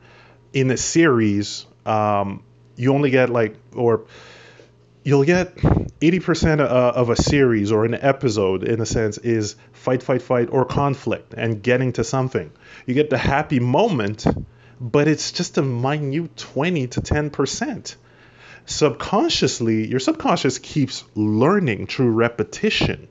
in 0.53 0.69
a 0.71 0.77
series, 0.77 1.65
um, 1.85 2.43
you 2.75 2.93
only 2.93 3.09
get 3.09 3.29
like, 3.29 3.55
or 3.75 4.05
you'll 5.03 5.25
get 5.25 5.55
80% 5.55 6.59
uh, 6.59 6.63
of 6.63 7.09
a 7.09 7.15
series 7.15 7.71
or 7.71 7.85
an 7.85 7.93
episode, 7.93 8.63
in 8.63 8.81
a 8.81 8.85
sense, 8.85 9.17
is 9.17 9.55
fight, 9.71 10.03
fight, 10.03 10.21
fight, 10.21 10.49
or 10.51 10.65
conflict 10.65 11.33
and 11.35 11.61
getting 11.61 11.93
to 11.93 12.03
something. 12.03 12.51
You 12.85 12.93
get 12.93 13.09
the 13.09 13.17
happy 13.17 13.59
moment, 13.59 14.25
but 14.79 15.07
it's 15.07 15.31
just 15.31 15.57
a 15.57 15.61
minute 15.61 16.35
20 16.37 16.87
to 16.87 17.01
10% 17.01 17.95
subconsciously, 18.65 19.87
your 19.87 19.99
subconscious 19.99 20.59
keeps 20.59 21.03
learning 21.15 21.87
through 21.87 22.11
repetition. 22.11 23.07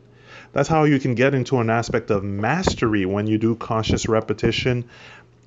That's 0.52 0.68
how 0.68 0.84
you 0.84 0.98
can 0.98 1.14
get 1.14 1.34
into 1.34 1.58
an 1.58 1.70
aspect 1.70 2.10
of 2.10 2.22
mastery 2.24 3.06
when 3.06 3.26
you 3.26 3.38
do 3.38 3.54
conscious 3.54 4.06
repetition 4.08 4.88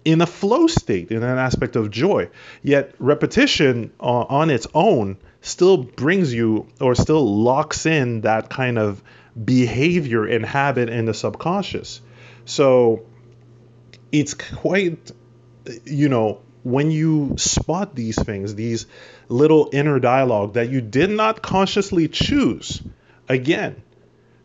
in 0.04 0.22
a 0.22 0.28
flow 0.28 0.68
state, 0.68 1.12
in 1.12 1.24
an 1.24 1.38
aspect 1.38 1.76
of 1.76 1.92
joy. 1.92 2.30
Yet, 2.62 2.94
repetition 3.00 3.92
uh, 4.00 4.04
on 4.04 4.50
its 4.50 4.68
own 4.74 5.18
still 5.46 5.78
brings 5.78 6.34
you 6.34 6.68
or 6.82 6.96
still 6.96 7.44
locks 7.44 7.86
in 7.86 8.22
that 8.22 8.50
kind 8.50 8.80
of 8.80 9.02
behavior 9.44 10.26
and 10.26 10.44
habit 10.44 10.90
in 10.90 11.06
the 11.06 11.14
subconscious. 11.14 12.02
So, 12.46 13.06
it's 14.12 14.34
quite, 14.34 15.12
you 15.86 16.10
know, 16.10 16.42
when 16.64 16.90
you 16.90 17.36
spot 17.38 17.96
these 17.96 18.22
things, 18.22 18.56
these 18.56 18.88
little 19.30 19.70
inner 19.72 20.00
dialogue 20.00 20.56
that 20.56 20.70
you 20.70 20.82
did 20.82 21.12
not 21.12 21.44
consciously 21.44 22.08
choose, 22.08 22.82
again, 23.30 23.84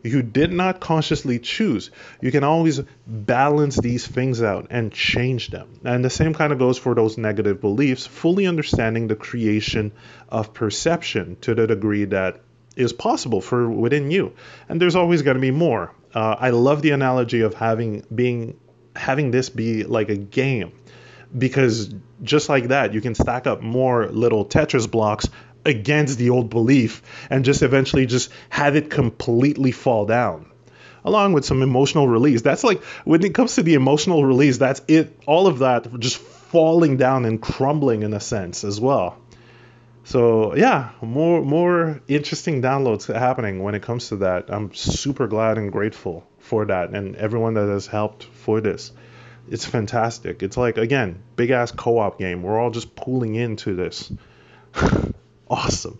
you 0.03 0.21
did 0.21 0.51
not 0.51 0.79
consciously 0.79 1.39
choose. 1.39 1.91
You 2.21 2.31
can 2.31 2.43
always 2.43 2.81
balance 3.05 3.77
these 3.77 4.05
things 4.07 4.41
out 4.41 4.67
and 4.69 4.91
change 4.91 5.49
them. 5.49 5.79
And 5.83 6.03
the 6.03 6.09
same 6.09 6.33
kind 6.33 6.51
of 6.51 6.59
goes 6.59 6.77
for 6.77 6.95
those 6.95 7.17
negative 7.17 7.61
beliefs, 7.61 8.07
fully 8.07 8.47
understanding 8.47 9.07
the 9.07 9.15
creation 9.15 9.91
of 10.29 10.53
perception 10.53 11.37
to 11.41 11.55
the 11.55 11.67
degree 11.67 12.05
that 12.05 12.41
is 12.75 12.93
possible 12.93 13.41
for 13.41 13.69
within 13.69 14.11
you, 14.11 14.33
and 14.69 14.81
there's 14.81 14.95
always 14.95 15.21
going 15.21 15.35
to 15.35 15.41
be 15.41 15.51
more. 15.51 15.93
Uh, 16.13 16.35
I 16.39 16.49
love 16.51 16.81
the 16.81 16.91
analogy 16.91 17.41
of 17.41 17.53
having 17.53 18.05
being 18.13 18.59
having 18.95 19.31
this 19.31 19.49
be 19.49 19.83
like 19.83 20.09
a 20.09 20.15
game 20.15 20.73
because 21.37 21.93
just 22.23 22.49
like 22.49 22.69
that, 22.69 22.93
you 22.93 23.01
can 23.01 23.15
stack 23.15 23.47
up 23.47 23.61
more 23.61 24.07
little 24.07 24.45
Tetris 24.45 24.89
blocks 24.89 25.29
against 25.65 26.17
the 26.17 26.29
old 26.29 26.49
belief 26.49 27.01
and 27.29 27.45
just 27.45 27.61
eventually 27.61 28.05
just 28.05 28.31
have 28.49 28.75
it 28.75 28.89
completely 28.89 29.71
fall 29.71 30.05
down 30.05 30.51
along 31.03 31.33
with 31.33 31.45
some 31.45 31.61
emotional 31.61 32.07
release 32.07 32.41
that's 32.41 32.63
like 32.63 32.83
when 33.05 33.23
it 33.23 33.33
comes 33.33 33.55
to 33.55 33.63
the 33.63 33.73
emotional 33.73 34.25
release 34.25 34.57
that's 34.57 34.81
it 34.87 35.17
all 35.25 35.47
of 35.47 35.59
that 35.59 35.99
just 35.99 36.17
falling 36.17 36.97
down 36.97 37.25
and 37.25 37.41
crumbling 37.41 38.03
in 38.03 38.13
a 38.13 38.19
sense 38.19 38.63
as 38.63 38.79
well 38.79 39.17
so 40.03 40.55
yeah 40.55 40.89
more 41.01 41.41
more 41.43 42.01
interesting 42.07 42.61
downloads 42.61 43.11
happening 43.13 43.63
when 43.63 43.75
it 43.75 43.81
comes 43.81 44.09
to 44.09 44.17
that 44.17 44.45
i'm 44.49 44.73
super 44.73 45.27
glad 45.27 45.57
and 45.57 45.71
grateful 45.71 46.27
for 46.39 46.65
that 46.65 46.89
and 46.89 47.15
everyone 47.15 47.53
that 47.53 47.67
has 47.67 47.87
helped 47.87 48.23
for 48.23 48.61
this 48.61 48.91
it's 49.49 49.65
fantastic. 49.65 50.43
It's 50.43 50.57
like 50.57 50.77
again, 50.77 51.23
big 51.35 51.49
ass 51.49 51.71
co-op 51.71 52.17
game. 52.19 52.43
We're 52.43 52.59
all 52.59 52.71
just 52.71 52.95
pooling 52.95 53.35
into 53.35 53.75
this. 53.75 54.11
awesome. 55.51 55.99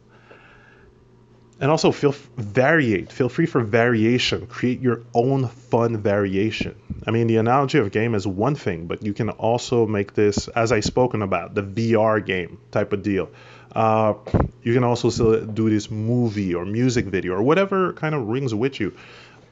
And 1.60 1.70
also 1.70 1.91
feel 1.91 2.14
variate. 2.38 3.12
Feel 3.12 3.30
free 3.30 3.45
for 3.45 3.62
variation. 3.62 4.47
Create 4.47 4.80
your 4.82 5.04
own 5.14 5.47
fun 5.47 5.97
variation. 5.97 6.76
I 7.06 7.12
mean, 7.12 7.28
the 7.28 7.38
analogy 7.38 7.78
of 7.78 7.91
game 7.91 8.16
is 8.16 8.26
one 8.26 8.56
thing, 8.56 8.88
but 8.88 9.04
you 9.04 9.14
can 9.14 9.30
also 9.30 9.86
make 9.86 10.16
this, 10.16 10.47
as 10.47 10.72
I 10.72 10.80
spoken 10.80 11.22
about, 11.22 11.54
the 11.54 11.62
VR 11.62 12.26
game 12.26 12.58
type 12.72 12.93
of 12.93 13.04
deal. 13.04 13.30
Uh, 13.76 14.16
you 14.64 14.74
can 14.74 14.84
also 14.84 15.45
do 15.45 15.70
this 15.70 15.91
movie 15.91 16.56
or 16.56 16.66
music 16.66 17.06
video 17.06 17.34
or 17.34 17.43
whatever 17.43 17.93
kind 17.93 18.16
of 18.16 18.28
rings 18.28 18.56
with 18.56 18.80
you, 18.80 18.93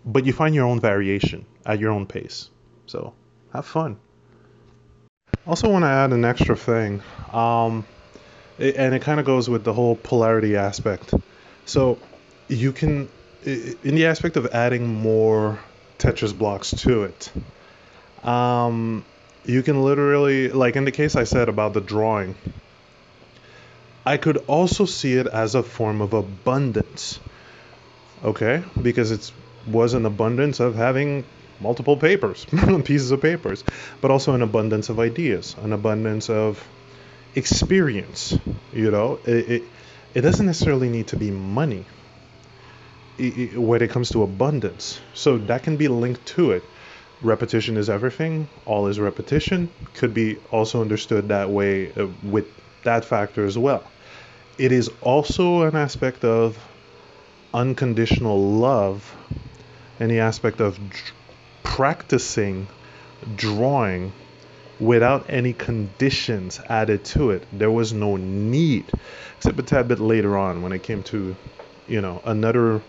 but 0.04 0.26
you 0.26 0.34
find 0.34 0.56
your 0.56 0.66
own 0.66 0.80
variation 0.80 1.45
at 1.64 1.80
your 1.80 1.91
own 1.91 2.08
pace. 2.08 2.50
So 2.88 3.14
have 3.54 3.68
fun. 3.68 3.97
Also, 5.45 5.70
want 5.70 5.84
to 5.84 5.89
add 5.89 6.12
an 6.12 6.26
extra 6.26 6.56
thing, 6.56 7.02
um, 7.32 7.86
and 8.60 8.93
it 8.93 9.01
kind 9.01 9.20
of 9.20 9.26
goes 9.26 9.49
with 9.49 9.64
the 9.64 9.74
whole 9.74 9.95
polarity 9.95 10.55
aspect. 10.57 11.14
So, 11.66 11.97
you 12.47 12.72
can, 12.72 13.10
in 13.45 13.95
the 13.95 14.07
aspect 14.07 14.36
of 14.38 14.47
adding 14.47 14.88
more 14.88 15.60
Tetris 15.97 16.38
blocks 16.38 16.72
to 16.72 17.03
it, 17.03 17.32
um, 18.24 19.05
you 19.45 19.64
can 19.64 19.84
literally, 19.84 20.49
like 20.49 20.76
in 20.76 20.86
the 20.86 20.91
case 20.91 21.16
I 21.16 21.24
said 21.24 21.49
about 21.49 21.74
the 21.74 21.82
drawing, 21.82 22.36
I 24.05 24.18
could 24.18 24.38
also 24.47 24.86
see 24.86 25.14
it 25.14 25.28
as 25.28 25.55
a 25.55 25.64
form 25.64 26.01
of 26.01 26.14
abundance. 26.14 27.20
Okay, 28.24 28.64
because 28.82 29.12
it 29.12 29.32
was 29.68 29.93
an 29.93 30.05
abundance 30.05 30.60
of 30.60 30.76
having 30.76 31.24
multiple 31.62 31.95
papers, 31.95 32.45
pieces 32.84 33.12
of 33.12 33.22
papers, 33.22 33.64
but 34.01 34.12
also 34.12 34.34
an 34.34 34.41
abundance 34.41 34.89
of 34.89 34.99
ideas, 34.99 35.55
an 35.62 35.72
abundance 35.74 36.30
of 36.30 36.66
experience. 37.36 38.38
You 38.74 38.92
know, 38.92 39.20
it, 39.26 39.50
it, 39.50 39.64
it 40.14 40.22
doesn't 40.22 40.46
necessarily 40.46 40.90
need 40.90 41.08
to 41.08 41.18
be 41.18 41.32
money 41.32 41.86
when 43.56 43.82
it 43.82 43.90
comes 43.90 44.12
to 44.12 44.24
abundance. 44.24 45.00
So 45.14 45.38
that 45.38 45.64
can 45.64 45.78
be 45.78 45.88
linked 45.88 46.26
to 46.28 46.52
it. 46.52 46.64
Repetition 47.22 47.76
is 47.76 47.90
everything, 47.90 48.48
all 48.66 48.88
is 48.88 49.00
repetition, 49.00 49.70
could 49.94 50.14
be 50.14 50.38
also 50.52 50.82
understood 50.82 51.28
that 51.28 51.50
way 51.50 51.92
uh, 51.92 52.08
with 52.24 52.48
that 52.84 53.04
factor 53.04 53.44
as 53.44 53.58
well. 53.58 53.84
It 54.58 54.72
is 54.72 54.90
also 55.02 55.64
an 55.64 55.76
aspect 55.76 56.24
of 56.24 56.58
unconditional 57.54 58.40
love 58.40 59.16
the 60.10 60.20
aspect 60.20 60.62
of 60.62 60.80
practicing 61.64 62.68
drawing 63.36 64.14
without 64.80 65.26
any 65.30 65.54
conditions 65.54 66.60
added 66.70 67.04
to 67.04 67.32
it. 67.32 67.46
There 67.52 67.72
was 67.72 67.94
no 67.94 68.16
need, 68.16 68.86
except 69.38 69.60
a 69.60 69.64
tad 69.64 69.88
bit 69.88 70.00
later 70.00 70.38
on 70.38 70.62
when 70.62 70.72
it 70.72 70.84
came 70.84 71.04
to, 71.04 71.36
you 71.88 72.02
know, 72.02 72.22
another 72.24 72.82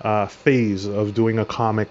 uh, 0.00 0.26
phase 0.26 0.86
of 0.86 1.14
doing 1.14 1.38
a 1.38 1.44
comic 1.44 1.88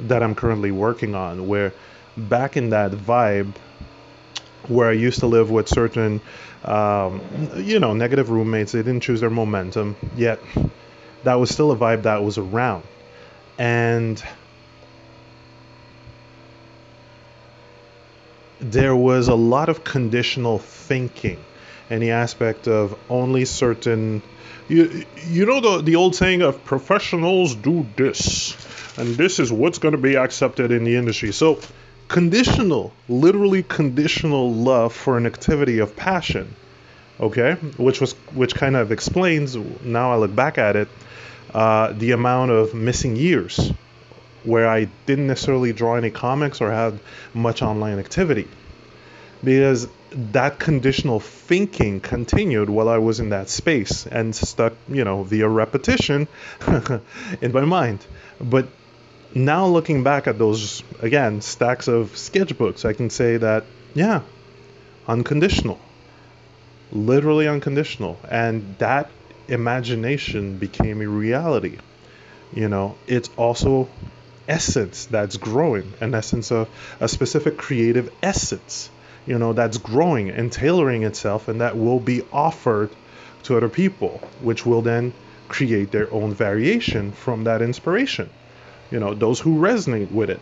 that 0.00 0.22
I'm 0.22 0.34
currently 0.34 0.70
working 0.70 1.14
on, 1.14 1.48
where 1.48 1.72
back 2.16 2.56
in 2.56 2.70
that 2.70 2.92
vibe, 2.92 3.52
where 4.68 4.88
I 4.88 4.92
used 4.92 5.20
to 5.20 5.26
live 5.26 5.50
with 5.50 5.68
certain, 5.68 6.20
um, 6.64 7.20
you 7.56 7.80
know, 7.80 7.94
negative 7.94 8.30
roommates, 8.30 8.72
they 8.72 8.82
didn't 8.82 9.00
choose 9.00 9.20
their 9.20 9.30
momentum, 9.30 9.96
yet 10.16 10.40
that 11.24 11.34
was 11.34 11.50
still 11.50 11.72
a 11.72 11.76
vibe 11.76 12.02
that 12.02 12.22
was 12.22 12.38
around. 12.38 12.84
And 13.58 14.22
there 18.60 18.94
was 18.94 19.28
a 19.28 19.34
lot 19.34 19.68
of 19.68 19.84
conditional 19.84 20.58
thinking 20.58 21.38
in 21.90 22.00
the 22.00 22.10
aspect 22.10 22.68
of 22.68 22.98
only 23.08 23.44
certain 23.44 24.22
you 24.68 25.04
you 25.26 25.46
know 25.46 25.60
the 25.60 25.82
the 25.82 25.96
old 25.96 26.14
saying 26.14 26.42
of 26.42 26.64
professionals 26.64 27.54
do 27.54 27.86
this 27.96 28.56
and 28.98 29.14
this 29.16 29.38
is 29.38 29.52
what's 29.52 29.78
going 29.78 29.92
to 29.92 30.00
be 30.00 30.16
accepted 30.16 30.72
in 30.72 30.82
the 30.84 30.96
industry. 30.96 31.32
So 31.32 31.60
conditional 32.08 32.92
literally 33.08 33.62
conditional 33.62 34.52
love 34.52 34.92
for 34.92 35.16
an 35.16 35.26
activity 35.26 35.78
of 35.78 35.94
passion 35.94 36.54
okay? 37.20 37.54
Which 37.76 38.00
was 38.00 38.12
which 38.34 38.54
kind 38.54 38.76
of 38.76 38.92
explains 38.92 39.56
now 39.56 40.12
i 40.12 40.16
look 40.16 40.34
back 40.34 40.58
at 40.58 40.76
it 40.76 40.88
uh, 41.54 41.92
the 41.92 42.12
amount 42.12 42.50
of 42.50 42.74
missing 42.74 43.16
years 43.16 43.72
where 44.48 44.66
I 44.66 44.88
didn't 45.06 45.26
necessarily 45.26 45.72
draw 45.72 45.94
any 45.96 46.10
comics 46.10 46.60
or 46.60 46.70
had 46.70 46.98
much 47.34 47.60
online 47.62 47.98
activity. 47.98 48.48
Because 49.44 49.86
that 50.10 50.58
conditional 50.58 51.20
thinking 51.20 52.00
continued 52.00 52.70
while 52.70 52.88
I 52.88 52.98
was 52.98 53.20
in 53.20 53.28
that 53.28 53.50
space 53.50 54.06
and 54.06 54.34
stuck, 54.34 54.72
you 54.88 55.04
know, 55.04 55.22
via 55.22 55.46
repetition 55.46 56.26
in 57.40 57.52
my 57.52 57.64
mind. 57.64 58.04
But 58.40 58.68
now 59.34 59.66
looking 59.66 60.02
back 60.02 60.26
at 60.26 60.38
those, 60.38 60.82
again, 61.00 61.42
stacks 61.42 61.86
of 61.86 62.12
sketchbooks, 62.12 62.84
I 62.86 62.94
can 62.94 63.10
say 63.10 63.36
that, 63.36 63.64
yeah, 63.94 64.22
unconditional. 65.06 65.78
Literally 66.90 67.46
unconditional. 67.46 68.18
And 68.30 68.76
that 68.78 69.10
imagination 69.46 70.56
became 70.56 71.02
a 71.02 71.06
reality. 71.06 71.78
You 72.54 72.70
know, 72.70 72.96
it's 73.06 73.28
also 73.36 73.88
essence 74.48 75.06
that's 75.06 75.36
growing, 75.36 75.92
an 76.00 76.14
essence 76.14 76.50
of 76.50 76.68
a 77.00 77.08
specific 77.08 77.56
creative 77.56 78.10
essence, 78.22 78.90
you 79.26 79.38
know, 79.38 79.52
that's 79.52 79.76
growing 79.76 80.30
and 80.30 80.50
tailoring 80.50 81.02
itself, 81.02 81.48
and 81.48 81.60
that 81.60 81.76
will 81.76 82.00
be 82.00 82.22
offered 82.32 82.90
to 83.44 83.56
other 83.56 83.68
people, 83.68 84.20
which 84.40 84.64
will 84.64 84.82
then 84.82 85.12
create 85.48 85.90
their 85.92 86.12
own 86.12 86.34
variation 86.34 87.12
from 87.12 87.44
that 87.44 87.62
inspiration. 87.62 88.28
You 88.90 89.00
know, 89.00 89.14
those 89.14 89.38
who 89.38 89.58
resonate 89.58 90.10
with 90.10 90.30
it. 90.30 90.40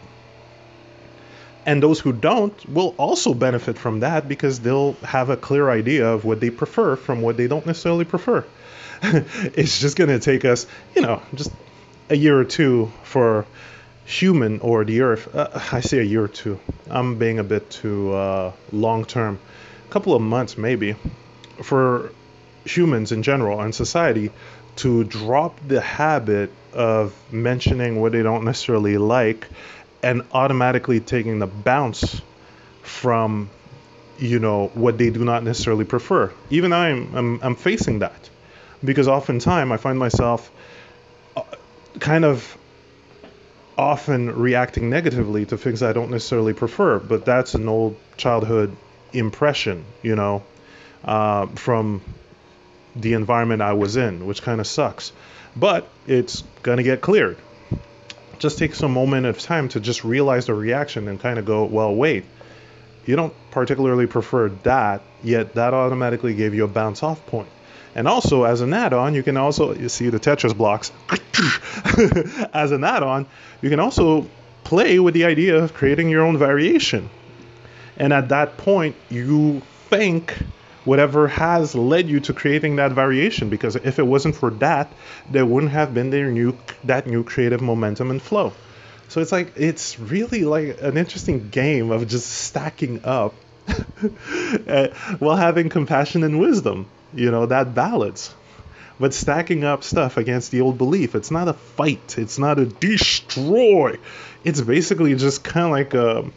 And 1.65 1.83
those 1.83 1.99
who 1.99 2.13
don't 2.13 2.55
will 2.69 2.95
also 2.97 3.35
benefit 3.35 3.77
from 3.77 4.01
that 4.01 4.29
because 4.29 4.61
they'll 4.61 4.93
have 5.03 5.31
a 5.31 5.37
clear 5.37 5.69
idea 5.69 6.07
of 6.07 6.25
what 6.25 6.39
they 6.39 6.51
prefer 6.51 6.95
from 6.95 7.23
what 7.23 7.37
they 7.37 7.49
don't 7.49 7.67
necessarily 7.67 8.05
prefer. 8.05 8.45
it's 9.03 9.81
just 9.81 9.97
going 9.97 10.11
to 10.11 10.21
take 10.21 10.45
us, 10.45 10.67
you 10.95 11.03
know, 11.03 11.21
just 11.35 11.51
a 12.09 12.17
year 12.17 12.39
or 12.39 12.45
two 12.45 12.93
for 13.03 13.47
human 14.07 14.61
or 14.61 14.85
the 14.85 15.03
earth, 15.03 15.35
uh, 15.35 15.49
I 15.73 15.81
say 15.81 15.99
a 15.99 16.03
year 16.03 16.25
or 16.25 16.29
two. 16.29 16.59
I'm 16.89 17.19
being 17.19 17.39
a 17.39 17.45
bit 17.45 17.69
too 17.69 18.15
uh, 18.15 18.53
long 18.73 19.05
term, 19.05 19.39
a 19.87 19.93
couple 19.93 20.15
of 20.15 20.23
months 20.23 20.57
maybe, 20.57 20.97
for 21.63 22.13
humans 22.65 23.13
in 23.13 23.23
general 23.23 23.61
and 23.61 23.75
society 23.75 24.31
to 24.77 25.05
drop 25.05 25.59
the 25.67 25.81
habit 25.81 26.51
of 26.73 27.15
mentioning 27.33 28.01
what 28.01 28.13
they 28.13 28.23
don't 28.23 28.45
necessarily 28.45 28.99
like 28.99 29.49
and 30.03 30.23
automatically 30.33 31.01
taking 31.01 31.39
the 31.39 31.47
bounce 31.47 32.21
from 32.83 33.51
you 34.19 34.39
know 34.39 34.69
what 34.75 34.99
they 34.99 35.11
do 35.11 35.25
not 35.25 35.43
necessarily 35.43 35.85
prefer 35.85 36.33
even 36.51 36.73
i'm 36.73 37.15
i'm, 37.15 37.41
I'm 37.43 37.55
facing 37.55 38.01
that 38.01 38.31
because 38.85 39.09
oftentimes 39.09 39.73
i 39.73 39.77
find 39.77 39.99
myself 39.99 40.51
uh, 41.37 41.43
kind 41.99 42.25
of 42.25 42.57
often 43.79 44.35
reacting 44.35 44.91
negatively 44.91 45.45
to 45.47 45.59
things 45.59 45.83
I 45.83 45.93
don't 45.93 46.11
necessarily 46.11 46.55
prefer, 46.55 46.99
but 46.99 47.25
that's 47.25 47.55
an 47.55 47.69
old 47.69 47.97
childhood 48.17 48.77
impression, 49.13 49.85
you 50.03 50.17
know, 50.17 50.43
uh, 51.05 51.47
from 51.47 52.01
the 52.95 53.13
environment 53.13 53.63
I 53.63 53.75
was 53.75 53.97
in, 53.97 54.27
which 54.27 54.43
kind 54.43 54.61
of 54.61 54.67
sucks. 54.67 55.13
But 55.55 55.89
it's 56.07 56.43
going 56.63 56.79
to 56.79 56.83
get 56.83 57.01
cleared. 57.01 57.39
Just 58.39 58.59
take 58.59 58.75
some 58.75 58.93
moment 58.93 59.27
of 59.27 59.39
time 59.39 59.69
to 59.71 59.81
just 59.81 60.05
realize 60.05 60.47
the 60.47 60.55
reaction 60.55 61.09
and 61.09 61.19
kind 61.21 61.39
of 61.39 61.45
go, 61.45 61.65
well, 61.65 61.95
wait, 61.95 62.25
you 63.07 63.17
don't 63.17 63.33
particularly 63.51 64.07
prefer 64.07 64.49
that, 64.65 65.03
yet 65.23 65.55
that 65.55 65.73
automatically 65.73 66.35
gave 66.35 66.55
you 66.55 66.65
a 66.65 66.69
bounce 66.69 67.03
off 67.03 67.25
point. 67.27 67.49
And 67.97 68.07
also, 68.07 68.45
as 68.45 68.61
an 68.61 68.75
add-on, 68.75 69.15
you 69.15 69.23
can 69.23 69.39
also 69.39 69.75
you 69.75 69.89
see 69.89 70.11
the 70.11 70.21
Tetris 70.21 70.55
blocks. 70.55 70.93
as 72.53 72.71
an 72.71 72.85
add-on, 72.85 73.27
you 73.63 73.71
can 73.71 73.81
also 73.81 74.29
play 74.65 75.01
with 75.01 75.15
the 75.15 75.25
idea 75.25 75.57
of 75.57 75.73
creating 75.73 76.11
your 76.11 76.23
own 76.23 76.37
variation. 76.37 77.09
And 77.97 78.13
at 78.13 78.29
that 78.29 78.59
point, 78.59 78.97
you 79.09 79.63
think 79.89 80.37
whatever 80.85 81.27
has 81.27 81.75
led 81.75 82.07
you 82.09 82.21
to 82.21 82.35
creating 82.35 82.77
that 82.77 82.93
variation 82.93 83.49
because 83.49 83.77
if 83.77 83.99
it 83.99 84.07
wasn't 84.07 84.37
for 84.37 84.51
that 84.51 84.93
there 85.31 85.45
wouldn't 85.45 85.73
have 85.73 85.93
been 85.93 86.11
their 86.11 86.31
new 86.31 86.57
that 86.85 87.09
new 87.09 87.25
creative 87.25 87.61
momentum 87.61 88.09
and 88.13 88.23
flow 88.23 88.53
so 89.09 89.21
it's 89.21 89.33
like 89.33 89.53
it's 89.57 89.99
really 89.99 90.45
like 90.45 90.81
an 90.81 90.97
interesting 90.97 91.49
game 91.49 91.91
of 91.91 92.07
just 92.07 92.29
stacking 92.31 93.05
up 93.05 93.35
uh, 93.69 94.89
while 95.19 95.37
having 95.37 95.69
compassion 95.69 96.23
and 96.23 96.39
wisdom. 96.39 96.87
You 97.17 97.31
know, 97.31 97.47
that 97.47 97.75
balance. 97.75 98.35
But 98.99 99.13
stacking 99.13 99.65
up 99.65 99.85
stuff 99.85 100.17
against 100.17 100.51
the 100.51 100.63
old 100.63 100.79
belief, 100.79 101.15
it's 101.15 101.31
not 101.31 101.49
a 101.49 101.53
fight. 101.53 102.17
It's 102.17 102.39
not 102.39 102.59
a 102.59 102.67
destroy. 102.67 103.99
It's 104.45 104.61
basically 104.61 105.15
just 105.17 105.45
kind 105.45 105.67
of 105.67 105.73
like 105.73 105.95
a 105.95 106.31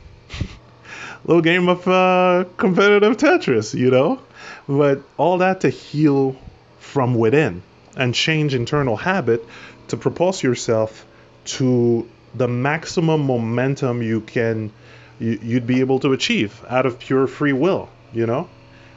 little 1.25 1.41
game 1.41 1.69
of 1.69 1.87
uh, 1.87 2.45
competitive 2.57 3.17
Tetris, 3.17 3.73
you 3.73 3.91
know? 3.91 4.19
But 4.67 5.03
all 5.17 5.37
that 5.37 5.61
to 5.61 5.69
heal 5.69 6.35
from 6.79 7.15
within 7.15 7.61
and 7.95 8.13
change 8.13 8.55
internal 8.55 8.95
habit 8.95 9.45
to 9.89 9.97
propulse 9.97 10.41
yourself 10.43 11.05
to 11.45 12.07
the 12.35 12.47
maximum 12.47 13.25
momentum 13.25 14.01
you 14.01 14.21
can 14.21 14.71
you, 15.19 15.39
you'd 15.41 15.67
be 15.67 15.79
able 15.79 15.99
to 15.99 16.13
achieve 16.13 16.63
out 16.69 16.85
of 16.85 16.99
pure 16.99 17.27
free 17.27 17.53
will 17.53 17.89
you 18.13 18.25
know 18.25 18.47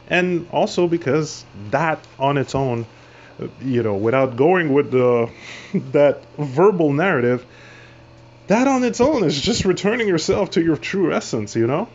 and 0.08 0.48
also 0.50 0.86
because 0.86 1.44
that 1.70 2.04
on 2.18 2.38
its 2.38 2.54
own 2.54 2.86
you 3.62 3.82
know 3.82 3.94
without 3.94 4.36
going 4.36 4.72
with 4.72 4.90
the 4.90 5.30
that 5.92 6.22
verbal 6.36 6.92
narrative 6.92 7.44
that 8.46 8.68
on 8.68 8.84
its 8.84 9.00
own 9.00 9.24
is 9.24 9.40
just 9.40 9.64
returning 9.64 10.08
yourself 10.08 10.50
to 10.50 10.62
your 10.62 10.76
true 10.76 11.12
essence 11.12 11.56
you 11.56 11.66
know 11.66 11.88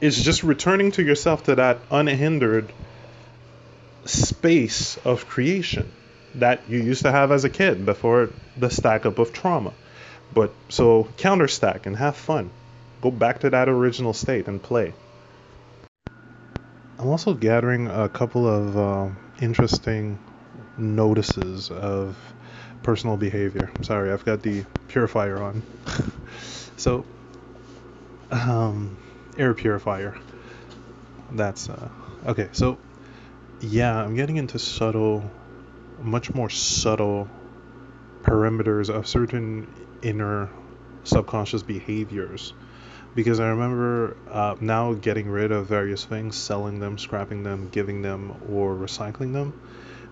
it's 0.00 0.20
just 0.20 0.42
returning 0.42 0.90
to 0.92 1.02
yourself 1.02 1.44
to 1.44 1.54
that 1.54 1.78
unhindered 1.90 2.72
space 4.04 4.96
of 5.04 5.28
creation 5.28 5.90
that 6.34 6.60
you 6.68 6.78
used 6.78 7.02
to 7.02 7.12
have 7.12 7.30
as 7.30 7.44
a 7.44 7.50
kid 7.50 7.84
before 7.86 8.30
the 8.56 8.68
stack 8.68 9.06
up 9.06 9.18
of 9.18 9.32
trauma 9.32 9.72
but 10.34 10.52
so 10.68 11.08
counter 11.16 11.48
stack 11.48 11.86
and 11.86 11.96
have 11.96 12.16
fun. 12.16 12.50
Go 13.00 13.10
back 13.10 13.40
to 13.40 13.50
that 13.50 13.68
original 13.68 14.12
state 14.12 14.48
and 14.48 14.62
play. 14.62 14.94
I'm 17.02 17.08
also 17.08 17.34
gathering 17.34 17.88
a 17.88 18.08
couple 18.08 18.46
of 18.46 18.78
uh, 18.78 19.08
interesting 19.40 20.20
notices 20.78 21.68
of 21.68 22.16
personal 22.84 23.16
behavior. 23.16 23.72
Sorry, 23.82 24.12
I've 24.12 24.24
got 24.24 24.42
the 24.42 24.64
purifier 24.86 25.42
on. 25.42 25.64
so, 26.76 27.04
um, 28.30 28.96
air 29.36 29.52
purifier. 29.52 30.16
That's 31.32 31.68
uh, 31.68 31.88
okay. 32.24 32.50
So, 32.52 32.78
yeah, 33.60 34.00
I'm 34.00 34.14
getting 34.14 34.36
into 34.36 34.60
subtle, 34.60 35.28
much 36.00 36.32
more 36.32 36.50
subtle 36.50 37.28
perimeters 38.22 38.90
of 38.94 39.08
certain 39.08 39.66
inner 40.02 40.50
subconscious 41.02 41.64
behaviors 41.64 42.52
because 43.14 43.40
I 43.40 43.48
remember 43.48 44.16
uh, 44.30 44.56
now 44.60 44.94
getting 44.94 45.28
rid 45.28 45.52
of 45.52 45.66
various 45.66 46.04
things, 46.04 46.36
selling 46.36 46.80
them, 46.80 46.98
scrapping 46.98 47.42
them, 47.42 47.68
giving 47.70 48.02
them, 48.02 48.36
or 48.50 48.74
recycling 48.74 49.32
them. 49.32 49.60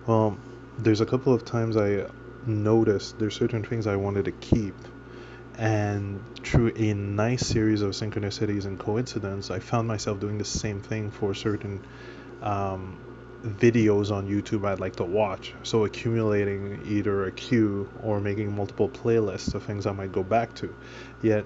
Well, 0.05 0.37
there's 0.77 1.01
a 1.01 1.05
couple 1.05 1.33
of 1.33 1.45
times 1.45 1.77
I 1.77 2.07
noticed 2.45 3.19
there's 3.19 3.35
certain 3.35 3.63
things 3.63 3.87
I 3.87 3.95
wanted 3.95 4.25
to 4.25 4.31
keep, 4.31 4.75
and 5.57 6.23
through 6.43 6.73
a 6.75 6.93
nice 6.93 7.45
series 7.45 7.81
of 7.81 7.91
synchronicities 7.91 8.65
and 8.65 8.79
coincidence, 8.79 9.51
I 9.51 9.59
found 9.59 9.87
myself 9.87 10.19
doing 10.19 10.37
the 10.37 10.45
same 10.45 10.81
thing 10.81 11.11
for 11.11 11.33
certain 11.33 11.83
um, 12.41 12.97
videos 13.43 14.11
on 14.11 14.27
YouTube 14.27 14.65
I'd 14.65 14.79
like 14.79 14.97
to 14.97 15.03
watch. 15.03 15.53
So 15.63 15.85
accumulating 15.85 16.81
either 16.85 17.25
a 17.25 17.31
queue 17.31 17.89
or 18.03 18.19
making 18.19 18.55
multiple 18.55 18.89
playlists 18.89 19.53
of 19.53 19.63
things 19.63 19.85
I 19.85 19.91
might 19.91 20.11
go 20.11 20.23
back 20.23 20.53
to. 20.55 20.73
Yet 21.21 21.45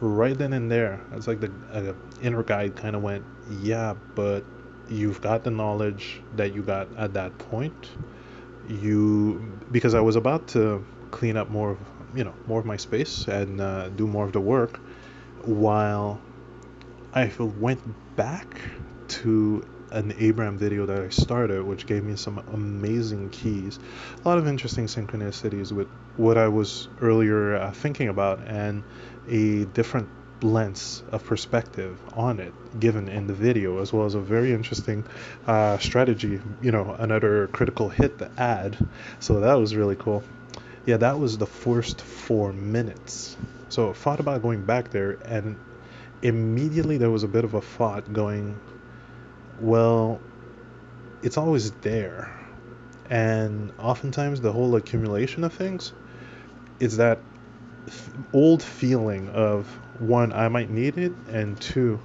right 0.00 0.36
then 0.36 0.52
and 0.52 0.70
there, 0.70 1.00
it's 1.12 1.26
like 1.26 1.40
the 1.40 1.50
uh, 1.72 1.92
inner 2.20 2.42
guide 2.42 2.76
kind 2.76 2.96
of 2.96 3.02
went, 3.02 3.24
yeah, 3.60 3.94
but 4.14 4.44
you've 4.88 5.20
got 5.20 5.44
the 5.44 5.50
knowledge 5.50 6.20
that 6.36 6.54
you 6.54 6.62
got 6.62 6.88
at 6.96 7.14
that 7.14 7.36
point. 7.38 7.90
You 8.68 9.60
because 9.70 9.94
I 9.94 10.00
was 10.00 10.16
about 10.16 10.48
to 10.48 10.84
clean 11.10 11.36
up 11.36 11.50
more 11.50 11.72
of 11.72 11.78
you 12.14 12.24
know 12.24 12.34
more 12.46 12.60
of 12.60 12.66
my 12.66 12.76
space 12.76 13.28
and 13.28 13.60
uh, 13.60 13.88
do 13.90 14.06
more 14.06 14.24
of 14.24 14.32
the 14.32 14.40
work 14.40 14.80
while 15.44 16.20
I 17.12 17.30
went 17.38 17.80
back 18.16 18.60
to 19.08 19.64
an 19.90 20.12
Abraham 20.18 20.58
video 20.58 20.86
that 20.86 21.00
I 21.00 21.08
started, 21.10 21.62
which 21.62 21.86
gave 21.86 22.02
me 22.02 22.16
some 22.16 22.42
amazing 22.52 23.30
keys, 23.30 23.78
a 24.24 24.28
lot 24.28 24.38
of 24.38 24.48
interesting 24.48 24.86
synchronicities 24.86 25.70
with 25.70 25.86
what 26.16 26.36
I 26.36 26.48
was 26.48 26.88
earlier 27.00 27.54
uh, 27.54 27.70
thinking 27.70 28.08
about, 28.08 28.40
and 28.46 28.82
a 29.28 29.64
different 29.64 30.08
lens 30.42 31.02
of 31.10 31.24
perspective 31.24 31.98
on 32.14 32.38
it 32.40 32.52
given 32.78 33.08
in 33.08 33.26
the 33.26 33.32
video, 33.34 33.80
as 33.80 33.92
well 33.92 34.04
as 34.04 34.14
a 34.14 34.20
very 34.20 34.52
interesting 34.52 35.04
uh, 35.46 35.78
strategy, 35.78 36.40
you 36.60 36.70
know, 36.70 36.94
another 36.98 37.46
critical 37.48 37.88
hit 37.88 38.18
the 38.18 38.30
ad 38.36 38.76
So 39.20 39.40
that 39.40 39.54
was 39.54 39.74
really 39.74 39.96
cool. 39.96 40.22
Yeah, 40.86 40.98
that 40.98 41.18
was 41.18 41.38
the 41.38 41.46
first 41.46 42.02
four 42.02 42.52
minutes. 42.52 43.36
So 43.70 43.90
I 43.90 43.92
thought 43.94 44.20
about 44.20 44.42
going 44.42 44.64
back 44.64 44.90
there, 44.90 45.18
and 45.24 45.56
immediately 46.22 46.98
there 46.98 47.10
was 47.10 47.22
a 47.22 47.28
bit 47.28 47.44
of 47.44 47.54
a 47.54 47.60
thought 47.60 48.12
going, 48.12 48.58
well, 49.60 50.20
it's 51.22 51.38
always 51.38 51.70
there. 51.72 52.30
And 53.08 53.72
oftentimes, 53.78 54.40
the 54.40 54.52
whole 54.52 54.76
accumulation 54.76 55.44
of 55.44 55.52
things 55.52 55.92
is 56.80 56.98
that 56.98 57.18
old 58.32 58.62
feeling 58.62 59.28
of 59.30 59.66
one, 59.98 60.32
I 60.32 60.48
might 60.48 60.70
need 60.70 60.98
it, 60.98 61.12
and 61.28 61.60
two, 61.60 62.00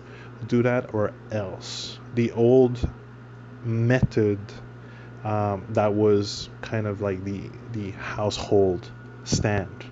do 0.48 0.64
that 0.64 0.94
or 0.94 1.12
else. 1.32 2.00
The 2.14 2.32
old 2.32 2.88
method 3.64 4.40
um, 5.24 5.66
that 5.70 5.94
was 5.94 6.50
kind 6.62 6.88
of 6.88 7.02
like 7.02 7.24
the 7.24 7.42
the 7.74 7.92
household 7.92 8.90
stand, 9.26 9.86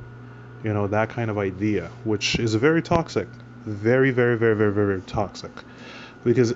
you 0.64 0.74
know, 0.74 0.88
that 0.88 1.10
kind 1.10 1.30
of 1.30 1.38
idea, 1.38 1.90
which 2.04 2.40
is 2.40 2.56
very 2.56 2.82
toxic, 2.82 3.28
very, 3.66 4.12
very, 4.12 4.38
very, 4.38 4.56
very, 4.56 4.72
very 4.72 5.02
toxic, 5.02 5.52
because 6.24 6.54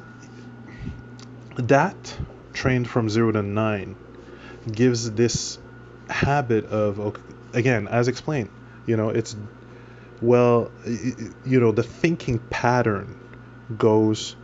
that 1.57 2.17
trained 2.53 2.89
from 2.89 3.09
0 3.09 3.33
to 3.33 3.41
9 3.41 3.95
gives 4.71 5.11
this 5.11 5.57
habit 6.09 6.65
of 6.65 7.15
again 7.53 7.87
as 7.87 8.07
explained 8.07 8.49
you 8.85 8.97
know 8.97 9.09
it's 9.09 9.35
well 10.21 10.71
you 11.45 11.59
know 11.59 11.71
the 11.71 11.83
thinking 11.83 12.39
pattern 12.49 13.19
goes 13.77 14.35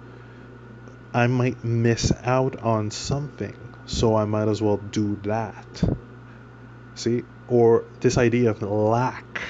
i 1.13 1.27
might 1.27 1.63
miss 1.63 2.11
out 2.23 2.59
on 2.61 2.91
something 2.91 3.55
so 3.85 4.15
i 4.15 4.25
might 4.25 4.47
as 4.47 4.61
well 4.61 4.77
do 4.77 5.17
that 5.23 5.83
see 6.95 7.23
or 7.47 7.85
this 7.99 8.17
idea 8.17 8.49
of 8.49 8.61
lack 8.61 9.41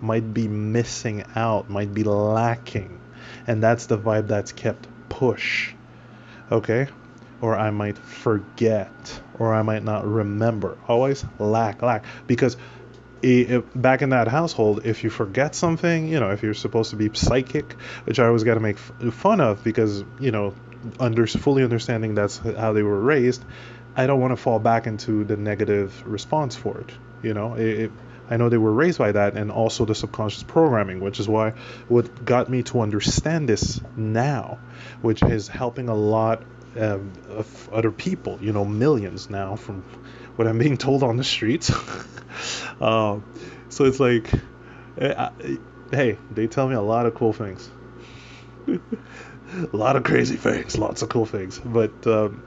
might 0.00 0.34
be 0.34 0.48
missing 0.48 1.24
out 1.34 1.68
might 1.70 1.92
be 1.92 2.04
lacking 2.04 3.00
and 3.46 3.62
that's 3.62 3.86
the 3.86 3.98
vibe 3.98 4.26
that's 4.26 4.52
kept 4.52 4.86
push 5.08 5.72
okay 6.50 6.88
or 7.40 7.56
I 7.56 7.70
might 7.70 7.96
forget, 7.96 9.20
or 9.38 9.54
I 9.54 9.62
might 9.62 9.84
not 9.84 10.06
remember. 10.06 10.76
Always 10.88 11.24
lack, 11.38 11.82
lack. 11.82 12.04
Because 12.26 12.56
back 13.74 14.02
in 14.02 14.10
that 14.10 14.28
household, 14.28 14.82
if 14.84 15.04
you 15.04 15.10
forget 15.10 15.54
something, 15.54 16.08
you 16.08 16.20
know, 16.20 16.30
if 16.30 16.42
you're 16.42 16.54
supposed 16.54 16.90
to 16.90 16.96
be 16.96 17.10
psychic, 17.12 17.72
which 18.04 18.18
I 18.18 18.26
always 18.26 18.44
got 18.44 18.54
to 18.54 18.60
make 18.60 18.78
fun 18.78 19.40
of 19.40 19.64
because, 19.64 20.04
you 20.20 20.30
know, 20.30 20.54
under 21.00 21.26
fully 21.26 21.64
understanding 21.64 22.14
that's 22.14 22.38
how 22.38 22.72
they 22.72 22.82
were 22.82 23.00
raised, 23.00 23.44
I 23.96 24.06
don't 24.06 24.20
want 24.20 24.32
to 24.32 24.36
fall 24.36 24.58
back 24.60 24.86
into 24.86 25.24
the 25.24 25.36
negative 25.36 26.06
response 26.06 26.54
for 26.54 26.78
it. 26.80 26.92
You 27.22 27.34
know, 27.34 27.54
it, 27.54 27.80
it, 27.80 27.92
I 28.30 28.36
know 28.36 28.48
they 28.48 28.58
were 28.58 28.72
raised 28.72 28.98
by 28.98 29.12
that, 29.12 29.34
and 29.34 29.50
also 29.50 29.84
the 29.84 29.94
subconscious 29.94 30.42
programming, 30.42 31.00
which 31.00 31.18
is 31.18 31.28
why 31.28 31.54
what 31.88 32.24
got 32.24 32.48
me 32.48 32.62
to 32.64 32.80
understand 32.80 33.48
this 33.48 33.80
now, 33.96 34.58
which 35.02 35.22
is 35.22 35.48
helping 35.48 35.88
a 35.88 35.94
lot 35.94 36.42
um, 36.78 37.12
of 37.28 37.68
other 37.72 37.90
people, 37.90 38.38
you 38.40 38.52
know, 38.52 38.64
millions 38.64 39.28
now 39.28 39.56
from 39.56 39.82
what 40.36 40.46
I'm 40.46 40.58
being 40.58 40.76
told 40.76 41.02
on 41.02 41.16
the 41.16 41.24
streets. 41.24 41.70
uh, 42.80 43.20
so 43.68 43.84
it's 43.84 44.00
like, 44.00 44.30
eh, 44.98 45.28
hey, 45.90 46.18
they 46.30 46.46
tell 46.46 46.68
me 46.68 46.74
a 46.74 46.80
lot 46.80 47.06
of 47.06 47.14
cool 47.14 47.32
things. 47.32 47.68
a 48.68 49.76
lot 49.76 49.96
of 49.96 50.04
crazy 50.04 50.36
things, 50.36 50.78
lots 50.78 51.02
of 51.02 51.08
cool 51.08 51.26
things. 51.26 51.58
But 51.64 52.06
um, 52.06 52.42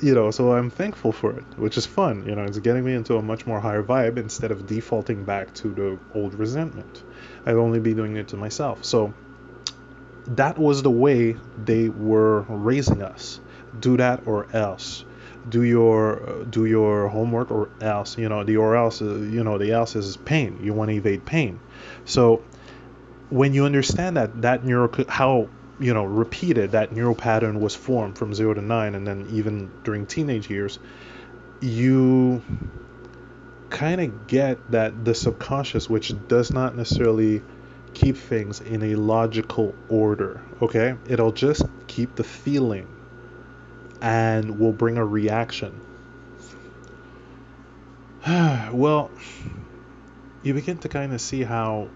you 0.00 0.14
know, 0.14 0.30
so 0.30 0.52
I'm 0.52 0.70
thankful 0.70 1.12
for 1.12 1.32
it, 1.38 1.44
which 1.56 1.78
is 1.78 1.86
fun. 1.86 2.26
You 2.26 2.34
know, 2.34 2.44
it's 2.44 2.58
getting 2.58 2.84
me 2.84 2.94
into 2.94 3.16
a 3.16 3.22
much 3.22 3.46
more 3.46 3.60
higher 3.60 3.82
vibe 3.82 4.18
instead 4.18 4.50
of 4.50 4.66
defaulting 4.66 5.24
back 5.24 5.54
to 5.54 5.68
the 5.68 5.98
old 6.14 6.34
resentment. 6.34 7.02
I'd 7.46 7.54
only 7.54 7.80
be 7.80 7.94
doing 7.94 8.16
it 8.16 8.28
to 8.28 8.36
myself. 8.36 8.84
So 8.84 9.14
that 10.26 10.58
was 10.58 10.82
the 10.82 10.90
way 10.90 11.36
they 11.64 11.88
were 11.88 12.40
raising 12.42 13.02
us. 13.02 13.40
Do 13.80 13.96
that 13.96 14.26
or 14.26 14.46
else. 14.52 15.04
Do 15.48 15.62
your 15.62 16.44
do 16.48 16.64
your 16.64 17.08
homework 17.08 17.50
or 17.50 17.68
else. 17.80 18.16
You 18.18 18.28
know, 18.28 18.44
the 18.44 18.56
or 18.56 18.76
else. 18.76 19.02
Uh, 19.02 19.16
you 19.16 19.44
know, 19.44 19.58
the 19.58 19.72
else 19.72 19.96
is 19.96 20.16
pain. 20.16 20.60
You 20.62 20.72
want 20.72 20.90
to 20.90 20.96
evade 20.96 21.24
pain. 21.24 21.60
So 22.04 22.42
when 23.30 23.54
you 23.54 23.64
understand 23.64 24.16
that 24.16 24.42
that 24.42 24.64
neuro 24.64 24.90
how 25.08 25.48
you 25.78 25.92
know 25.92 26.04
repeated 26.04 26.72
that 26.72 26.92
neural 26.92 27.14
pattern 27.14 27.60
was 27.60 27.74
formed 27.74 28.16
from 28.16 28.32
zero 28.32 28.54
to 28.54 28.62
nine, 28.62 28.94
and 28.94 29.06
then 29.06 29.28
even 29.32 29.70
during 29.82 30.06
teenage 30.06 30.48
years, 30.48 30.78
you 31.60 32.42
kind 33.70 34.00
of 34.00 34.26
get 34.28 34.70
that 34.70 35.04
the 35.04 35.14
subconscious, 35.14 35.90
which 35.90 36.14
does 36.28 36.52
not 36.52 36.76
necessarily 36.76 37.42
keep 37.92 38.16
things 38.16 38.60
in 38.60 38.82
a 38.82 38.94
logical 38.94 39.74
order, 39.88 40.40
okay? 40.60 40.96
It'll 41.08 41.32
just 41.32 41.64
keep 41.86 42.14
the 42.14 42.24
feeling 42.24 42.86
and 44.04 44.60
will 44.60 44.72
bring 44.72 44.98
a 44.98 45.04
reaction. 45.04 45.80
well, 48.28 49.10
you 50.42 50.52
begin 50.52 50.76
to 50.78 50.90
kind 50.90 51.14
of 51.14 51.22
see 51.22 51.42
how 51.42 51.88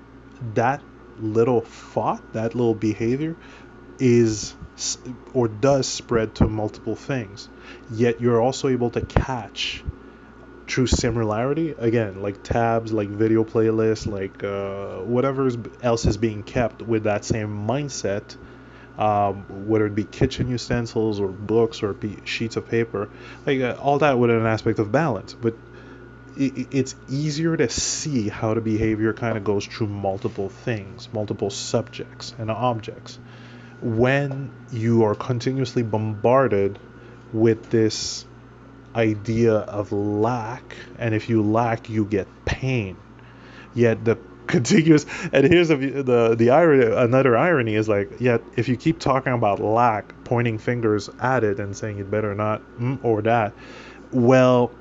that 0.54 0.82
little 1.20 1.61
thought, 1.61 2.32
that 2.32 2.54
little 2.54 2.74
behavior, 2.74 3.36
is 3.98 4.54
or 5.34 5.48
does 5.48 5.86
spread 5.86 6.34
to 6.36 6.46
multiple 6.46 6.96
things. 6.96 7.46
Yet 7.90 8.22
you're 8.22 8.40
also 8.40 8.68
able 8.68 8.88
to 8.90 9.02
catch 9.02 9.84
true 10.66 10.86
similarity 10.86 11.70
again 11.70 12.20
like 12.20 12.42
tabs 12.42 12.92
like 12.92 13.09
video 13.09 13.42
playlists 13.42 14.06
like 14.06 14.44
uh, 14.44 15.02
whatever 15.02 15.48
else 15.82 16.04
is 16.04 16.18
being 16.18 16.42
kept 16.42 16.82
with 16.82 17.04
that 17.04 17.24
same 17.24 17.66
mindset 17.66 18.36
um, 18.99 19.66
whether 19.68 19.86
it 19.86 19.94
be 19.94 20.05
kitchen 20.05 20.49
utensils 20.49 21.20
or 21.20 21.28
books 21.28 21.82
or 21.82 21.96
sheets 22.24 22.57
of 22.57 22.68
paper 22.68 23.09
like 23.46 23.61
uh, 23.61 23.76
all 23.80 23.99
that 23.99 24.18
with 24.18 24.30
an 24.30 24.44
aspect 24.46 24.78
of 24.78 24.90
balance 24.90 25.34
but 25.34 25.55
it, 26.36 26.68
it's 26.70 26.94
easier 27.09 27.57
to 27.57 27.68
see 27.68 28.28
how 28.28 28.55
the 28.55 28.61
behavior 28.61 29.12
kind 29.12 29.36
of 29.36 29.44
goes 29.44 29.66
through 29.66 29.86
multiple 29.86 30.49
things 30.49 31.09
multiple 31.12 31.51
subjects 31.51 32.34
and 32.38 32.51
objects 32.51 33.18
when 33.80 34.51
you 34.72 35.05
are 35.05 35.14
continuously 35.14 35.82
bombarded 35.82 36.78
with 37.32 37.70
this 37.70 38.24
idea 38.94 39.55
of 39.55 39.92
lack, 39.92 40.76
and 40.99 41.14
if 41.14 41.28
you 41.28 41.42
lack, 41.42 41.88
you 41.88 42.05
get 42.05 42.26
pain. 42.44 42.96
Yet 43.74 44.05
the 44.05 44.18
contiguous, 44.49 45.07
and 45.32 45.44
here's 45.44 45.68
the 45.68 45.76
the 45.76 46.34
the 46.36 46.51
irony. 46.51 46.92
Another 46.94 47.36
irony 47.36 47.74
is 47.74 47.88
like, 47.88 48.20
yet 48.20 48.42
if 48.57 48.68
you 48.68 48.76
keep 48.76 48.99
talking 48.99 49.32
about 49.32 49.61
lack, 49.61 50.24
pointing 50.24 50.59
fingers 50.59 51.09
at 51.20 51.44
it 51.44 51.61
and 51.61 51.76
saying 51.76 51.99
it 51.99 52.11
better 52.11 52.34
not 52.34 52.62
mm, 52.78 52.99
or 53.05 53.22
that, 53.22 53.53
well, 54.12 54.72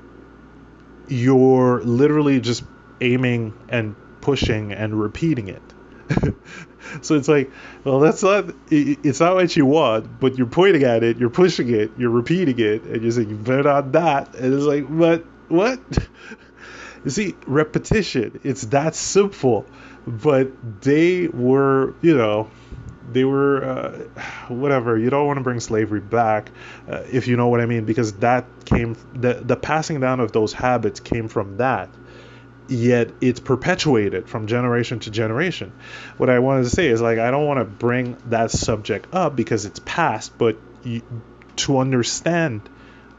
you're 1.08 1.80
literally 1.82 2.40
just 2.40 2.64
aiming 3.00 3.54
and 3.68 3.94
pushing 4.20 4.72
and 4.72 4.98
repeating 4.98 5.48
it. 5.48 5.62
so 7.02 7.14
it's 7.14 7.28
like, 7.28 7.50
well, 7.84 8.00
that's 8.00 8.22
not, 8.22 8.46
it's 8.70 9.20
not 9.20 9.34
what 9.34 9.54
you 9.56 9.66
want, 9.66 10.20
but 10.20 10.36
you're 10.36 10.46
pointing 10.46 10.84
at 10.84 11.02
it, 11.02 11.18
you're 11.18 11.30
pushing 11.30 11.68
it, 11.72 11.90
you're 11.98 12.10
repeating 12.10 12.58
it, 12.58 12.82
and 12.84 13.02
you're 13.02 13.10
saying, 13.10 13.30
you 13.30 13.36
better 13.36 13.64
not 13.64 13.92
that. 13.92 14.34
And 14.36 14.54
it's 14.54 14.64
like, 14.64 14.86
but 14.88 15.24
what? 15.48 15.80
You 17.04 17.10
see, 17.10 17.36
repetition, 17.46 18.40
it's 18.42 18.62
that 18.66 18.94
simple. 18.94 19.66
But 20.06 20.82
they 20.82 21.28
were, 21.28 21.94
you 22.00 22.16
know, 22.16 22.50
they 23.10 23.24
were 23.24 23.64
uh, 23.64 24.22
whatever 24.48 24.98
you 24.98 25.10
don't 25.10 25.26
want 25.26 25.38
to 25.38 25.42
bring 25.42 25.60
slavery 25.60 26.00
back 26.00 26.50
uh, 26.88 27.04
if 27.10 27.26
you 27.26 27.38
know 27.38 27.48
what 27.48 27.58
i 27.58 27.64
mean 27.64 27.86
because 27.86 28.12
that 28.18 28.44
came 28.66 28.98
the 29.14 29.32
the 29.32 29.56
passing 29.56 29.98
down 29.98 30.20
of 30.20 30.30
those 30.32 30.52
habits 30.52 31.00
came 31.00 31.26
from 31.26 31.56
that 31.56 31.88
yet 32.68 33.10
it's 33.20 33.40
perpetuated 33.40 34.28
from 34.28 34.46
generation 34.46 35.00
to 35.00 35.10
generation. 35.10 35.72
What 36.16 36.30
I 36.30 36.38
wanted 36.38 36.64
to 36.64 36.70
say 36.70 36.88
is 36.88 37.00
like 37.00 37.18
I 37.18 37.30
don't 37.30 37.46
want 37.46 37.60
to 37.60 37.64
bring 37.64 38.16
that 38.26 38.50
subject 38.50 39.12
up 39.12 39.34
because 39.34 39.64
it's 39.64 39.80
past, 39.80 40.36
but 40.38 40.56
you, 40.84 41.02
to 41.56 41.78
understand 41.78 42.68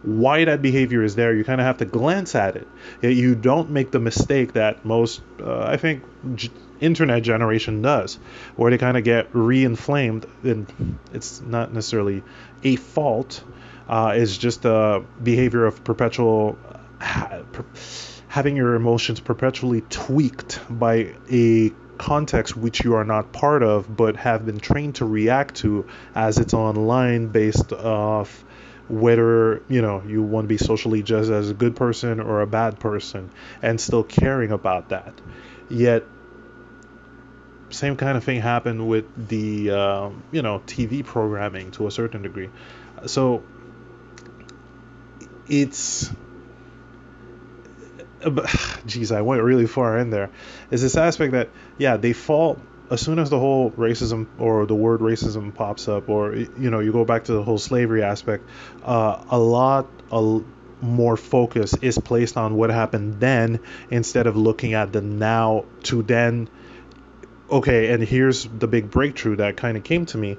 why 0.04 0.45
that 0.45 0.62
behavior 0.62 1.04
is 1.04 1.16
there, 1.16 1.34
you 1.36 1.43
kind 1.43 1.60
of 1.60 1.68
have 1.68 1.78
to 1.78 1.86
glance 1.86 2.36
at 2.36 2.56
it. 2.56 2.68
You 3.02 3.36
don't 3.36 3.70
make 3.72 3.91
the 3.91 4.00
mistake 4.00 4.54
that 4.54 4.86
most, 4.86 5.22
uh, 5.41 5.62
I 5.62 5.78
think, 5.78 6.04
g- 6.36 6.52
internet 6.80 7.24
generation 7.24 7.82
does, 7.82 8.16
where 8.56 8.72
they 8.72 8.78
kind 8.78 8.97
of 8.97 9.04
get 9.04 9.28
re-inflamed, 9.34 10.26
and 10.43 10.97
it's 11.14 11.41
not 11.41 11.74
necessarily 11.74 12.24
a 12.64 12.76
fault. 12.78 13.43
Uh, 13.88 14.14
it's 14.16 14.38
just 14.38 14.66
a 14.66 15.04
behavior 15.22 15.66
of 15.66 15.84
perpetual. 15.84 16.58
Uh, 17.02 17.43
per- 17.52 17.66
having 18.30 18.56
your 18.56 18.76
emotions 18.76 19.20
perpetually 19.20 19.82
tweaked 19.82 20.60
by 20.70 21.14
a 21.32 21.72
context 21.97 22.56
which 22.56 22.84
you 22.84 22.93
are 22.95 23.04
not 23.04 23.34
part 23.34 23.62
of 23.62 23.97
but 23.97 24.16
have 24.16 24.45
been 24.45 24.60
trained 24.60 24.95
to 24.95 25.06
react 25.06 25.56
to 25.56 25.86
as 26.16 26.38
it's 26.38 26.54
online 26.54 27.28
based 27.28 27.74
off 27.74 28.45
whether 28.90 29.62
you 29.70 29.82
know 29.82 30.02
you 30.06 30.22
want 30.22 30.46
to 30.46 30.48
be 30.48 30.58
socially 30.58 31.04
just 31.04 31.30
as 31.30 31.50
a 31.50 31.54
good 31.54 31.76
person 31.76 32.20
or 32.20 32.42
a 32.42 32.48
bad 32.48 32.80
person 32.80 33.30
and 33.62 33.80
still 33.80 34.04
caring 34.04 34.52
about 34.52 34.90
that 34.90 35.14
yet 35.70 36.04
same 37.70 37.96
kind 37.96 38.18
of 38.18 38.24
thing 38.24 38.42
happened 38.42 38.88
with 38.88 39.06
the 39.30 39.70
uh, 39.70 40.10
you 40.32 40.42
know 40.42 40.60
tv 40.66 41.06
programming 41.06 41.72
to 41.72 41.88
a 41.88 41.92
certain 41.92 42.22
degree 42.22 42.50
so 43.06 43.44
it's 45.48 46.12
geez, 48.86 49.12
I 49.12 49.22
went 49.22 49.42
really 49.44 49.68
far 49.68 49.98
in 49.98 50.10
there. 50.10 50.30
Is 50.72 50.82
this 50.82 50.98
aspect 50.98 51.34
that 51.34 51.50
yeah 51.78 51.98
they 51.98 52.14
fall 52.14 52.60
as 52.92 53.02
soon 53.02 53.20
as 53.20 53.30
the 53.30 53.40
whole 53.40 53.72
racism 53.72 54.28
or 54.40 54.66
the 54.66 54.76
word 54.76 55.02
racism 55.02 55.54
pops 55.54 55.88
up, 55.88 56.10
or 56.10 56.36
you 56.36 56.70
know 56.70 56.80
you 56.80 56.92
go 56.92 57.06
back 57.06 57.26
to 57.26 57.34
the 57.34 57.44
whole 57.44 57.58
slavery 57.58 58.04
aspect, 58.04 58.44
uh, 58.84 59.24
a 59.30 59.40
lot 59.40 59.88
a, 60.12 60.40
more 60.82 61.18
focus 61.18 61.76
is 61.82 61.98
placed 61.98 62.38
on 62.38 62.56
what 62.56 62.70
happened 62.70 63.20
then 63.20 63.60
instead 63.90 64.28
of 64.28 64.36
looking 64.36 64.74
at 64.74 64.92
the 64.92 65.02
now 65.02 65.66
to 65.84 66.02
then. 66.04 66.50
Okay, 67.52 67.92
and 67.92 68.04
here's 68.04 68.46
the 68.46 68.68
big 68.68 68.92
breakthrough 68.92 69.38
that 69.38 69.58
kind 69.58 69.76
of 69.76 69.84
came 69.84 70.06
to 70.08 70.18
me. 70.18 70.38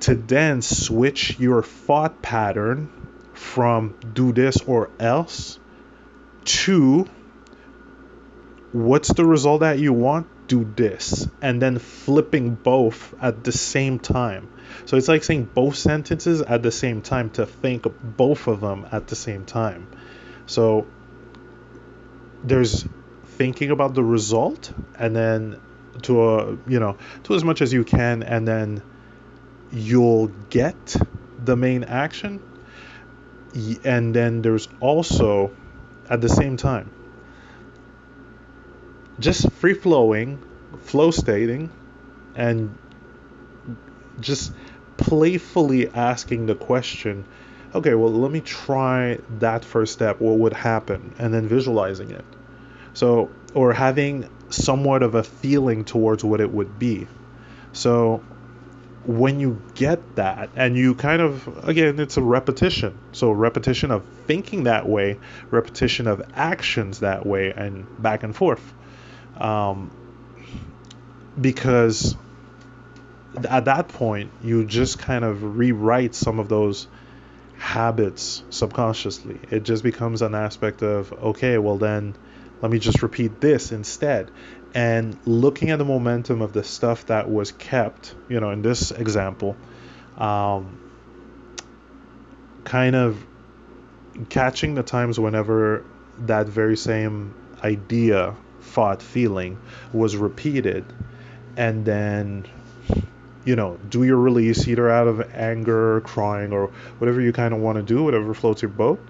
To 0.00 0.14
then 0.14 0.60
switch 0.60 1.38
your 1.38 1.62
thought 1.62 2.20
pattern 2.20 2.90
from 3.32 3.94
do 4.12 4.32
this 4.32 4.60
or 4.62 4.90
else 4.98 5.58
to 6.44 7.08
what's 8.72 9.12
the 9.14 9.24
result 9.24 9.60
that 9.60 9.78
you 9.78 9.92
want 9.92 10.26
do 10.48 10.64
this 10.76 11.28
and 11.42 11.60
then 11.60 11.78
flipping 11.78 12.54
both 12.54 13.14
at 13.20 13.42
the 13.44 13.52
same 13.52 13.98
time 13.98 14.48
so 14.84 14.96
it's 14.96 15.08
like 15.08 15.24
saying 15.24 15.44
both 15.44 15.76
sentences 15.76 16.40
at 16.42 16.62
the 16.62 16.70
same 16.70 17.02
time 17.02 17.30
to 17.30 17.46
think 17.46 17.84
both 18.02 18.46
of 18.46 18.60
them 18.60 18.86
at 18.92 19.06
the 19.08 19.16
same 19.16 19.44
time 19.44 19.88
so 20.46 20.86
there's 22.44 22.86
thinking 23.24 23.70
about 23.70 23.94
the 23.94 24.04
result 24.04 24.72
and 24.98 25.14
then 25.14 25.60
to 26.02 26.22
a 26.22 26.58
you 26.68 26.78
know 26.78 26.96
to 27.24 27.34
as 27.34 27.44
much 27.44 27.60
as 27.62 27.72
you 27.72 27.84
can 27.84 28.22
and 28.22 28.46
then 28.46 28.82
you'll 29.72 30.28
get 30.50 30.96
the 31.44 31.56
main 31.56 31.84
action 31.84 32.40
and 33.84 34.14
then 34.14 34.42
there's 34.42 34.68
also 34.80 35.50
at 36.08 36.20
the 36.20 36.28
same 36.28 36.56
time. 36.56 36.95
Just 39.18 39.50
free 39.52 39.74
flowing, 39.74 40.42
flow 40.82 41.10
stating, 41.10 41.70
and 42.34 42.76
just 44.20 44.52
playfully 44.96 45.88
asking 45.88 46.46
the 46.46 46.54
question 46.54 47.24
okay, 47.74 47.94
well, 47.94 48.10
let 48.10 48.30
me 48.30 48.40
try 48.40 49.18
that 49.38 49.64
first 49.64 49.92
step. 49.92 50.18
What 50.20 50.38
would 50.38 50.54
happen? 50.54 51.14
And 51.18 51.34
then 51.34 51.46
visualizing 51.46 52.10
it. 52.10 52.24
So, 52.94 53.30
or 53.54 53.74
having 53.74 54.28
somewhat 54.48 55.02
of 55.02 55.14
a 55.14 55.22
feeling 55.22 55.84
towards 55.84 56.24
what 56.24 56.40
it 56.40 56.50
would 56.50 56.78
be. 56.78 57.06
So, 57.72 58.22
when 59.04 59.38
you 59.38 59.62
get 59.74 60.16
that 60.16 60.50
and 60.56 60.76
you 60.76 60.92
kind 60.94 61.22
of 61.22 61.68
again 61.68 62.00
it's 62.00 62.16
a 62.16 62.22
repetition 62.22 62.98
so 63.12 63.30
repetition 63.30 63.92
of 63.92 64.04
thinking 64.26 64.64
that 64.64 64.88
way 64.88 65.16
repetition 65.52 66.08
of 66.08 66.20
actions 66.34 66.98
that 66.98 67.24
way 67.24 67.52
and 67.52 67.86
back 68.02 68.24
and 68.24 68.34
forth 68.34 68.74
um, 69.36 69.90
because 71.40 72.16
at 73.48 73.66
that 73.66 73.88
point 73.88 74.30
you 74.42 74.64
just 74.64 74.98
kind 74.98 75.24
of 75.24 75.58
rewrite 75.58 76.14
some 76.14 76.38
of 76.38 76.48
those 76.48 76.88
habits 77.58 78.42
subconsciously. 78.50 79.38
It 79.50 79.62
just 79.62 79.82
becomes 79.82 80.22
an 80.22 80.34
aspect 80.34 80.82
of, 80.82 81.12
okay, 81.12 81.58
well 81.58 81.78
then 81.78 82.14
let 82.60 82.70
me 82.70 82.78
just 82.78 83.02
repeat 83.02 83.40
this 83.40 83.72
instead. 83.72 84.30
And 84.74 85.16
looking 85.24 85.70
at 85.70 85.78
the 85.78 85.84
momentum 85.84 86.42
of 86.42 86.52
the 86.52 86.64
stuff 86.64 87.06
that 87.06 87.30
was 87.30 87.52
kept, 87.52 88.14
you 88.28 88.40
know, 88.40 88.50
in 88.50 88.62
this 88.62 88.90
example, 88.90 89.56
um, 90.18 90.78
kind 92.64 92.96
of 92.96 93.24
catching 94.28 94.74
the 94.74 94.82
times 94.82 95.20
whenever 95.20 95.84
that 96.20 96.46
very 96.46 96.76
same 96.76 97.34
idea, 97.62 98.34
thought, 98.66 99.02
feeling 99.02 99.58
was 99.92 100.16
repeated, 100.16 100.84
and 101.56 101.84
then 101.84 102.46
you 103.44 103.54
know, 103.54 103.78
do 103.88 104.02
your 104.02 104.16
release 104.16 104.66
either 104.66 104.90
out 104.90 105.06
of 105.06 105.20
anger, 105.32 106.00
crying, 106.00 106.52
or 106.52 106.66
whatever 106.98 107.20
you 107.20 107.32
kind 107.32 107.54
of 107.54 107.60
want 107.60 107.76
to 107.76 107.82
do, 107.82 108.02
whatever 108.02 108.34
floats 108.34 108.60
your 108.60 108.70
boat, 108.70 109.00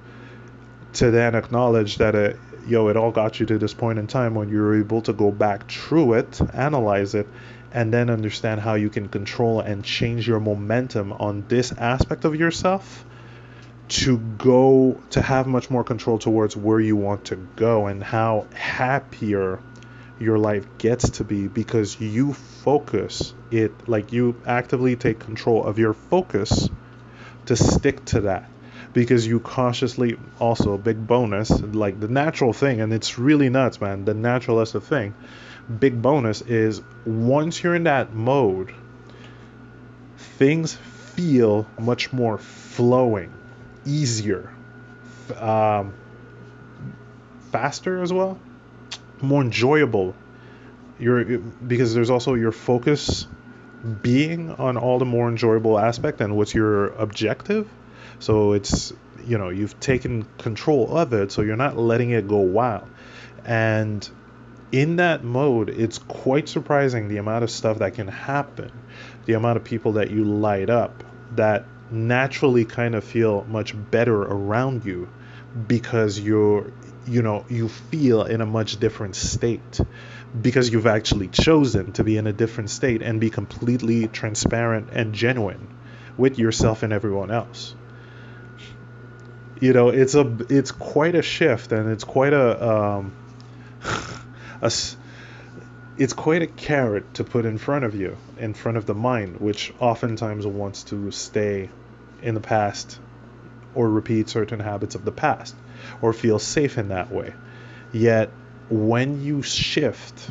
to 0.92 1.10
then 1.10 1.34
acknowledge 1.34 1.96
that 1.96 2.14
it, 2.14 2.38
yo, 2.68 2.88
it 2.88 2.96
all 2.98 3.10
got 3.10 3.40
you 3.40 3.46
to 3.46 3.58
this 3.58 3.72
point 3.72 3.98
in 3.98 4.06
time 4.06 4.34
when 4.34 4.50
you're 4.50 4.78
able 4.78 5.00
to 5.00 5.14
go 5.14 5.30
back 5.30 5.70
through 5.70 6.12
it, 6.12 6.38
analyze 6.54 7.14
it, 7.14 7.26
and 7.72 7.92
then 7.92 8.10
understand 8.10 8.60
how 8.60 8.74
you 8.74 8.90
can 8.90 9.08
control 9.08 9.60
and 9.60 9.82
change 9.82 10.28
your 10.28 10.40
momentum 10.40 11.12
on 11.12 11.44
this 11.48 11.72
aspect 11.72 12.24
of 12.26 12.36
yourself 12.36 13.04
to 13.88 14.18
go 14.18 15.00
to 15.10 15.22
have 15.22 15.46
much 15.46 15.70
more 15.70 15.84
control 15.84 16.18
towards 16.18 16.56
where 16.56 16.80
you 16.80 16.96
want 16.96 17.26
to 17.26 17.36
go 17.36 17.86
and 17.86 18.02
how 18.02 18.46
happier 18.54 19.60
your 20.18 20.38
life 20.38 20.66
gets 20.78 21.10
to 21.10 21.24
be 21.24 21.46
because 21.46 22.00
you 22.00 22.32
focus 22.32 23.34
it 23.50 23.88
like 23.88 24.12
you 24.12 24.40
actively 24.46 24.96
take 24.96 25.18
control 25.18 25.64
of 25.64 25.78
your 25.78 25.92
focus 25.92 26.68
to 27.44 27.54
stick 27.54 28.04
to 28.04 28.22
that 28.22 28.48
because 28.92 29.26
you 29.26 29.38
cautiously 29.38 30.18
also 30.40 30.76
big 30.78 31.06
bonus 31.06 31.50
like 31.50 32.00
the 32.00 32.08
natural 32.08 32.52
thing 32.52 32.80
and 32.80 32.92
it's 32.92 33.18
really 33.18 33.50
nuts 33.50 33.80
man 33.80 34.04
the 34.04 34.14
naturalist 34.14 34.74
thing 34.76 35.14
big 35.78 36.00
bonus 36.00 36.40
is 36.40 36.80
once 37.04 37.62
you're 37.62 37.74
in 37.74 37.84
that 37.84 38.12
mode 38.14 38.72
things 40.16 40.74
feel 40.74 41.66
much 41.78 42.12
more 42.12 42.38
flowing 42.38 43.30
easier 43.86 44.52
um, 45.38 45.94
faster 47.50 48.02
as 48.02 48.12
well 48.12 48.38
more 49.22 49.42
enjoyable. 49.42 50.14
Your 50.98 51.38
because 51.38 51.94
there's 51.94 52.10
also 52.10 52.34
your 52.34 52.52
focus 52.52 53.26
being 54.02 54.50
on 54.50 54.76
all 54.76 54.98
the 54.98 55.04
more 55.04 55.28
enjoyable 55.28 55.78
aspect 55.78 56.20
and 56.20 56.36
what's 56.36 56.54
your 56.54 56.88
objective. 56.94 57.68
So 58.18 58.52
it's 58.52 58.92
you 59.24 59.38
know 59.38 59.50
you've 59.50 59.78
taken 59.80 60.26
control 60.38 60.96
of 60.96 61.12
it, 61.12 61.32
so 61.32 61.42
you're 61.42 61.56
not 61.56 61.76
letting 61.76 62.10
it 62.10 62.28
go 62.28 62.38
wild. 62.38 62.88
And 63.44 64.08
in 64.72 64.96
that 64.96 65.22
mode, 65.22 65.68
it's 65.68 65.98
quite 65.98 66.48
surprising 66.48 67.08
the 67.08 67.18
amount 67.18 67.44
of 67.44 67.50
stuff 67.50 67.78
that 67.78 67.94
can 67.94 68.08
happen, 68.08 68.72
the 69.26 69.34
amount 69.34 69.58
of 69.58 69.64
people 69.64 69.92
that 69.92 70.10
you 70.10 70.24
light 70.24 70.70
up 70.70 71.04
that 71.32 71.66
naturally 71.90 72.64
kind 72.64 72.94
of 72.94 73.04
feel 73.04 73.44
much 73.48 73.74
better 73.90 74.20
around 74.20 74.84
you 74.84 75.08
because 75.68 76.18
you're 76.18 76.70
you 77.06 77.22
know 77.22 77.44
you 77.48 77.68
feel 77.68 78.24
in 78.24 78.40
a 78.40 78.46
much 78.46 78.78
different 78.78 79.14
state 79.14 79.80
because 80.40 80.70
you've 80.70 80.86
actually 80.86 81.28
chosen 81.28 81.92
to 81.92 82.04
be 82.04 82.16
in 82.16 82.26
a 82.26 82.32
different 82.32 82.70
state 82.70 83.02
and 83.02 83.20
be 83.20 83.30
completely 83.30 84.08
transparent 84.08 84.88
and 84.92 85.14
genuine 85.14 85.68
with 86.16 86.38
yourself 86.38 86.82
and 86.82 86.92
everyone 86.92 87.30
else. 87.30 87.74
You 89.60 89.72
know 89.72 89.88
it's 89.88 90.14
a 90.14 90.36
it's 90.50 90.72
quite 90.72 91.14
a 91.14 91.22
shift 91.22 91.72
and 91.72 91.90
it's 91.90 92.04
quite 92.04 92.32
a 92.32 92.68
um 92.68 93.12
a 94.60 94.70
it's 95.98 96.12
quite 96.12 96.42
a 96.42 96.46
carrot 96.46 97.14
to 97.14 97.24
put 97.24 97.46
in 97.46 97.58
front 97.58 97.84
of 97.84 97.94
you 97.94 98.16
in 98.38 98.54
front 98.54 98.76
of 98.76 98.86
the 98.86 98.94
mind 98.94 99.40
which 99.40 99.72
oftentimes 99.80 100.46
wants 100.46 100.84
to 100.84 101.10
stay 101.10 101.70
in 102.22 102.34
the 102.34 102.40
past 102.40 102.98
or 103.74 103.88
repeat 103.88 104.28
certain 104.28 104.60
habits 104.60 104.94
of 104.94 105.04
the 105.04 105.12
past 105.12 105.54
or 106.02 106.12
feel 106.12 106.38
safe 106.38 106.78
in 106.78 106.88
that 106.88 107.10
way. 107.10 107.32
Yet 107.92 108.30
when 108.68 109.22
you 109.22 109.42
shift 109.42 110.30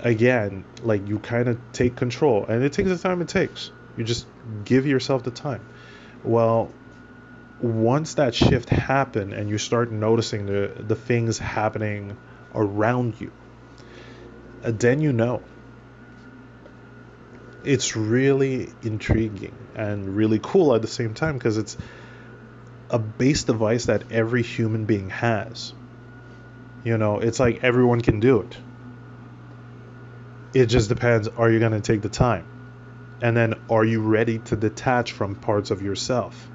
again, 0.00 0.64
like 0.82 1.06
you 1.08 1.18
kind 1.18 1.48
of 1.48 1.58
take 1.72 1.96
control 1.96 2.46
and 2.46 2.62
it 2.62 2.72
takes 2.72 2.88
the 2.88 2.98
time 2.98 3.20
it 3.20 3.28
takes. 3.28 3.70
You 3.96 4.04
just 4.04 4.26
give 4.64 4.86
yourself 4.86 5.24
the 5.24 5.30
time. 5.30 5.60
Well, 6.22 6.70
once 7.60 8.14
that 8.14 8.34
shift 8.34 8.68
happened 8.68 9.32
and 9.32 9.50
you 9.50 9.58
start 9.58 9.90
noticing 9.90 10.46
the 10.46 10.72
the 10.78 10.94
things 10.94 11.38
happening 11.38 12.16
around 12.54 13.20
you, 13.20 13.32
Uh, 14.64 14.72
then 14.72 15.00
you 15.00 15.12
know. 15.12 15.42
It's 17.64 17.96
really 17.96 18.72
intriguing 18.82 19.54
and 19.74 20.16
really 20.16 20.40
cool 20.42 20.74
at 20.74 20.80
the 20.80 20.88
same 20.88 21.12
time 21.12 21.34
because 21.34 21.58
it's 21.58 21.76
a 22.90 22.98
base 22.98 23.44
device 23.44 23.86
that 23.86 24.04
every 24.10 24.42
human 24.42 24.84
being 24.84 25.10
has. 25.10 25.72
You 26.84 26.96
know, 26.96 27.18
it's 27.18 27.38
like 27.38 27.62
everyone 27.62 28.00
can 28.00 28.20
do 28.20 28.40
it. 28.40 28.56
It 30.54 30.66
just 30.66 30.88
depends 30.88 31.28
are 31.28 31.50
you 31.50 31.58
going 31.58 31.72
to 31.72 31.80
take 31.80 32.00
the 32.00 32.08
time? 32.08 32.44
And 33.20 33.36
then 33.36 33.54
are 33.68 33.84
you 33.84 34.00
ready 34.00 34.38
to 34.38 34.56
detach 34.56 35.12
from 35.12 35.34
parts 35.34 35.70
of 35.70 35.82
yourself? 35.82 36.48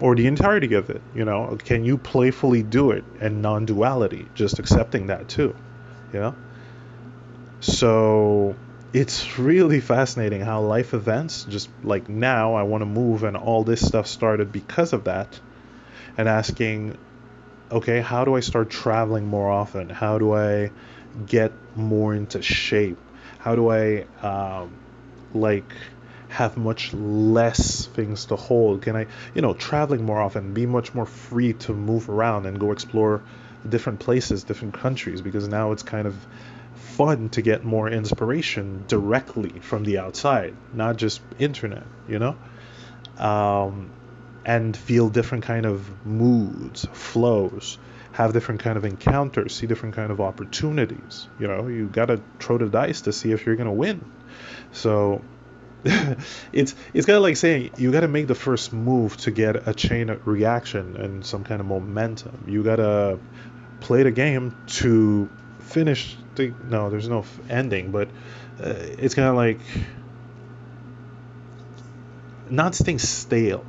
Or 0.00 0.14
the 0.14 0.26
entirety 0.26 0.74
of 0.74 0.88
it, 0.88 1.02
you 1.14 1.26
know? 1.26 1.58
Can 1.62 1.84
you 1.84 1.98
playfully 1.98 2.62
do 2.62 2.90
it 2.90 3.04
and 3.20 3.42
non 3.42 3.66
duality, 3.66 4.28
just 4.34 4.58
accepting 4.58 5.08
that 5.08 5.28
too? 5.28 5.54
Yeah? 6.12 6.32
So 7.60 8.56
it's 8.92 9.38
really 9.38 9.80
fascinating 9.80 10.40
how 10.40 10.62
life 10.62 10.94
events 10.94 11.44
just 11.44 11.68
like 11.84 12.08
now 12.08 12.54
I 12.54 12.62
want 12.62 12.80
to 12.80 12.86
move 12.86 13.22
and 13.22 13.36
all 13.36 13.62
this 13.64 13.86
stuff 13.86 14.06
started 14.06 14.50
because 14.50 14.92
of 14.92 15.04
that 15.04 15.38
and 16.18 16.28
asking 16.28 16.96
okay 17.70 18.00
how 18.00 18.24
do 18.24 18.34
I 18.34 18.40
start 18.40 18.70
traveling 18.70 19.26
more 19.26 19.50
often? 19.50 19.90
How 19.90 20.18
do 20.18 20.34
I 20.34 20.70
get 21.26 21.52
more 21.76 22.14
into 22.14 22.42
shape? 22.42 22.98
How 23.38 23.54
do 23.54 23.70
I 23.70 24.06
um, 24.22 24.72
like 25.34 25.70
have 26.28 26.56
much 26.56 26.94
less 26.94 27.86
things 27.86 28.24
to 28.26 28.36
hold? 28.36 28.82
Can 28.82 28.96
I 28.96 29.06
you 29.34 29.42
know 29.42 29.52
traveling 29.52 30.04
more 30.04 30.20
often 30.20 30.54
be 30.54 30.64
much 30.66 30.94
more 30.94 31.06
free 31.06 31.52
to 31.54 31.74
move 31.74 32.08
around 32.08 32.46
and 32.46 32.58
go 32.58 32.72
explore 32.72 33.20
different 33.68 34.00
places 34.00 34.42
different 34.42 34.72
countries 34.72 35.20
because 35.20 35.46
now 35.46 35.70
it's 35.72 35.82
kind 35.82 36.06
of 36.06 36.16
fun 37.00 37.30
to 37.30 37.40
get 37.40 37.64
more 37.64 37.88
inspiration 37.88 38.84
directly 38.86 39.58
from 39.60 39.84
the 39.84 39.96
outside, 39.96 40.54
not 40.74 40.96
just 40.96 41.22
internet, 41.38 41.86
you 42.06 42.18
know? 42.18 42.36
Um, 43.16 43.90
and 44.44 44.76
feel 44.76 45.08
different 45.08 45.44
kind 45.44 45.64
of 45.64 46.04
moods, 46.04 46.86
flows, 46.92 47.78
have 48.12 48.34
different 48.34 48.60
kind 48.60 48.76
of 48.76 48.84
encounters, 48.84 49.56
see 49.56 49.66
different 49.66 49.94
kind 49.94 50.12
of 50.12 50.20
opportunities. 50.20 51.26
You 51.38 51.48
know, 51.48 51.68
you 51.68 51.86
gotta 51.86 52.20
throw 52.38 52.58
the 52.58 52.66
dice 52.66 53.00
to 53.02 53.14
see 53.14 53.32
if 53.32 53.46
you're 53.46 53.56
gonna 53.56 53.72
win. 53.72 54.04
So 54.72 55.22
it's 56.52 56.74
it's 56.92 57.06
kind 57.06 57.16
of 57.16 57.22
like 57.22 57.38
saying 57.38 57.70
you 57.78 57.92
got 57.92 58.00
to 58.00 58.08
make 58.08 58.26
the 58.26 58.34
first 58.34 58.74
move 58.74 59.16
to 59.18 59.30
get 59.30 59.66
a 59.66 59.72
chain 59.72 60.14
reaction 60.26 60.98
and 60.98 61.24
some 61.24 61.44
kind 61.44 61.62
of 61.62 61.66
momentum. 61.66 62.44
You 62.46 62.62
got 62.62 62.76
to 62.76 63.18
play 63.80 64.02
the 64.02 64.10
game 64.10 64.54
to 64.80 65.30
finish 65.60 66.18
the 66.34 66.54
no 66.64 66.90
there's 66.90 67.08
no 67.08 67.24
ending 67.48 67.90
but 67.90 68.10
uh, 68.60 68.74
it's 68.98 69.14
kind 69.14 69.28
of 69.28 69.34
like 69.36 69.60
not 72.50 72.74
staying 72.74 72.98
stale. 72.98 73.64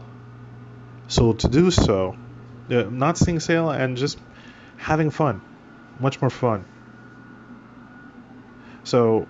So 1.08 1.34
to 1.34 1.48
do 1.48 1.70
so 1.70 2.16
uh, 2.72 2.84
not 2.90 3.18
staying 3.18 3.40
stale 3.42 3.70
and 3.70 3.98
just 3.98 4.20
having 4.78 5.12
fun 5.12 5.42
much 6.00 6.22
more 6.22 6.30
fun. 6.32 6.66
So 8.84 9.28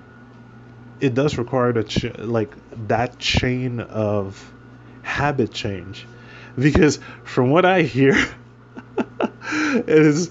it 0.99 1.13
does 1.13 1.37
require 1.37 1.73
the 1.73 1.83
ch- 1.83 2.17
like 2.19 2.55
that 2.87 3.19
chain 3.19 3.79
of 3.79 4.53
habit 5.01 5.53
change. 5.53 6.07
Because 6.55 6.99
from 7.23 7.49
what 7.49 7.65
i 7.65 7.81
hear 7.83 8.13
it 9.53 9.89
is 9.89 10.29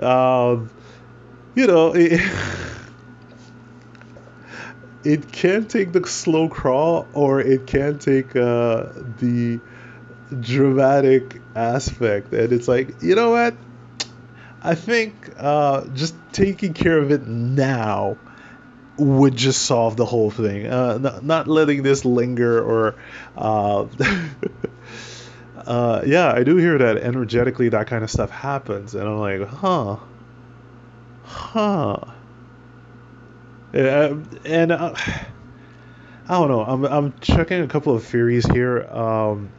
uh, 0.00 0.56
you 1.58 1.66
know, 1.66 1.92
it, 1.96 2.20
it 5.02 5.32
can 5.32 5.66
take 5.66 5.92
the 5.92 6.06
slow 6.06 6.48
crawl 6.48 7.08
or 7.12 7.40
it 7.40 7.66
can 7.66 7.98
take 7.98 8.36
uh, 8.36 8.86
the 9.18 9.58
dramatic 10.40 11.40
aspect. 11.56 12.32
And 12.32 12.52
it's 12.52 12.68
like, 12.68 13.02
you 13.02 13.16
know 13.16 13.30
what? 13.30 13.56
I 14.62 14.76
think 14.76 15.14
uh, 15.36 15.84
just 15.94 16.14
taking 16.32 16.74
care 16.74 16.98
of 16.98 17.10
it 17.10 17.26
now 17.26 18.16
would 18.96 19.34
just 19.36 19.62
solve 19.62 19.96
the 19.96 20.04
whole 20.04 20.30
thing. 20.30 20.66
Uh, 20.66 20.98
not, 20.98 21.24
not 21.24 21.48
letting 21.48 21.82
this 21.82 22.04
linger 22.04 22.60
or 22.60 22.94
uh, 23.36 23.86
uh, 25.66 26.02
yeah, 26.06 26.32
I 26.32 26.44
do 26.44 26.56
hear 26.56 26.78
that 26.78 26.98
energetically 26.98 27.68
that 27.70 27.88
kind 27.88 28.04
of 28.04 28.10
stuff 28.10 28.30
happens, 28.30 28.94
and 28.94 29.08
I'm 29.08 29.18
like, 29.18 29.48
huh, 29.48 29.96
huh. 31.28 31.96
Yeah, 33.72 34.14
and 34.44 34.72
uh, 34.72 34.94
I 36.28 36.38
don't 36.38 36.48
know. 36.48 36.62
I'm 36.62 36.84
I'm 36.84 37.18
checking 37.20 37.62
a 37.62 37.68
couple 37.68 37.94
of 37.94 38.04
theories 38.04 38.46
here. 38.46 38.82
Um, 38.82 39.50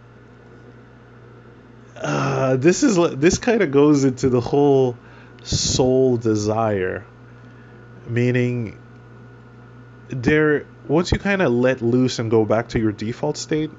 uh, 1.96 2.56
this 2.58 2.84
is 2.84 2.98
this 3.18 3.38
kind 3.38 3.62
of 3.62 3.72
goes 3.72 4.04
into 4.04 4.30
the 4.30 4.42
whole 4.42 4.98
soul 5.44 6.18
desire, 6.18 7.06
meaning 8.08 8.80
there 10.10 10.66
once 10.88 11.12
you 11.12 11.20
kind 11.20 11.42
of 11.42 11.52
let 11.52 11.82
loose 11.82 12.20
and 12.20 12.32
go 12.32 12.46
back 12.46 12.70
to 12.70 12.80
your 12.80 12.92
default 12.92 13.38
state 13.38 13.72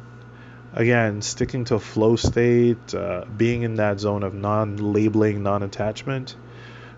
again, 0.73 1.23
sticking 1.23 1.65
to 1.67 1.77
a 1.77 1.81
flow 1.81 2.17
state, 2.17 2.95
uh, 2.95 3.25
being 3.37 3.63
in 3.63 3.75
that 3.77 4.01
zone 4.01 4.23
of 4.23 4.35
non-labeling, 4.35 5.43
non-attachment, 5.43 6.37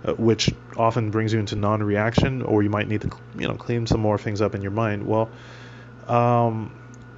uh, 0.05 0.14
which 0.14 0.50
often 0.76 1.11
brings 1.11 1.32
you 1.32 1.38
into 1.40 1.57
non-reaction, 1.57 2.42
or 2.42 2.62
you 2.62 2.70
might 2.70 2.88
need 2.88 3.03
to, 3.03 3.11
you 3.38 3.46
know, 3.46 3.55
clean 3.55 3.86
some 3.86 4.00
more 4.00 4.18
things 4.18 4.40
up 4.40 4.55
in 4.55 4.62
your 4.62 4.70
mind. 4.70 5.07
Well, 5.07 5.30
um, 6.09 6.72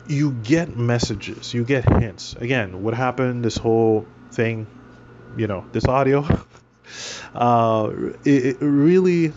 you 0.07 0.33
get 0.33 0.77
messages, 0.77 1.55
you 1.55 1.65
get 1.65 1.89
hints. 1.89 2.35
Again, 2.35 2.83
what 2.83 2.95
happened? 2.95 3.45
This 3.45 3.57
whole 3.57 4.07
thing, 4.33 4.67
you 5.37 5.47
know, 5.47 5.65
this 5.73 5.87
audio. 5.87 6.27
uh, 7.35 7.91
it, 8.25 8.45
it 8.45 8.57
really 8.61 9.33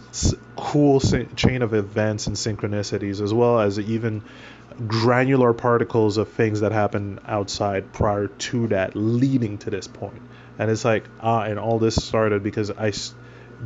cool 0.55 0.99
chain 0.99 1.61
of 1.61 1.73
events 1.73 2.27
and 2.27 2.35
synchronicities, 2.35 3.21
as 3.21 3.33
well 3.33 3.59
as 3.59 3.79
even 3.79 4.23
granular 4.85 5.53
particles 5.53 6.17
of 6.17 6.29
things 6.29 6.59
that 6.59 6.71
happened 6.71 7.19
outside 7.25 7.91
prior 7.93 8.27
to 8.27 8.67
that, 8.67 8.95
leading 8.95 9.57
to 9.59 9.69
this 9.69 9.87
point. 9.87 10.21
And 10.59 10.69
it's 10.69 10.85
like, 10.85 11.05
ah, 11.21 11.43
and 11.43 11.59
all 11.59 11.79
this 11.79 11.95
started 11.95 12.43
because 12.43 12.71
I 12.71 12.91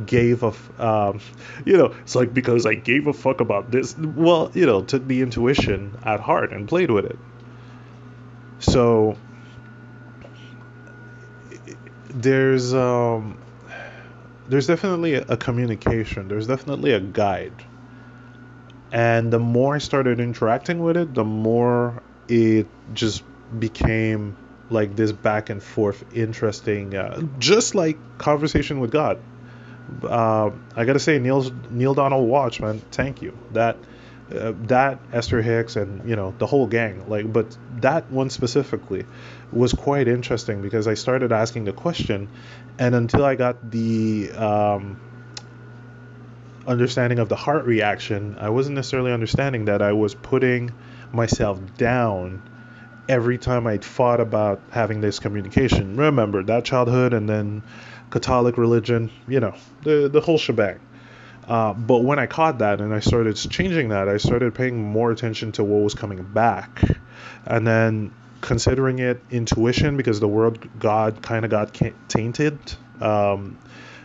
gave 0.06 0.42
a, 0.42 0.52
um, 0.78 1.20
you 1.64 1.76
know, 1.76 1.94
it's 2.02 2.14
like 2.14 2.32
because 2.32 2.66
I 2.66 2.74
gave 2.74 3.06
a 3.06 3.12
fuck 3.12 3.40
about 3.40 3.70
this. 3.70 3.96
Well, 3.96 4.50
you 4.54 4.66
know, 4.66 4.82
took 4.82 5.06
the 5.06 5.20
intuition 5.20 5.96
at 6.02 6.20
heart 6.20 6.52
and 6.52 6.68
played 6.68 6.90
with 6.90 7.06
it. 7.06 7.18
So 8.58 9.16
there's 12.10 12.72
um, 12.74 13.38
there's 14.48 14.66
definitely 14.66 15.14
a 15.14 15.36
communication. 15.36 16.28
There's 16.28 16.46
definitely 16.46 16.92
a 16.92 17.00
guide 17.00 17.64
and 18.92 19.32
the 19.32 19.38
more 19.38 19.74
I 19.74 19.78
started 19.78 20.20
interacting 20.20 20.80
with 20.80 20.96
it, 20.96 21.14
the 21.14 21.24
more 21.24 22.02
it 22.28 22.66
just 22.92 23.22
became 23.58 24.36
like 24.68 24.96
this 24.96 25.12
back 25.12 25.50
and 25.50 25.62
forth 25.62 26.04
interesting, 26.12 26.94
uh, 26.94 27.22
just 27.38 27.74
like 27.74 27.98
conversation 28.18 28.80
with 28.80 28.90
God. 28.90 29.18
Uh, 30.02 30.50
I 30.76 30.84
gotta 30.84 30.98
say, 30.98 31.18
Neale's 31.18 31.50
Neale 31.70 31.94
Donald 31.94 32.28
Walsch, 32.28 32.60
man, 32.60 32.80
thank 32.90 33.22
you. 33.22 33.36
That 33.52 33.76
uh, 34.34 34.52
that 34.62 34.98
Esther 35.12 35.42
Hicks 35.42 35.76
and 35.76 36.08
you 36.08 36.16
know 36.16 36.34
the 36.38 36.46
whole 36.46 36.66
gang, 36.66 37.08
like, 37.08 37.30
but 37.32 37.56
that 37.80 38.10
one 38.10 38.30
specifically 38.30 39.04
was 39.52 39.72
quite 39.72 40.08
interesting 40.08 40.62
because 40.62 40.88
I 40.88 40.94
started 40.94 41.32
asking 41.32 41.64
the 41.64 41.72
question, 41.72 42.28
and 42.78 42.94
until 42.94 43.24
I 43.24 43.34
got 43.34 43.70
the 43.70 44.30
um, 44.32 45.00
understanding 46.66 47.18
of 47.18 47.28
the 47.28 47.36
heart 47.36 47.64
reaction, 47.66 48.36
I 48.38 48.50
wasn't 48.50 48.76
necessarily 48.76 49.12
understanding 49.12 49.66
that 49.66 49.82
I 49.82 49.92
was 49.92 50.14
putting 50.14 50.72
myself 51.12 51.60
down 51.76 52.42
every 53.08 53.36
time 53.36 53.66
I 53.66 53.78
thought 53.78 54.20
about 54.20 54.60
having 54.70 55.00
this 55.00 55.18
communication. 55.18 55.96
Remember 55.96 56.42
that 56.44 56.64
childhood 56.64 57.12
and 57.12 57.28
then 57.28 57.62
Catholic 58.20 58.58
religion, 58.58 59.10
you 59.28 59.40
know, 59.40 59.54
the 59.82 60.08
the 60.08 60.20
whole 60.20 60.38
shebang. 60.38 60.80
Uh, 61.46 61.72
but 61.72 61.98
when 61.98 62.18
I 62.18 62.26
caught 62.26 62.58
that 62.58 62.80
and 62.80 62.94
I 62.94 63.00
started 63.00 63.34
changing 63.34 63.88
that, 63.88 64.08
I 64.08 64.16
started 64.16 64.54
paying 64.54 64.80
more 64.80 65.10
attention 65.10 65.52
to 65.52 65.64
what 65.64 65.82
was 65.82 65.94
coming 65.94 66.22
back, 66.22 66.82
and 67.44 67.66
then 67.66 68.12
considering 68.40 68.98
it 68.98 69.20
intuition 69.30 69.96
because 69.96 70.20
the 70.20 70.28
word 70.28 70.68
God 70.78 71.22
kind 71.22 71.44
of 71.44 71.50
got 71.50 71.78
tainted. 72.08 72.58
Um, 73.00 73.58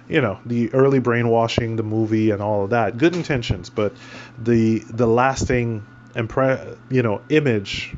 you 0.10 0.22
know 0.22 0.40
the 0.46 0.74
early 0.74 1.00
brainwashing 1.00 1.76
the 1.76 1.84
movie 1.84 2.32
and 2.32 2.42
all 2.42 2.64
of 2.64 2.70
that 2.70 2.98
good 2.98 3.16
intentions 3.16 3.70
but 3.70 3.94
the 4.42 4.80
the 4.90 5.06
lasting 5.06 5.86
impre- 6.14 6.78
you 6.90 7.02
know 7.02 7.22
image 7.30 7.94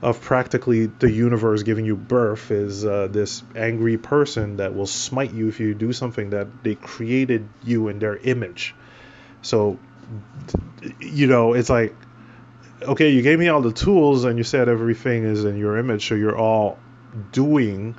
of 0.00 0.20
practically 0.20 0.86
the 0.86 1.10
universe 1.10 1.62
giving 1.62 1.84
you 1.84 1.96
birth 1.96 2.50
is 2.50 2.84
uh, 2.84 3.08
this 3.10 3.42
angry 3.56 3.98
person 3.98 4.58
that 4.58 4.74
will 4.74 4.86
smite 4.86 5.32
you 5.32 5.48
if 5.48 5.58
you 5.58 5.74
do 5.74 5.92
something 5.92 6.30
that 6.30 6.46
they 6.62 6.74
created 6.74 7.48
you 7.64 7.88
in 7.88 7.98
their 7.98 8.16
image. 8.16 8.74
So 9.42 9.78
you 11.00 11.26
know 11.26 11.52
it's 11.52 11.68
like 11.68 11.94
okay 12.80 13.10
you 13.10 13.20
gave 13.20 13.38
me 13.38 13.48
all 13.48 13.60
the 13.60 13.72
tools 13.72 14.24
and 14.24 14.38
you 14.38 14.44
said 14.44 14.68
everything 14.68 15.24
is 15.24 15.44
in 15.44 15.58
your 15.58 15.76
image 15.76 16.08
so 16.08 16.14
you're 16.14 16.38
all 16.38 16.78
doing 17.30 17.94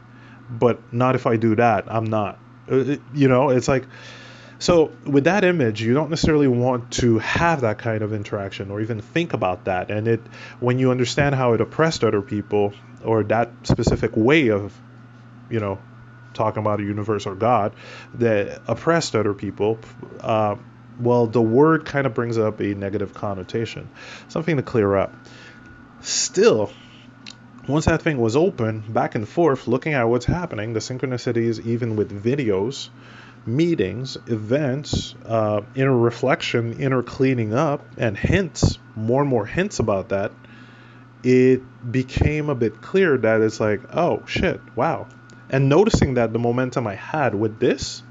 but 0.49 0.91
not 0.91 1.13
if 1.13 1.27
i 1.27 1.35
do 1.35 1.55
that 1.55 1.83
i'm 1.91 2.05
not. 2.05 2.39
Uh, 2.69 2.97
you 3.13 3.27
know, 3.27 3.49
it's 3.49 3.67
like 3.67 3.85
so 4.59 4.91
with 5.05 5.23
that 5.23 5.45
image, 5.45 5.81
you 5.81 5.93
don't 5.93 6.09
necessarily 6.09 6.49
want 6.49 6.91
to 6.93 7.17
have 7.19 7.61
that 7.61 7.77
kind 7.77 8.03
of 8.03 8.11
interaction 8.11 8.71
or 8.71 8.81
even 8.81 8.99
think 8.99 9.31
about 9.31 9.65
that. 9.65 9.89
And 9.89 10.07
it 10.07 10.21
when 10.59 10.79
you 10.79 10.91
understand 10.91 11.33
how 11.33 11.53
it 11.53 11.61
oppressed 11.61 12.03
other 12.03 12.21
people 12.21 12.73
or 13.03 13.23
that 13.23 13.49
specific 13.63 14.11
way 14.17 14.49
of, 14.49 14.77
you 15.49 15.61
know, 15.61 15.79
talking 16.33 16.61
about 16.61 16.81
a 16.81 16.83
universe 16.83 17.25
or 17.25 17.35
God 17.35 17.73
that 18.15 18.61
oppressed 18.67 19.15
other 19.15 19.33
people, 19.33 19.79
uh, 20.19 20.57
well, 20.99 21.25
the 21.25 21.41
word 21.41 21.85
kind 21.85 22.05
of 22.05 22.13
brings 22.13 22.37
up 22.37 22.59
a 22.59 22.75
negative 22.75 23.13
connotation, 23.13 23.89
something 24.27 24.57
to 24.57 24.63
clear 24.63 24.97
up. 24.97 25.13
Still, 26.01 26.71
once 27.65 27.85
that 27.85 28.01
thing 28.01 28.17
was 28.17 28.35
open, 28.35 28.81
back 28.89 29.15
and 29.15 29.27
forth, 29.27 29.67
looking 29.67 29.93
at 29.93 30.03
what's 30.03 30.25
happening, 30.25 30.73
the 30.73 30.79
synchronicities, 30.79 31.65
even 31.65 31.95
with 31.95 32.11
videos, 32.11 32.89
meetings, 33.45 34.17
events, 34.27 35.15
uh, 35.25 35.61
inner 35.75 35.97
reflection, 35.97 36.79
inner 36.79 37.03
cleaning 37.03 37.53
up, 37.53 37.85
and 37.97 38.17
hints, 38.17 38.77
more 38.95 39.21
and 39.21 39.29
more 39.29 39.45
hints 39.45 39.79
about 39.79 40.09
that, 40.09 40.31
it 41.23 41.61
became 41.91 42.49
a 42.49 42.55
bit 42.55 42.81
clear 42.81 43.17
that 43.17 43.41
it's 43.41 43.59
like, 43.59 43.81
oh 43.95 44.23
shit, 44.25 44.61
wow. 44.75 45.07
And 45.49 45.67
noticing 45.67 46.15
that 46.15 46.31
the 46.31 46.39
momentum 46.39 46.85
I 46.85 46.95
had 46.95 47.33
with 47.33 47.59
this 47.59 48.03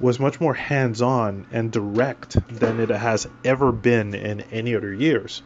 was 0.00 0.20
much 0.20 0.40
more 0.40 0.54
hands 0.54 1.02
on 1.02 1.46
and 1.50 1.72
direct 1.72 2.36
than 2.48 2.78
it 2.78 2.90
has 2.90 3.26
ever 3.44 3.72
been 3.72 4.14
in 4.14 4.42
any 4.42 4.76
other 4.76 4.92
years. 4.92 5.42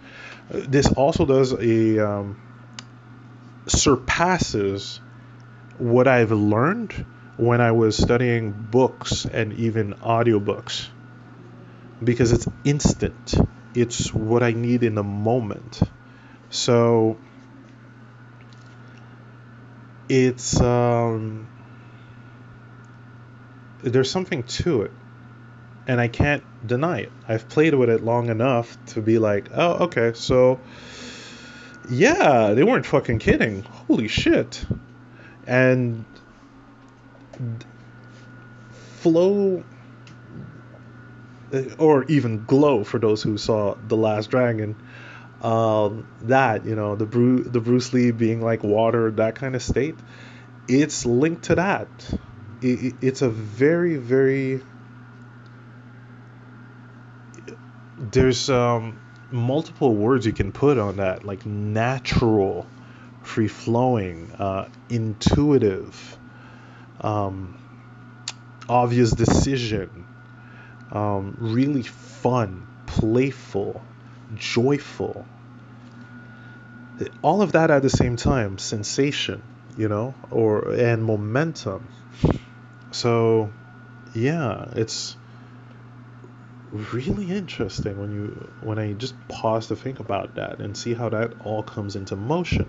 This 0.50 0.92
also 0.92 1.24
does 1.24 1.52
a. 1.52 1.98
Um, 2.06 2.40
surpasses 3.66 5.00
what 5.78 6.08
I've 6.08 6.32
learned 6.32 7.06
when 7.37 7.61
I 7.61 7.72
was 7.72 7.97
studying 7.97 8.53
books 8.53 9.24
and 9.24 9.53
even 9.55 9.95
audiobooks 9.95 10.89
because 12.03 12.33
it's 12.33 12.47
instant. 12.64 13.35
It's 13.74 14.12
what 14.12 14.43
I 14.43 14.53
need 14.53 14.83
in 14.83 14.95
the 14.95 15.03
moment. 15.03 15.80
So 16.51 17.16
it's 20.09 20.61
um, 20.61 21.49
there's 23.83 24.11
something 24.11 24.43
to 24.43 24.83
it 24.83 24.93
and 25.87 26.01
I 26.01 26.09
can't 26.09 26.43
deny 26.66 27.01
it. 27.01 27.12
I've 27.28 27.49
played 27.49 27.74
with 27.74 27.91
it 27.91 28.05
long 28.05 28.28
enough 28.28 28.76
to 28.87 29.01
be 29.01 29.18
like, 29.18 29.49
oh, 29.55 29.85
okay, 29.85 30.12
so 30.14 30.61
yeah, 31.89 32.53
they 32.55 32.62
weren't 32.62 32.87
fucking 32.87 33.18
kidding. 33.18 33.62
Holy 33.62 34.09
shit. 34.09 34.64
And 35.47 36.05
flow 38.70 39.64
or 41.78 42.05
even 42.05 42.45
glow 42.45 42.85
for 42.85 42.99
those 42.99 43.22
who 43.22 43.37
saw 43.37 43.74
the 43.83 43.97
last 43.97 44.30
dragon. 44.30 44.80
Um, 45.41 46.07
that 46.22 46.64
you 46.66 46.76
know 46.76 46.97
the 46.97 47.07
Bru- 47.07 47.45
the 47.45 47.61
Bruce 47.61 47.93
Lee 47.93 48.12
being 48.12 48.41
like 48.41 48.62
water 48.62 49.11
that 49.12 49.35
kind 49.37 49.57
of 49.57 49.62
state 49.62 50.01
it's 50.68 51.07
linked 51.07 51.45
to 51.45 51.57
that. 51.57 52.11
It, 52.61 52.97
it's 53.03 53.22
a 53.22 53.30
very 53.30 53.97
very 53.97 54.62
there's 57.97 58.49
um 58.51 59.01
multiple 59.30 59.97
words 59.97 60.26
you 60.26 60.33
can 60.33 60.53
put 60.53 60.78
on 60.78 60.97
that, 60.97 61.24
like 61.24 61.47
natural, 61.47 62.70
free 63.22 63.49
flowing, 63.49 64.30
uh, 64.33 64.68
intuitive, 64.91 66.18
um, 67.01 67.55
obvious 68.68 69.11
decision, 69.11 70.05
um, 70.90 71.34
really 71.38 71.82
fun, 71.82 72.66
playful, 72.86 73.84
joyful. 74.34 75.26
All 77.22 77.43
of 77.43 77.53
that 77.53 77.70
at 77.70 77.82
the 77.82 77.90
same 77.90 78.16
time, 78.16 78.59
sensation. 78.59 79.43
you 79.76 79.88
know, 79.88 80.14
or 80.30 80.72
and 80.72 81.05
momentum. 81.05 81.88
So, 82.90 83.51
yeah, 84.12 84.66
it's 84.76 85.16
really 86.70 87.30
interesting 87.30 87.99
when 87.99 88.12
you 88.12 88.53
when 88.61 88.78
I 88.78 88.93
just 88.93 89.14
pause 89.28 89.68
to 89.68 89.76
think 89.76 90.01
about 90.01 90.34
that 90.34 90.59
and 90.59 90.76
see 90.76 90.95
how 90.95 91.09
that 91.11 91.34
all 91.40 91.62
comes 91.62 91.97
into 91.97 92.16
motion. 92.16 92.66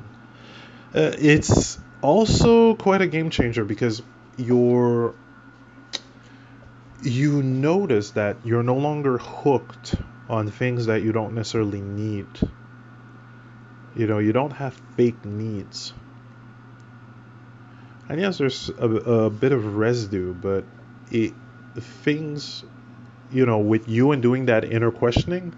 Uh, 0.96 1.12
it's 1.18 1.80
also 2.04 2.76
quite 2.76 3.02
a 3.02 3.08
game 3.08 3.30
changer 3.30 3.64
because 3.64 4.04
you're 4.38 5.16
you 7.02 7.42
notice 7.42 8.12
that 8.12 8.38
you're 8.44 8.64
no 8.64 8.76
longer 8.76 9.18
hooked 9.18 9.96
on 10.30 10.50
things 10.50 10.86
that 10.86 11.02
you 11.02 11.12
don't 11.12 11.34
necessarily 11.34 11.82
need. 11.82 12.28
You 13.96 14.08
know, 14.08 14.20
you 14.20 14.32
don't 14.32 14.52
have 14.52 14.74
fake 14.96 15.24
needs. 15.26 15.94
And 18.10 18.20
yes, 18.20 18.38
there's 18.38 18.70
a, 18.70 18.88
a 18.88 19.30
bit 19.30 19.52
of 19.52 19.76
residue, 19.76 20.34
but 20.34 20.64
it 21.12 21.34
things, 21.76 22.64
you 23.32 23.46
know, 23.46 23.60
with 23.60 23.88
you 23.90 24.12
and 24.12 24.22
doing 24.22 24.46
that 24.46 24.64
inner 24.64 24.92
questioning, 24.92 25.54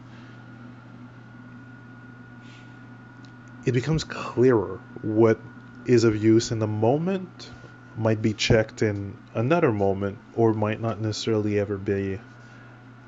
it 3.65 3.71
becomes 3.71 4.03
clearer 4.03 4.79
what 5.01 5.39
is 5.85 6.03
of 6.03 6.21
use 6.21 6.51
in 6.51 6.59
the 6.59 6.67
moment 6.67 7.49
might 7.97 8.21
be 8.21 8.33
checked 8.33 8.81
in 8.81 9.17
another 9.33 9.71
moment 9.71 10.17
or 10.35 10.53
might 10.53 10.81
not 10.81 10.99
necessarily 10.99 11.59
ever 11.59 11.77
be 11.77 12.19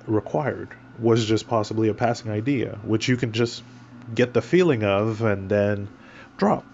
required. 0.06 0.70
Was 1.00 1.26
just 1.26 1.48
possibly 1.48 1.90
a 1.90 1.94
passing 1.94 2.32
idea 2.32 2.80
which 2.84 3.08
you 3.08 3.18
can 3.18 3.32
just 3.32 3.64
get 4.14 4.34
the 4.34 4.42
feeling 4.42 4.84
of 4.84 5.22
and 5.22 5.50
then 5.50 5.88
drop. 6.38 6.66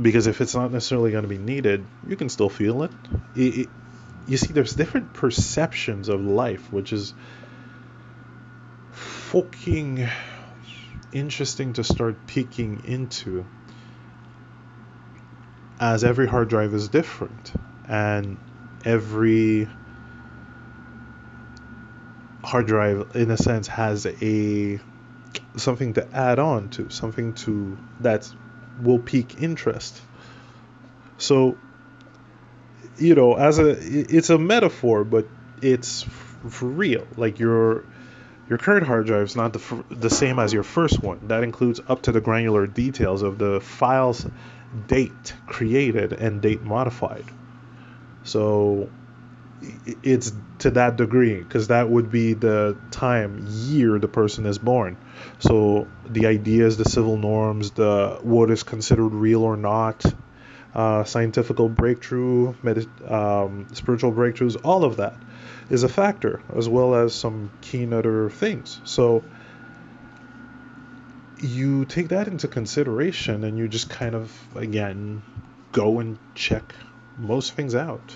Because 0.00 0.26
if 0.26 0.40
it's 0.40 0.54
not 0.54 0.72
necessarily 0.72 1.12
going 1.12 1.22
to 1.22 1.28
be 1.28 1.38
needed 1.38 1.84
you 2.06 2.16
can 2.16 2.28
still 2.28 2.48
feel 2.48 2.82
it. 2.82 2.90
It, 3.36 3.58
it 3.58 3.68
you 4.26 4.36
see 4.36 4.52
there's 4.52 4.74
different 4.74 5.12
perceptions 5.12 6.08
of 6.08 6.20
life 6.20 6.72
which 6.72 6.92
is 6.92 7.14
fucking 8.92 10.08
interesting 11.12 11.74
to 11.74 11.84
start 11.84 12.26
peeking 12.26 12.82
into 12.84 13.44
as 15.80 16.04
every 16.04 16.26
hard 16.26 16.48
drive 16.48 16.72
is 16.74 16.88
different 16.88 17.52
and 17.88 18.36
every 18.84 19.68
hard 22.42 22.66
drive 22.66 23.10
in 23.14 23.30
a 23.30 23.36
sense 23.36 23.66
has 23.66 24.06
a 24.06 24.78
something 25.56 25.94
to 25.94 26.16
add 26.16 26.38
on 26.38 26.68
to 26.68 26.90
something 26.90 27.32
to 27.34 27.76
that 28.00 28.30
will 28.82 28.98
pique 28.98 29.40
interest. 29.40 30.00
So 31.18 31.56
you 32.96 33.14
know 33.14 33.34
as 33.34 33.58
a 33.58 33.70
it's 33.70 34.30
a 34.30 34.38
metaphor 34.38 35.04
but 35.04 35.26
it's 35.62 36.02
for 36.02 36.66
real. 36.66 37.06
Like 37.16 37.38
your 37.38 37.84
your 38.48 38.58
current 38.58 38.86
hard 38.86 39.06
drive 39.06 39.24
is 39.24 39.36
not 39.36 39.54
the, 39.54 39.84
the 39.88 40.10
same 40.10 40.38
as 40.38 40.52
your 40.52 40.62
first 40.62 41.02
one. 41.02 41.28
That 41.28 41.42
includes 41.42 41.80
up 41.88 42.02
to 42.02 42.12
the 42.12 42.20
granular 42.20 42.66
details 42.66 43.22
of 43.22 43.38
the 43.38 43.60
files 43.60 44.26
date 44.86 45.34
created 45.46 46.12
and 46.12 46.40
date 46.40 46.62
modified. 46.62 47.24
So 48.24 48.88
it's 50.02 50.32
to 50.58 50.70
that 50.72 50.96
degree 50.96 51.36
because 51.36 51.68
that 51.68 51.88
would 51.88 52.10
be 52.10 52.32
the 52.34 52.76
time 52.90 53.44
year 53.48 53.98
the 53.98 54.08
person 54.08 54.46
is 54.46 54.58
born 54.58 54.96
so 55.38 55.86
the 56.08 56.26
ideas 56.26 56.76
the 56.76 56.84
civil 56.84 57.16
norms 57.16 57.70
the 57.72 58.18
what 58.22 58.50
is 58.50 58.62
considered 58.62 59.08
real 59.08 59.42
or 59.42 59.56
not 59.56 60.04
uh, 60.74 61.04
scientific 61.04 61.56
breakthrough 61.56 62.52
um, 63.06 63.66
spiritual 63.72 64.12
breakthroughs 64.12 64.56
all 64.64 64.84
of 64.84 64.96
that 64.96 65.14
is 65.70 65.82
a 65.82 65.88
factor 65.88 66.42
as 66.56 66.68
well 66.68 66.94
as 66.94 67.14
some 67.14 67.50
keen 67.60 67.92
other 67.92 68.28
things 68.30 68.80
so 68.84 69.24
you 71.40 71.84
take 71.84 72.08
that 72.08 72.28
into 72.28 72.48
consideration 72.48 73.44
and 73.44 73.58
you 73.58 73.68
just 73.68 73.90
kind 73.90 74.14
of 74.14 74.32
again 74.56 75.22
go 75.72 75.98
and 75.98 76.18
check 76.34 76.74
most 77.18 77.52
things 77.52 77.74
out. 77.74 78.14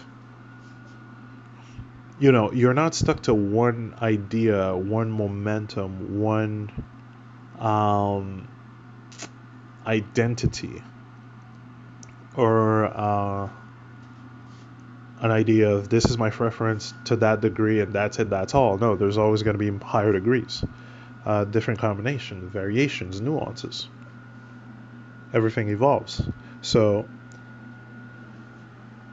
You 2.20 2.32
know 2.32 2.52
you're 2.52 2.74
not 2.74 2.94
stuck 2.94 3.22
to 3.24 3.34
one 3.34 3.94
idea 4.00 4.74
one 4.76 5.10
momentum 5.10 6.20
one 6.20 6.70
um, 7.58 8.48
identity 9.86 10.82
or 12.36 12.84
uh, 12.86 13.48
an 15.20 15.30
idea 15.30 15.70
of 15.70 15.88
this 15.88 16.04
is 16.04 16.16
my 16.18 16.30
preference 16.30 16.94
to 17.04 17.16
that 17.16 17.40
degree 17.40 17.80
and 17.80 17.92
that's 17.92 18.18
it 18.18 18.30
that's 18.30 18.54
all. 18.54 18.78
No 18.78 18.96
there's 18.96 19.18
always 19.18 19.42
going 19.42 19.58
to 19.58 19.70
be 19.70 19.84
higher 19.84 20.12
degrees 20.12 20.64
uh, 21.24 21.44
different 21.44 21.80
combinations, 21.80 22.52
variations, 22.52 23.20
nuances. 23.20 23.88
Everything 25.32 25.68
evolves. 25.68 26.22
So 26.62 27.08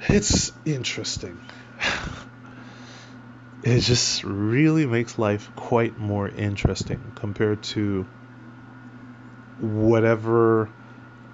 it's 0.08 0.52
interesting. 0.66 1.40
it 3.64 3.80
just 3.80 4.24
really 4.24 4.86
makes 4.86 5.18
life 5.18 5.50
quite 5.56 5.98
more 5.98 6.30
interesting 6.30 7.02
compared 7.16 7.62
to 7.64 8.06
whatever 9.60 10.70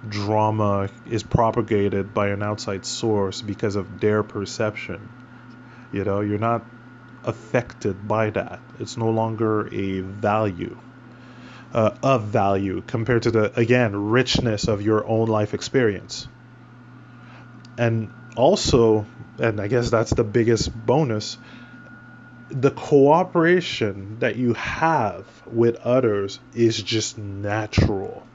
drama 0.08 0.88
is 1.06 1.22
propagated 1.22 2.12
by 2.12 2.28
an 2.28 2.42
outside 2.42 2.84
source 2.84 3.40
because 3.40 3.76
of 3.76 4.00
their 4.00 4.22
perception. 4.22 5.08
You 5.92 6.04
know, 6.04 6.20
you're 6.20 6.38
not 6.38 6.64
affected 7.24 8.08
by 8.08 8.30
that. 8.30 8.60
It's 8.78 8.96
no 8.96 9.10
longer 9.10 9.72
a 9.72 10.00
value, 10.00 10.76
uh, 11.72 11.96
of 12.02 12.24
value 12.24 12.82
compared 12.86 13.22
to 13.24 13.30
the, 13.30 13.58
again, 13.58 14.10
richness 14.10 14.68
of 14.68 14.82
your 14.82 15.06
own 15.06 15.28
life 15.28 15.54
experience. 15.54 16.28
And 17.78 18.12
also, 18.36 19.06
and 19.38 19.60
I 19.60 19.68
guess 19.68 19.90
that's 19.90 20.12
the 20.14 20.24
biggest 20.24 20.70
bonus, 20.86 21.38
the 22.50 22.70
cooperation 22.70 24.18
that 24.18 24.36
you 24.36 24.52
have 24.54 25.26
with 25.46 25.76
others 25.76 26.38
is 26.54 26.82
just 26.82 27.16
natural. 27.16 28.26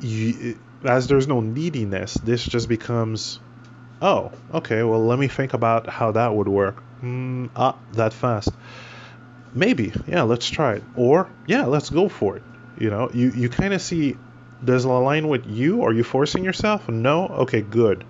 You, 0.00 0.58
as 0.84 1.06
there's 1.06 1.28
no 1.28 1.40
neediness, 1.40 2.14
this 2.14 2.44
just 2.44 2.68
becomes 2.68 3.40
Oh, 4.04 4.32
okay. 4.52 4.82
Well, 4.82 5.02
let 5.06 5.18
me 5.18 5.28
think 5.28 5.54
about 5.54 5.88
how 5.88 6.12
that 6.12 6.34
would 6.34 6.46
work. 6.46 6.82
Mm, 7.02 7.48
ah, 7.56 7.74
that 7.94 8.12
fast. 8.12 8.50
Maybe. 9.54 9.94
Yeah, 10.06 10.22
let's 10.22 10.46
try 10.46 10.74
it. 10.74 10.84
Or, 10.94 11.30
yeah, 11.46 11.64
let's 11.64 11.88
go 11.88 12.10
for 12.10 12.36
it. 12.36 12.42
You 12.78 12.90
know, 12.90 13.10
you, 13.14 13.30
you 13.30 13.48
kind 13.48 13.72
of 13.72 13.80
see 13.80 14.18
does 14.62 14.84
it 14.84 14.90
align 14.90 15.28
with 15.28 15.46
you? 15.46 15.84
Are 15.84 15.92
you 15.92 16.04
forcing 16.04 16.44
yourself? 16.44 16.86
No? 16.86 17.28
Okay, 17.28 17.62
good. 17.62 18.04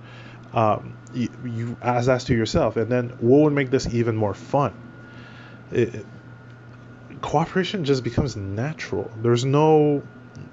Um, 0.53 0.97
you, 1.13 1.29
you 1.45 1.77
ask 1.81 2.07
that 2.07 2.23
to 2.23 2.35
yourself. 2.35 2.77
And 2.77 2.91
then 2.91 3.11
what 3.21 3.43
would 3.43 3.53
make 3.53 3.71
this 3.71 3.87
even 3.95 4.17
more 4.17 4.35
fun? 4.35 4.75
It, 5.71 6.05
cooperation 7.21 7.85
just 7.85 8.03
becomes 8.03 8.35
natural. 8.35 9.13
There's 9.23 9.45
no 9.45 10.03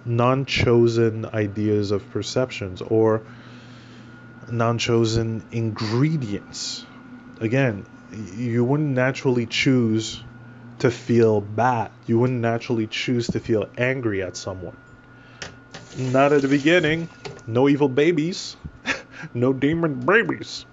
non 0.05 0.45
chosen 0.45 1.25
ideas 1.25 1.89
of 1.89 2.07
perceptions 2.11 2.83
or 2.83 3.23
non 4.51 4.77
chosen 4.77 5.43
ingredients. 5.51 6.85
Again, 7.39 7.85
you 8.35 8.63
wouldn't 8.63 8.89
naturally 8.89 9.45
choose 9.45 10.21
to 10.79 10.91
feel 10.91 11.41
bad. 11.41 11.91
You 12.05 12.19
wouldn't 12.19 12.41
naturally 12.41 12.87
choose 12.87 13.27
to 13.27 13.39
feel 13.39 13.69
angry 13.77 14.21
at 14.23 14.35
someone. 14.35 14.75
Not 15.97 16.33
at 16.33 16.41
the 16.41 16.47
beginning. 16.47 17.09
No 17.47 17.69
evil 17.69 17.89
babies. 17.89 18.55
no 19.33 19.53
demon 19.53 19.99
babies. 19.99 20.65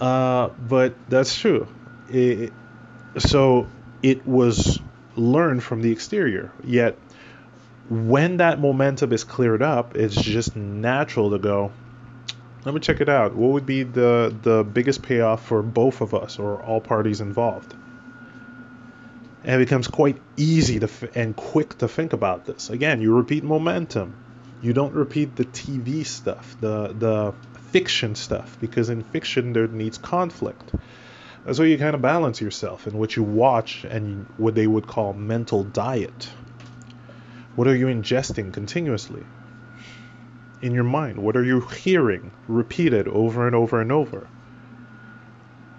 Uh, 0.00 0.48
but 0.48 0.94
that's 1.08 1.38
true. 1.38 1.68
It, 2.08 2.52
so 3.18 3.68
it 4.02 4.26
was 4.26 4.80
learned 5.16 5.62
from 5.62 5.82
the 5.82 5.92
exterior. 5.92 6.50
Yet, 6.64 6.98
when 7.88 8.38
that 8.38 8.58
momentum 8.58 9.12
is 9.12 9.24
cleared 9.24 9.62
up, 9.62 9.96
it's 9.96 10.14
just 10.14 10.56
natural 10.56 11.30
to 11.30 11.38
go, 11.38 11.72
let 12.64 12.74
me 12.74 12.80
check 12.80 13.00
it 13.00 13.08
out. 13.08 13.34
What 13.34 13.52
would 13.52 13.66
be 13.66 13.82
the 13.82 14.34
the 14.42 14.64
biggest 14.64 15.02
payoff 15.02 15.44
for 15.44 15.62
both 15.62 16.00
of 16.00 16.14
us 16.14 16.38
or 16.38 16.60
all 16.62 16.80
parties 16.80 17.20
involved? 17.20 17.74
And 19.44 19.60
it 19.60 19.64
becomes 19.64 19.88
quite 19.88 20.18
easy 20.36 20.78
to 20.78 20.86
f- 20.86 21.16
and 21.16 21.34
quick 21.34 21.78
to 21.78 21.88
think 21.88 22.12
about 22.12 22.46
this. 22.46 22.70
Again, 22.70 23.00
you 23.00 23.14
repeat 23.14 23.42
momentum. 23.42 24.14
You 24.62 24.72
don't 24.72 24.94
repeat 24.94 25.34
the 25.34 25.44
TV 25.44 26.06
stuff, 26.06 26.56
the 26.60 26.88
the 26.88 27.34
fiction 27.72 28.14
stuff, 28.14 28.56
because 28.60 28.90
in 28.90 29.02
fiction 29.02 29.52
there 29.52 29.66
needs 29.66 29.98
conflict. 29.98 30.72
That's 31.44 31.58
why 31.58 31.64
you 31.64 31.78
kind 31.78 31.96
of 31.96 32.02
balance 32.02 32.40
yourself 32.40 32.86
in 32.86 32.96
what 32.96 33.16
you 33.16 33.24
watch 33.24 33.82
and 33.82 34.26
what 34.36 34.54
they 34.54 34.68
would 34.68 34.86
call 34.86 35.12
mental 35.12 35.64
diet. 35.64 36.30
What 37.56 37.66
are 37.66 37.74
you 37.74 37.86
ingesting 37.86 38.52
continuously? 38.52 39.24
In 40.62 40.72
your 40.72 40.84
mind? 40.84 41.18
What 41.18 41.36
are 41.36 41.44
you 41.44 41.60
hearing 41.60 42.30
repeated 42.48 43.08
over 43.08 43.46
and 43.46 43.54
over 43.54 43.80
and 43.80 43.92
over? 43.92 44.28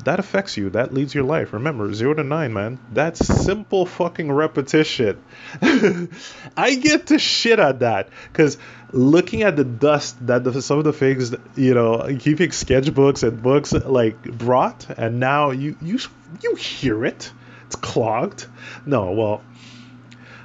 That 0.03 0.19
affects 0.19 0.57
you. 0.57 0.69
That 0.71 0.93
leads 0.93 1.15
your 1.15 1.23
life. 1.23 1.53
Remember, 1.53 1.93
zero 1.93 2.13
to 2.13 2.23
nine, 2.23 2.51
man. 2.51 2.77
That's 2.91 3.25
simple 3.25 3.85
fucking 3.85 4.29
repetition. 4.31 5.23
I 6.57 6.75
get 6.75 7.07
to 7.07 7.19
shit 7.19 7.59
at 7.59 7.79
that 7.79 8.09
because 8.31 8.57
looking 8.91 9.43
at 9.43 9.55
the 9.55 9.63
dust 9.63 10.25
that 10.27 10.43
the, 10.43 10.61
some 10.61 10.77
of 10.77 10.83
the 10.83 10.93
things, 10.93 11.33
you 11.55 11.73
know, 11.73 12.05
keeping 12.19 12.49
sketchbooks 12.49 13.25
and 13.25 13.41
books 13.41 13.71
like 13.71 14.21
brought, 14.23 14.89
and 14.89 15.21
now 15.21 15.51
you 15.51 15.77
you 15.81 15.99
you 16.41 16.55
hear 16.55 17.05
it. 17.05 17.31
It's 17.67 17.77
clogged. 17.77 18.45
No, 18.85 19.11
well, 19.11 19.41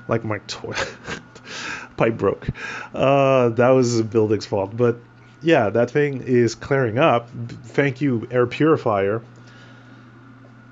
like 0.06 0.24
my 0.24 0.38
toilet 0.46 0.94
pipe 1.98 2.16
broke. 2.16 2.48
Uh, 2.94 3.50
that 3.50 3.70
was 3.70 3.98
the 3.98 4.04
building's 4.04 4.46
fault. 4.46 4.74
But 4.74 4.96
yeah, 5.42 5.70
that 5.70 5.90
thing 5.90 6.22
is 6.22 6.54
clearing 6.54 6.98
up. 6.98 7.28
Thank 7.28 8.00
you, 8.00 8.26
air 8.30 8.46
purifier, 8.46 9.22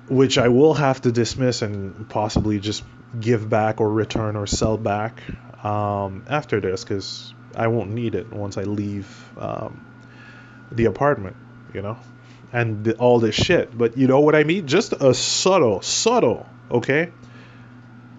which 0.08 0.38
I 0.38 0.48
will 0.48 0.74
have 0.74 1.02
to 1.02 1.12
dismiss 1.12 1.62
and 1.62 2.08
possibly 2.08 2.58
just 2.58 2.82
give 3.20 3.48
back 3.48 3.80
or 3.80 3.90
return 3.90 4.36
or 4.36 4.46
sell 4.46 4.76
back 4.76 5.20
um, 5.64 6.24
after 6.28 6.60
this 6.60 6.84
because 6.84 7.34
I 7.54 7.68
won't 7.68 7.90
need 7.90 8.14
it 8.14 8.32
once 8.32 8.56
I 8.56 8.62
leave 8.62 9.06
um, 9.38 9.86
the 10.72 10.86
apartment, 10.86 11.36
you 11.72 11.82
know, 11.82 11.98
and 12.52 12.84
the, 12.84 12.94
all 12.96 13.20
this 13.20 13.34
shit. 13.34 13.76
But 13.76 13.96
you 13.96 14.06
know 14.06 14.20
what 14.20 14.34
I 14.34 14.44
mean? 14.44 14.66
Just 14.66 14.92
a 14.92 15.14
subtle, 15.14 15.82
subtle, 15.82 16.46
okay? 16.70 17.12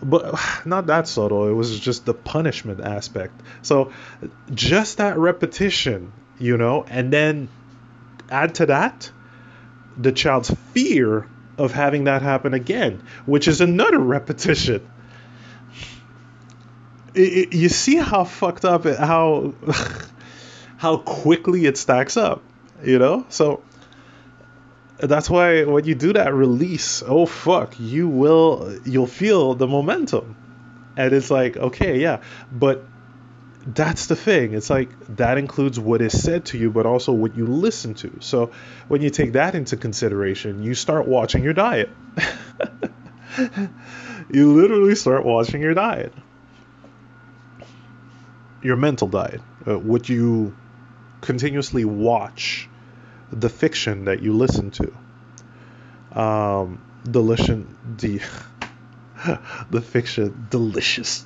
But 0.01 0.39
not 0.65 0.87
that 0.87 1.07
subtle. 1.07 1.47
It 1.47 1.53
was 1.53 1.79
just 1.79 2.05
the 2.05 2.13
punishment 2.13 2.81
aspect. 2.81 3.39
So 3.61 3.91
just 4.53 4.97
that 4.97 5.17
repetition, 5.17 6.11
you 6.39 6.57
know, 6.57 6.83
and 6.83 7.11
then 7.11 7.49
add 8.29 8.55
to 8.55 8.67
that 8.67 9.11
the 9.97 10.11
child's 10.11 10.53
fear 10.73 11.27
of 11.57 11.71
having 11.71 12.03
that 12.03 12.21
happen 12.21 12.53
again, 12.53 13.03
which 13.25 13.47
is 13.47 13.61
another 13.61 13.99
repetition. 13.99 14.87
It, 17.15 17.19
it, 17.19 17.55
you 17.55 17.69
see 17.69 17.95
how 17.95 18.25
fucked 18.25 18.63
up 18.63 18.85
it, 18.85 18.99
how 18.99 19.55
how 20.77 20.97
quickly 20.97 21.65
it 21.65 21.77
stacks 21.77 22.15
up, 22.15 22.43
you 22.83 22.99
know? 22.99 23.25
So 23.29 23.63
that's 24.99 25.29
why 25.29 25.63
when 25.63 25.85
you 25.85 25.95
do 25.95 26.13
that 26.13 26.33
release, 26.33 27.03
oh 27.05 27.25
fuck, 27.25 27.79
you 27.79 28.07
will 28.07 28.77
you'll 28.83 29.07
feel 29.07 29.53
the 29.53 29.67
momentum. 29.67 30.35
And 30.95 31.13
it's 31.13 31.29
like, 31.29 31.57
okay, 31.57 31.99
yeah, 31.99 32.21
but 32.51 32.83
that's 33.65 34.07
the 34.07 34.15
thing. 34.15 34.53
It's 34.53 34.69
like 34.69 34.89
that 35.17 35.37
includes 35.37 35.79
what 35.79 36.01
is 36.01 36.19
said 36.19 36.45
to 36.45 36.57
you, 36.57 36.71
but 36.71 36.85
also 36.85 37.11
what 37.11 37.35
you 37.35 37.45
listen 37.45 37.93
to. 37.95 38.17
So 38.21 38.51
when 38.87 39.01
you 39.01 39.09
take 39.09 39.33
that 39.33 39.53
into 39.53 39.77
consideration, 39.77 40.63
you 40.63 40.73
start 40.73 41.07
watching 41.07 41.43
your 41.43 41.53
diet. 41.53 41.89
you 44.31 44.53
literally 44.53 44.95
start 44.95 45.23
watching 45.25 45.61
your 45.61 45.75
diet, 45.75 46.13
your 48.63 48.77
mental 48.77 49.07
diet, 49.07 49.41
uh, 49.67 49.77
what 49.77 50.09
you 50.09 50.55
continuously 51.21 51.85
watch 51.85 52.69
the 53.31 53.49
fiction 53.49 54.05
that 54.05 54.21
you 54.21 54.33
listen 54.33 54.71
to. 54.71 56.19
Um, 56.19 56.81
delicious, 57.09 57.65
the 57.97 58.21
the 59.69 59.81
fiction, 59.81 60.47
delicious, 60.49 61.25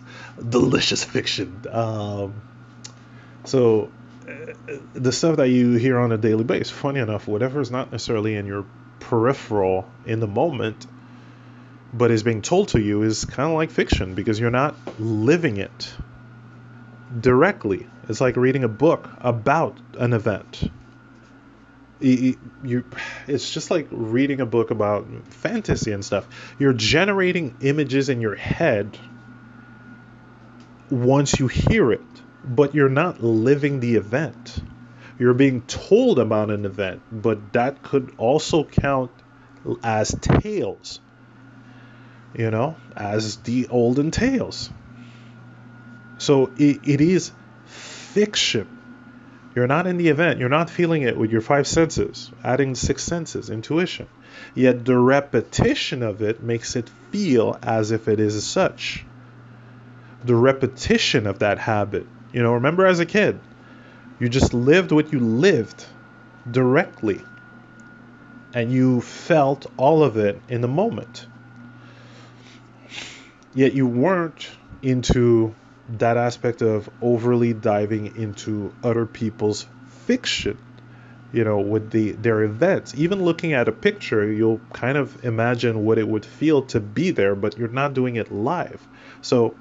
delicious 0.50 1.04
fiction. 1.04 1.66
Um, 1.70 2.42
so 3.46 3.92
uh, 4.28 4.54
the 4.94 5.12
stuff 5.12 5.38
that 5.38 5.50
you 5.50 5.74
hear 5.74 6.00
on 6.00 6.12
a 6.12 6.18
daily 6.18 6.44
basis, 6.44 6.70
funny 6.70 7.00
enough, 7.00 7.28
whatever 7.28 7.62
is 7.62 7.72
not 7.72 7.92
necessarily 7.92 8.36
in 8.36 8.46
your 8.46 8.66
peripheral 9.00 9.90
in 10.06 10.20
the 10.20 10.28
moment, 10.28 10.88
but 11.94 12.12
is 12.12 12.24
being 12.24 12.42
told 12.42 12.70
to 12.70 12.80
you 12.80 13.04
is 13.04 13.26
kind 13.26 13.50
of 13.50 13.56
like 13.56 13.72
fiction 13.72 14.16
because 14.16 14.40
you're 14.40 14.52
not 14.52 14.76
living 15.00 15.58
it 15.58 15.94
directly. 17.20 17.88
It's 18.08 18.22
like 18.22 18.36
reading 18.36 18.64
a 18.64 18.70
book 18.70 19.10
about 19.20 19.78
an 19.98 20.14
event 20.14 20.72
you, 22.02 22.84
it's 23.28 23.52
just 23.52 23.72
like 23.72 23.88
reading 23.92 24.42
a 24.42 24.46
book 24.46 24.72
about 24.72 25.08
fantasy 25.30 25.92
and 25.92 26.04
stuff. 26.04 26.28
You're 26.60 26.74
generating 26.74 27.56
images 27.62 28.10
in 28.10 28.22
your 28.22 28.36
head 28.36 28.98
once 30.90 31.40
you 31.40 31.48
hear 31.48 31.92
it, 31.92 32.02
but 32.44 32.76
you're 32.76 32.90
not 32.90 33.24
living 33.24 33.80
the 33.80 33.96
event. 33.96 34.62
You're 35.20 35.34
being 35.34 35.62
told 35.62 36.20
about 36.20 36.50
an 36.50 36.66
event, 36.66 37.02
but 37.12 37.54
that 37.54 37.84
could 37.84 38.14
also 38.18 38.64
count 38.64 39.12
as 39.84 40.16
tales. 40.20 41.00
You 42.34 42.50
know, 42.50 42.78
as 42.96 43.38
the 43.38 43.68
olden 43.68 44.12
tales. 44.12 44.70
So 46.18 46.52
it, 46.58 46.80
it 46.88 47.02
is 47.02 47.32
fiction 47.66 48.81
you're 49.56 49.68
not 49.68 49.88
in 49.88 49.98
the 49.98 50.08
event. 50.08 50.40
You're 50.40 50.50
not 50.50 50.70
feeling 50.70 51.02
it 51.04 51.18
with 51.18 51.32
your 51.32 51.42
five 51.42 51.68
senses, 51.68 52.32
adding 52.44 52.76
six 52.76 53.04
senses, 53.04 53.50
intuition. 53.50 54.08
Yet 54.56 54.86
the 54.86 54.98
repetition 54.98 56.04
of 56.04 56.22
it 56.22 56.42
makes 56.42 56.76
it 56.76 56.90
feel 57.12 57.58
as 57.62 57.92
if 57.92 58.08
it 58.08 58.20
is 58.20 58.46
such. 58.46 59.06
The 60.24 60.36
repetition 60.36 61.28
of 61.28 61.40
that 61.40 61.58
habit. 61.58 62.08
You 62.32 62.44
know, 62.44 62.54
remember 62.54 62.86
as 62.86 63.00
a 63.00 63.06
kid, 63.06 63.40
you 64.20 64.30
just 64.30 64.54
lived 64.54 64.92
what 64.92 65.12
you 65.12 65.20
lived 65.20 65.86
directly. 66.50 67.22
And 68.54 68.72
you 68.72 69.02
felt 69.02 69.66
all 69.78 70.04
of 70.04 70.18
it 70.18 70.42
in 70.48 70.62
the 70.62 70.68
moment. 70.68 71.26
Yet 73.54 73.74
you 73.74 73.88
weren't 73.88 74.50
into 74.82 75.56
that 76.00 76.18
aspect 76.18 76.62
of 76.62 76.90
overly 77.02 77.54
diving 77.54 78.16
into 78.16 78.74
other 78.84 79.06
people's 79.06 79.66
fiction 80.06 80.58
you 81.32 81.44
know 81.44 81.60
with 81.60 81.92
the 81.92 82.12
their 82.12 82.44
events. 82.44 82.94
Even 82.96 83.24
looking 83.24 83.54
at 83.54 83.68
a 83.68 83.72
picture 83.72 84.30
you'll 84.32 84.62
kind 84.74 84.98
of 84.98 85.24
imagine 85.24 85.86
what 85.86 85.98
it 85.98 86.08
would 86.08 86.26
feel 86.26 86.64
to 86.64 86.80
be 86.80 87.12
there 87.12 87.36
but 87.36 87.58
you're 87.58 87.70
not 87.70 87.94
doing 87.94 88.16
it 88.16 88.32
live. 88.32 88.86
So 89.22 89.56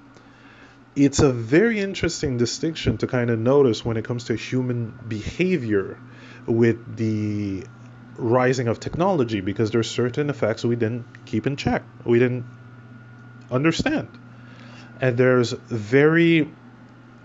it's 0.96 1.20
a 1.20 1.32
very 1.32 1.78
interesting 1.78 2.36
distinction 2.36 2.98
to 2.98 3.06
kind 3.06 3.30
of 3.30 3.38
notice 3.38 3.84
when 3.84 3.96
it 3.96 4.04
comes 4.04 4.24
to 4.24 4.34
human 4.34 4.92
behavior 5.08 5.98
with 6.46 6.96
the 6.96 7.64
rising 8.16 8.68
of 8.68 8.80
technology 8.80 9.40
because 9.40 9.70
there's 9.70 9.88
certain 9.90 10.28
effects 10.28 10.64
we 10.64 10.76
didn't 10.76 11.04
keep 11.26 11.46
in 11.46 11.56
check. 11.56 11.82
We 12.04 12.18
didn't 12.18 12.44
understand 13.50 14.08
and 15.00 15.16
there's 15.16 15.52
very, 15.52 16.50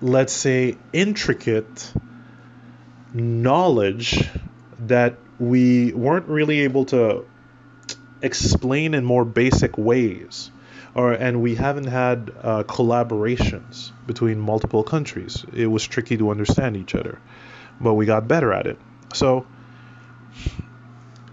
let's 0.02 0.34
say, 0.34 0.78
intricate 0.94 1.94
knowledge 3.14 4.28
that 4.80 5.18
we 5.40 5.94
weren't 5.94 6.28
really 6.28 6.62
able 6.62 6.86
to 6.86 7.26
explain 8.22 8.94
in 8.94 9.04
more 9.04 9.26
basic 9.26 9.78
ways 9.78 10.52
or 10.94 11.12
and 11.12 11.42
we 11.42 11.56
haven't 11.56 11.88
had 11.88 12.32
uh, 12.42 12.64
collaborations 12.64 13.92
between 14.08 14.40
multiple 14.40 14.84
countries. 14.84 15.46
It 15.54 15.68
was 15.68 15.86
tricky 15.86 16.18
to 16.18 16.30
understand 16.30 16.78
each 16.78 16.96
other 16.96 17.20
but 17.80 17.94
we 17.94 18.06
got 18.06 18.28
better 18.28 18.54
at 18.54 18.68
it. 18.68 18.78
So 19.14 19.46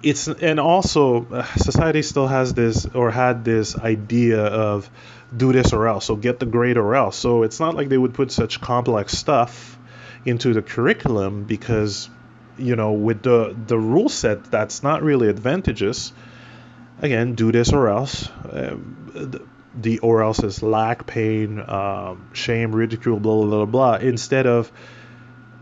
it's 0.03 0.29
and 0.29 0.59
also 0.59 1.27
uh, 1.27 1.45
society 1.57 2.03
still 2.03 2.27
has 2.27 2.55
this 2.55 2.87
or 2.87 3.11
had 3.11 3.45
this 3.45 3.77
idea 3.77 4.41
of 4.45 4.91
do 5.35 5.53
this 5.53 5.73
or 5.73 5.87
else 5.87 6.07
so 6.07 6.17
get 6.17 6.39
the 6.39 6.47
grade 6.47 6.77
or 6.77 6.95
else. 6.95 7.17
So 7.17 7.43
it's 7.43 7.61
not 7.61 7.75
like 7.75 7.89
they 7.89 7.99
would 7.99 8.15
put 8.15 8.31
such 8.31 8.61
complex 8.61 9.13
stuff 9.17 9.79
into 10.25 10.53
the 10.53 10.63
curriculum 10.63 11.45
because 11.45 12.09
you 12.59 12.77
know 12.77 12.93
with 12.93 13.23
the 13.23 13.57
the 13.67 13.79
rule 13.79 14.09
set 14.09 14.45
that's 14.45 14.83
not 14.83 15.03
really 15.03 15.29
advantageous. 15.29 16.13
Again 17.01 17.35
do 17.35 17.51
this 17.53 17.73
or 17.73 17.89
else. 17.89 18.29
Uh, 18.29 18.77
the, 19.15 19.43
the, 19.75 19.99
or 20.01 20.23
else 20.23 20.43
is 20.43 20.63
lack 20.63 21.07
pain 21.07 21.59
um, 21.59 22.29
shame 22.35 22.75
ridicule 22.75 23.19
blah 23.19 23.37
blah 23.37 23.65
blah 23.65 23.67
blah. 23.67 23.95
Instead 24.07 24.47
of 24.47 24.71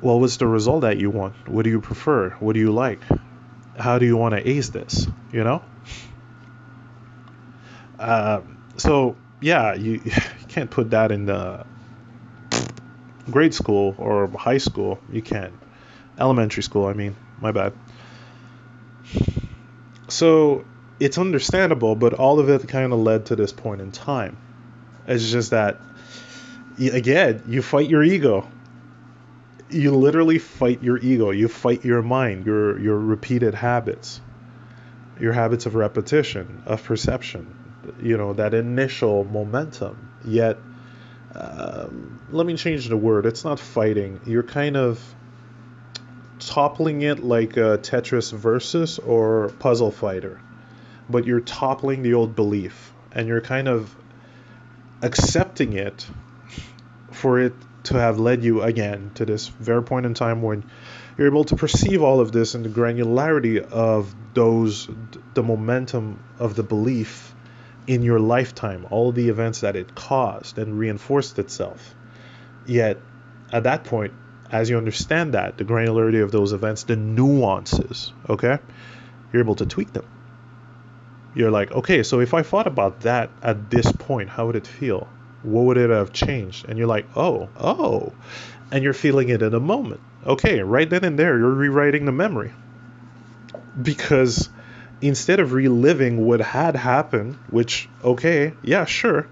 well 0.00 0.18
what's 0.18 0.36
the 0.38 0.46
result 0.46 0.82
that 0.82 0.98
you 0.98 1.10
want? 1.10 1.48
What 1.48 1.62
do 1.62 1.70
you 1.70 1.80
prefer? 1.80 2.30
What 2.40 2.54
do 2.54 2.60
you 2.60 2.72
like? 2.72 3.00
How 3.78 3.98
do 3.98 4.06
you 4.06 4.16
want 4.16 4.34
to 4.34 4.48
ace 4.48 4.68
this? 4.70 5.06
You 5.32 5.44
know. 5.44 5.62
Uh, 7.98 8.40
so 8.76 9.16
yeah, 9.40 9.74
you, 9.74 9.92
you 10.04 10.12
can't 10.48 10.70
put 10.70 10.90
that 10.90 11.12
in 11.12 11.26
the 11.26 11.66
grade 13.30 13.54
school 13.54 13.94
or 13.98 14.28
high 14.28 14.58
school. 14.58 14.98
You 15.08 15.22
can't. 15.22 15.54
Elementary 16.18 16.62
school, 16.62 16.86
I 16.86 16.92
mean. 16.94 17.16
My 17.38 17.52
bad. 17.52 17.74
So 20.08 20.66
it's 20.98 21.18
understandable, 21.18 21.96
but 21.96 22.14
all 22.14 22.38
of 22.40 22.48
it 22.50 22.68
kind 22.68 22.92
of 22.92 22.98
led 22.98 23.26
to 23.26 23.36
this 23.36 23.52
point 23.52 23.80
in 23.80 23.92
time. 23.92 24.36
It's 25.06 25.30
just 25.30 25.50
that, 25.50 25.80
again, 26.78 27.42
you 27.46 27.62
fight 27.62 27.88
your 27.88 28.02
ego. 28.02 28.52
you 29.70 29.94
literally 29.94 30.38
fight 30.38 30.82
your 30.82 30.98
ego. 30.98 31.30
You 31.30 31.48
fight 31.48 31.84
your 31.84 32.02
mind, 32.02 32.46
your 32.46 32.78
your 32.80 32.98
repeated 32.98 33.54
habits, 33.54 34.20
your 35.20 35.32
habits 35.32 35.66
of 35.66 35.74
repetition, 35.74 36.62
of 36.66 36.82
perception. 36.84 37.59
You 38.02 38.16
know 38.16 38.32
that 38.34 38.54
initial 38.54 39.24
momentum. 39.24 40.08
Yet, 40.24 40.58
um, 41.34 42.20
let 42.30 42.46
me 42.46 42.56
change 42.56 42.88
the 42.88 42.96
word. 42.96 43.26
It's 43.26 43.44
not 43.44 43.58
fighting. 43.58 44.20
You're 44.26 44.42
kind 44.42 44.76
of 44.76 45.02
toppling 46.40 47.02
it 47.02 47.22
like 47.22 47.56
a 47.56 47.78
Tetris 47.78 48.32
versus 48.32 48.98
or 48.98 49.50
puzzle 49.58 49.90
fighter, 49.90 50.40
but 51.08 51.26
you're 51.26 51.40
toppling 51.40 52.02
the 52.02 52.14
old 52.14 52.34
belief 52.34 52.92
and 53.12 53.28
you're 53.28 53.40
kind 53.40 53.68
of 53.68 53.94
accepting 55.02 55.74
it 55.74 56.06
for 57.10 57.40
it 57.40 57.52
to 57.84 57.94
have 57.94 58.18
led 58.18 58.44
you 58.44 58.62
again 58.62 59.10
to 59.14 59.24
this 59.24 59.48
very 59.48 59.82
point 59.82 60.06
in 60.06 60.14
time 60.14 60.42
when 60.42 60.64
you're 61.16 61.26
able 61.26 61.44
to 61.44 61.56
perceive 61.56 62.02
all 62.02 62.20
of 62.20 62.32
this 62.32 62.54
and 62.54 62.64
the 62.64 62.68
granularity 62.68 63.58
of 63.58 64.14
those 64.34 64.88
the 65.34 65.42
momentum 65.42 66.22
of 66.38 66.54
the 66.54 66.62
belief 66.62 67.34
in 67.86 68.02
your 68.02 68.20
lifetime 68.20 68.86
all 68.90 69.12
the 69.12 69.28
events 69.28 69.60
that 69.60 69.76
it 69.76 69.94
caused 69.94 70.58
and 70.58 70.78
reinforced 70.78 71.38
itself 71.38 71.94
yet 72.66 72.98
at 73.52 73.64
that 73.64 73.84
point 73.84 74.12
as 74.50 74.68
you 74.68 74.76
understand 74.76 75.34
that 75.34 75.56
the 75.58 75.64
granularity 75.64 76.22
of 76.22 76.30
those 76.30 76.52
events 76.52 76.84
the 76.84 76.96
nuances 76.96 78.12
okay 78.28 78.58
you're 79.32 79.42
able 79.42 79.56
to 79.56 79.66
tweak 79.66 79.92
them 79.92 80.06
you're 81.34 81.50
like 81.50 81.72
okay 81.72 82.02
so 82.02 82.20
if 82.20 82.34
i 82.34 82.42
thought 82.42 82.66
about 82.66 83.00
that 83.00 83.30
at 83.42 83.70
this 83.70 83.90
point 83.92 84.28
how 84.28 84.46
would 84.46 84.56
it 84.56 84.66
feel 84.66 85.08
what 85.42 85.62
would 85.62 85.76
it 85.78 85.90
have 85.90 86.12
changed? 86.12 86.68
And 86.68 86.78
you're 86.78 86.86
like, 86.86 87.06
oh, 87.16 87.48
oh. 87.58 88.12
And 88.70 88.84
you're 88.84 88.92
feeling 88.92 89.28
it 89.30 89.42
in 89.42 89.54
a 89.54 89.60
moment. 89.60 90.00
Okay, 90.26 90.60
right 90.60 90.88
then 90.88 91.04
and 91.04 91.18
there, 91.18 91.38
you're 91.38 91.50
rewriting 91.50 92.04
the 92.04 92.12
memory. 92.12 92.52
Because 93.80 94.50
instead 95.00 95.40
of 95.40 95.52
reliving 95.52 96.24
what 96.24 96.40
had 96.40 96.76
happened, 96.76 97.36
which, 97.48 97.88
okay, 98.04 98.54
yeah, 98.62 98.84
sure, 98.84 99.26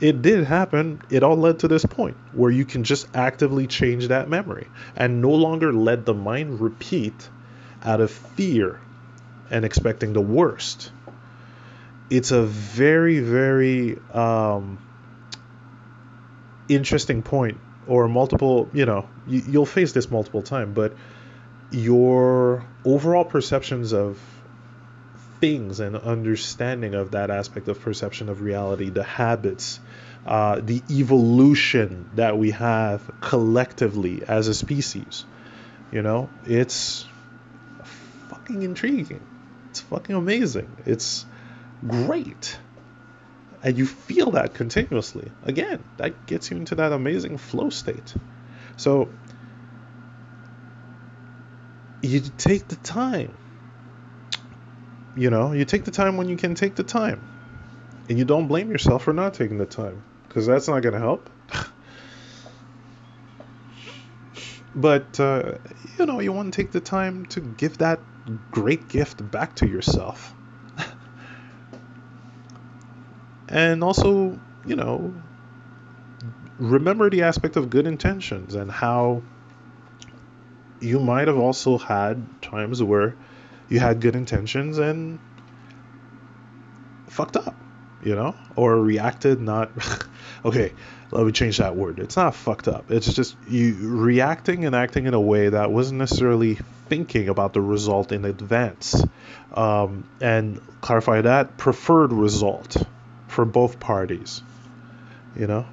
it 0.00 0.22
did 0.22 0.44
happen, 0.44 1.00
it 1.10 1.22
all 1.22 1.36
led 1.36 1.60
to 1.60 1.68
this 1.68 1.84
point 1.84 2.16
where 2.32 2.50
you 2.50 2.64
can 2.64 2.82
just 2.84 3.06
actively 3.14 3.66
change 3.66 4.08
that 4.08 4.28
memory 4.28 4.66
and 4.96 5.20
no 5.20 5.30
longer 5.30 5.72
let 5.72 6.04
the 6.04 6.14
mind 6.14 6.60
repeat 6.60 7.28
out 7.84 8.00
of 8.00 8.10
fear 8.10 8.80
and 9.50 9.64
expecting 9.64 10.12
the 10.12 10.20
worst. 10.20 10.90
It's 12.10 12.30
a 12.30 12.42
very, 12.42 13.20
very 13.20 13.98
um, 14.12 14.78
interesting 16.68 17.22
point 17.22 17.58
or 17.86 18.08
multiple 18.08 18.68
you 18.72 18.86
know 18.86 19.08
you, 19.26 19.42
you'll 19.48 19.66
face 19.66 19.92
this 19.92 20.10
multiple 20.10 20.42
times 20.42 20.74
but 20.74 20.94
your 21.70 22.64
overall 22.84 23.24
perceptions 23.24 23.92
of 23.92 24.18
things 25.42 25.80
and 25.80 25.96
understanding 25.96 26.94
of 26.94 27.10
that 27.10 27.30
aspect 27.30 27.68
of 27.68 27.80
perception 27.80 28.28
of 28.28 28.40
reality 28.40 28.90
the 28.90 29.02
habits 29.02 29.80
uh, 30.24 30.60
the 30.62 30.82
evolution 30.88 32.08
that 32.14 32.38
we 32.38 32.52
have 32.52 33.10
collectively 33.20 34.22
as 34.26 34.48
a 34.48 34.54
species 34.54 35.24
you 35.90 36.00
know 36.00 36.30
it's 36.44 37.06
fucking 38.28 38.62
intriguing 38.62 39.26
it's 39.70 39.80
fucking 39.80 40.14
amazing 40.14 40.76
it's 40.86 41.26
great 41.86 42.58
and 43.62 43.78
you 43.78 43.86
feel 43.86 44.32
that 44.32 44.54
continuously. 44.54 45.32
Again, 45.42 45.84
that 45.96 46.26
gets 46.26 46.50
you 46.50 46.56
into 46.56 46.74
that 46.76 46.92
amazing 46.92 47.38
flow 47.38 47.70
state. 47.70 48.14
So 48.76 49.14
you 52.00 52.20
take 52.20 52.68
the 52.68 52.76
time. 52.76 53.34
You 55.14 55.30
know, 55.30 55.52
you 55.52 55.64
take 55.64 55.84
the 55.84 55.90
time 55.90 56.16
when 56.16 56.28
you 56.28 56.36
can 56.36 56.54
take 56.54 56.76
the 56.76 56.82
time. 56.82 57.20
And 58.08 58.18
you 58.18 58.24
don't 58.24 58.48
blame 58.48 58.70
yourself 58.70 59.04
for 59.04 59.12
not 59.12 59.34
taking 59.34 59.58
the 59.58 59.66
time 59.66 60.02
because 60.26 60.46
that's 60.46 60.68
not 60.68 60.82
going 60.82 60.94
to 60.94 60.98
help. 60.98 61.30
but, 64.74 65.20
uh, 65.20 65.58
you 65.98 66.06
know, 66.06 66.20
you 66.20 66.32
want 66.32 66.52
to 66.52 66.62
take 66.62 66.72
the 66.72 66.80
time 66.80 67.26
to 67.26 67.40
give 67.40 67.78
that 67.78 68.00
great 68.50 68.88
gift 68.88 69.30
back 69.30 69.54
to 69.56 69.68
yourself. 69.68 70.34
and 73.48 73.84
also, 73.84 74.40
you 74.64 74.76
know, 74.76 75.14
remember 76.58 77.10
the 77.10 77.22
aspect 77.22 77.56
of 77.56 77.70
good 77.70 77.86
intentions 77.86 78.54
and 78.54 78.70
how 78.70 79.22
you 80.80 80.98
might 80.98 81.28
have 81.28 81.38
also 81.38 81.78
had 81.78 82.26
times 82.42 82.82
where 82.82 83.14
you 83.72 83.80
had 83.80 84.02
good 84.02 84.14
intentions 84.14 84.76
and 84.76 85.18
fucked 87.08 87.38
up, 87.38 87.56
you 88.02 88.14
know, 88.14 88.34
or 88.54 88.78
reacted 88.78 89.40
not. 89.40 89.70
okay, 90.44 90.74
let 91.10 91.24
me 91.24 91.32
change 91.32 91.56
that 91.56 91.74
word. 91.74 91.98
It's 91.98 92.14
not 92.14 92.34
fucked 92.34 92.68
up. 92.68 92.90
It's 92.90 93.14
just 93.14 93.34
you 93.48 93.74
reacting 93.80 94.66
and 94.66 94.76
acting 94.76 95.06
in 95.06 95.14
a 95.14 95.20
way 95.20 95.48
that 95.48 95.70
wasn't 95.70 96.00
necessarily 96.00 96.58
thinking 96.90 97.30
about 97.30 97.54
the 97.54 97.62
result 97.62 98.12
in 98.12 98.26
advance. 98.26 99.02
Um, 99.54 100.06
and 100.20 100.60
clarify 100.82 101.22
that 101.22 101.56
preferred 101.56 102.12
result 102.12 102.76
for 103.28 103.46
both 103.46 103.80
parties, 103.80 104.42
you 105.34 105.46
know? 105.46 105.64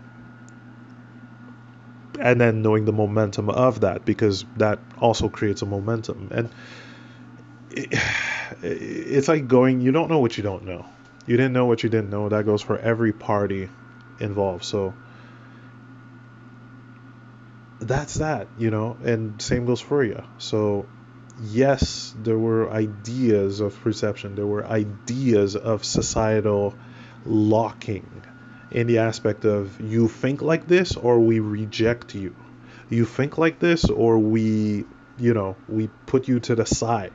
And 2.17 2.39
then 2.39 2.61
knowing 2.61 2.85
the 2.85 2.93
momentum 2.93 3.49
of 3.49 3.81
that 3.81 4.05
because 4.05 4.45
that 4.55 4.79
also 4.99 5.27
creates 5.27 5.61
a 5.63 5.65
momentum. 5.65 6.29
And 6.31 6.49
it, 7.71 7.93
it's 8.61 9.27
like 9.27 9.47
going, 9.47 9.81
you 9.81 9.91
don't 9.91 10.09
know 10.09 10.19
what 10.19 10.37
you 10.37 10.43
don't 10.43 10.65
know. 10.65 10.85
You 11.25 11.37
didn't 11.37 11.53
know 11.53 11.65
what 11.65 11.83
you 11.83 11.89
didn't 11.89 12.09
know. 12.09 12.29
That 12.29 12.45
goes 12.45 12.61
for 12.61 12.77
every 12.77 13.13
party 13.13 13.69
involved. 14.19 14.63
So 14.63 14.93
that's 17.79 18.15
that, 18.15 18.47
you 18.57 18.71
know, 18.71 18.97
and 19.03 19.41
same 19.41 19.65
goes 19.65 19.79
for 19.79 20.03
you. 20.03 20.21
So 20.37 20.87
yes, 21.41 22.13
there 22.21 22.37
were 22.37 22.69
ideas 22.71 23.59
of 23.59 23.79
perception, 23.81 24.35
there 24.35 24.47
were 24.47 24.65
ideas 24.65 25.55
of 25.55 25.85
societal 25.85 26.75
locking 27.25 28.23
in 28.71 28.87
the 28.87 28.99
aspect 28.99 29.45
of 29.45 29.79
you 29.81 30.07
think 30.07 30.41
like 30.41 30.67
this 30.67 30.95
or 30.95 31.19
we 31.19 31.39
reject 31.39 32.15
you. 32.15 32.35
You 32.89 33.05
think 33.05 33.37
like 33.37 33.59
this 33.59 33.85
or 33.85 34.17
we, 34.19 34.85
you 35.17 35.33
know, 35.33 35.55
we 35.67 35.89
put 36.05 36.27
you 36.27 36.39
to 36.41 36.55
the 36.55 36.65
side. 36.65 37.13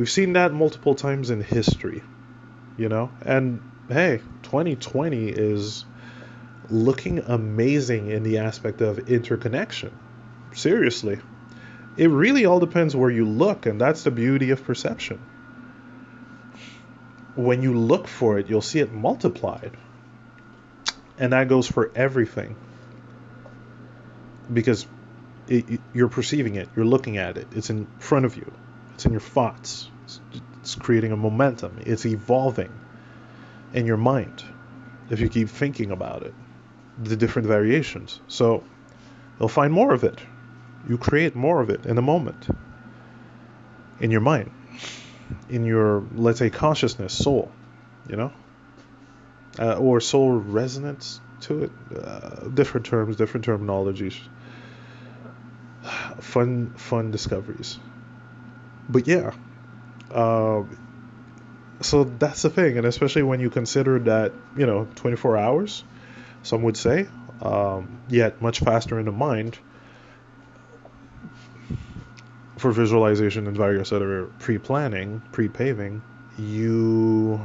We've 0.00 0.08
seen 0.08 0.32
that 0.32 0.50
multiple 0.54 0.94
times 0.94 1.28
in 1.28 1.42
history, 1.42 2.02
you 2.78 2.88
know? 2.88 3.10
And 3.20 3.60
hey, 3.86 4.22
2020 4.44 5.28
is 5.28 5.84
looking 6.70 7.18
amazing 7.18 8.10
in 8.10 8.22
the 8.22 8.38
aspect 8.38 8.80
of 8.80 9.10
interconnection. 9.10 9.94
Seriously. 10.54 11.18
It 11.98 12.08
really 12.08 12.46
all 12.46 12.60
depends 12.60 12.96
where 12.96 13.10
you 13.10 13.26
look, 13.26 13.66
and 13.66 13.78
that's 13.78 14.02
the 14.04 14.10
beauty 14.10 14.48
of 14.52 14.64
perception 14.64 15.20
when 17.34 17.62
you 17.62 17.74
look 17.74 18.08
for 18.08 18.38
it, 18.38 18.48
you'll 18.48 18.62
see 18.62 18.78
it 18.78 18.90
multiplied. 18.90 19.76
And 21.18 21.34
that 21.34 21.46
goes 21.48 21.66
for 21.66 21.92
everything. 21.94 22.56
Because 24.50 24.86
it, 25.46 25.78
you're 25.92 26.08
perceiving 26.08 26.54
it, 26.54 26.70
you're 26.74 26.86
looking 26.86 27.18
at 27.18 27.36
it, 27.36 27.48
it's 27.52 27.68
in 27.68 27.86
front 27.98 28.24
of 28.24 28.38
you, 28.38 28.50
it's 29.00 29.06
in 29.06 29.12
your 29.12 29.20
thoughts, 29.20 29.90
it's, 30.62 30.74
creating 30.74 31.10
a 31.10 31.16
momentum, 31.16 31.78
it's 31.86 32.04
evolving 32.04 32.70
in 33.72 33.86
your 33.86 33.96
mind 33.96 34.44
if 35.08 35.20
you 35.20 35.28
keep 35.30 35.48
thinking 35.48 35.90
about 35.90 36.22
it, 36.22 36.34
the 37.02 37.16
different 37.16 37.48
variations. 37.48 38.20
So 38.28 38.62
you'll 39.38 39.48
find 39.48 39.72
more 39.72 39.94
of 39.94 40.04
it. 40.04 40.18
You 40.86 40.98
create 40.98 41.34
more 41.34 41.62
of 41.62 41.70
it 41.70 41.86
in 41.86 41.96
a 41.96 42.02
moment. 42.02 42.46
In 44.00 44.10
your 44.10 44.20
mind. 44.20 44.50
In 45.48 45.64
your 45.64 46.04
let's 46.14 46.38
say 46.38 46.50
consciousness 46.50 47.14
soul 47.14 47.50
you 48.06 48.16
know? 48.16 48.32
Uh, 49.58 49.76
or 49.76 50.02
soul 50.02 50.32
resonance 50.32 51.22
to 51.40 51.64
it. 51.64 51.72
Uh, 51.96 52.48
different 52.48 52.84
terms 52.84 53.16
different 53.16 53.46
terminologies. 53.46 54.18
Fun 56.20 56.74
fun 56.76 57.10
discoveries 57.10 57.78
but 58.90 59.06
yeah 59.06 59.32
uh, 60.10 60.62
so 61.80 62.04
that's 62.04 62.42
the 62.42 62.50
thing 62.50 62.76
and 62.76 62.86
especially 62.86 63.22
when 63.22 63.40
you 63.40 63.50
consider 63.50 63.98
that 63.98 64.32
you 64.56 64.66
know 64.66 64.88
24 64.96 65.36
hours 65.36 65.84
some 66.42 66.62
would 66.62 66.76
say 66.76 67.08
um, 67.42 68.00
yet 68.08 68.40
much 68.42 68.60
faster 68.60 68.98
in 68.98 69.06
the 69.06 69.12
mind 69.12 69.58
for 72.60 72.72
visualization 72.72 73.46
and 73.46 73.56
various 73.56 73.90
other 73.90 74.26
pre-planning, 74.38 75.22
pre-paving, 75.32 76.02
you 76.36 77.40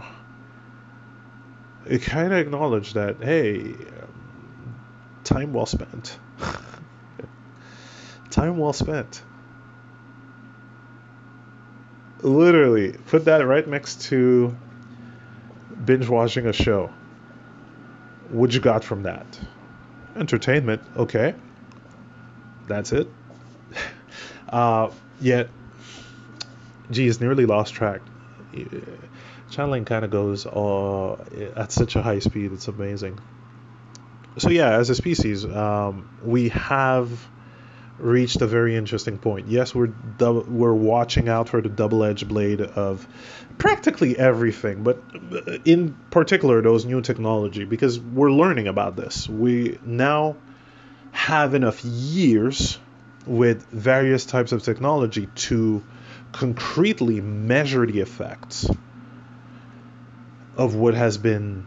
it 1.86 2.02
kind 2.02 2.34
of 2.34 2.40
acknowledge 2.40 2.94
that 2.94 3.24
hey, 3.24 3.78
time 5.24 5.54
well 5.54 5.66
spent. 5.66 6.20
Time 8.30 8.58
well 8.58 8.74
spent. 8.74 9.24
Literally, 12.26 12.92
put 13.06 13.26
that 13.26 13.46
right 13.46 13.68
next 13.68 14.02
to 14.06 14.58
binge 15.86 16.10
watching 16.10 16.48
a 16.48 16.54
show. 16.54 16.92
What 18.30 18.52
you 18.52 18.60
got 18.60 18.84
from 18.84 19.04
that? 19.04 19.28
Entertainment, 20.16 20.82
okay. 20.98 21.36
That's 22.68 22.92
it. 22.92 23.08
Uh, 24.48 24.92
yet, 25.20 25.50
geez, 26.92 27.20
nearly 27.20 27.46
lost 27.46 27.74
track. 27.74 28.02
Channeling 29.50 29.86
kind 29.86 30.06
of 30.06 30.12
goes 30.12 30.46
uh, 30.46 31.14
at 31.56 31.72
such 31.72 31.96
a 31.96 32.02
high 32.02 32.20
speed, 32.20 32.54
it's 32.54 32.68
amazing. 32.68 33.20
So, 34.38 34.52
yeah, 34.52 34.78
as 34.78 34.92
a 34.92 34.96
species, 34.96 35.44
um, 35.46 36.08
we 36.24 36.50
have 36.50 37.10
reached 37.98 38.42
a 38.42 38.48
very 38.48 38.76
interesting 38.76 39.18
point. 39.18 39.48
Yes, 39.48 39.74
we're 39.74 39.94
we're 40.20 40.74
watching 40.74 41.30
out 41.30 41.50
for 41.50 41.62
the 41.62 41.70
double-edged 41.70 42.28
blade 42.28 42.62
of 42.62 43.08
practically 43.58 44.18
everything, 44.18 44.84
but 44.84 45.02
in 45.66 45.96
particular 46.12 46.62
those 46.62 46.86
new 46.86 47.02
technology 47.02 47.64
because 47.64 48.00
we're 48.00 48.32
learning 48.32 48.68
about 48.68 48.96
this. 48.96 49.30
We 49.30 49.80
now 49.86 50.36
have 51.12 51.54
enough 51.54 51.84
years 51.86 52.78
with 53.26 53.66
various 53.68 54.26
types 54.26 54.52
of 54.52 54.62
technology 54.62 55.28
to 55.36 55.84
concretely 56.32 57.22
measure 57.22 57.86
the 57.86 58.02
effects 58.02 58.70
of 60.58 60.76
what 60.76 60.94
has 60.94 61.18
been 61.18 61.66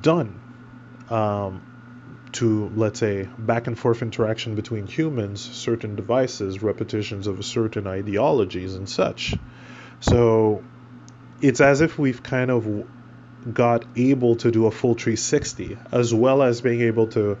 done 0.00 0.40
um, 1.10 1.62
to, 2.32 2.70
let's 2.74 2.98
say, 2.98 3.28
back 3.38 3.66
and 3.66 3.78
forth 3.78 4.02
interaction 4.02 4.54
between 4.54 4.86
humans, 4.86 5.40
certain 5.40 5.96
devices, 5.96 6.62
repetitions 6.62 7.26
of 7.26 7.44
certain 7.44 7.86
ideologies, 7.86 8.74
and 8.74 8.88
such. 8.88 9.36
So 10.00 10.64
it's 11.40 11.60
as 11.60 11.80
if 11.80 11.98
we've 11.98 12.22
kind 12.22 12.50
of 12.50 12.86
got 13.52 13.84
able 13.96 14.36
to 14.36 14.50
do 14.50 14.66
a 14.66 14.70
full 14.70 14.94
360, 14.94 15.76
as 15.90 16.14
well 16.14 16.42
as 16.42 16.60
being 16.60 16.80
able 16.80 17.08
to 17.08 17.36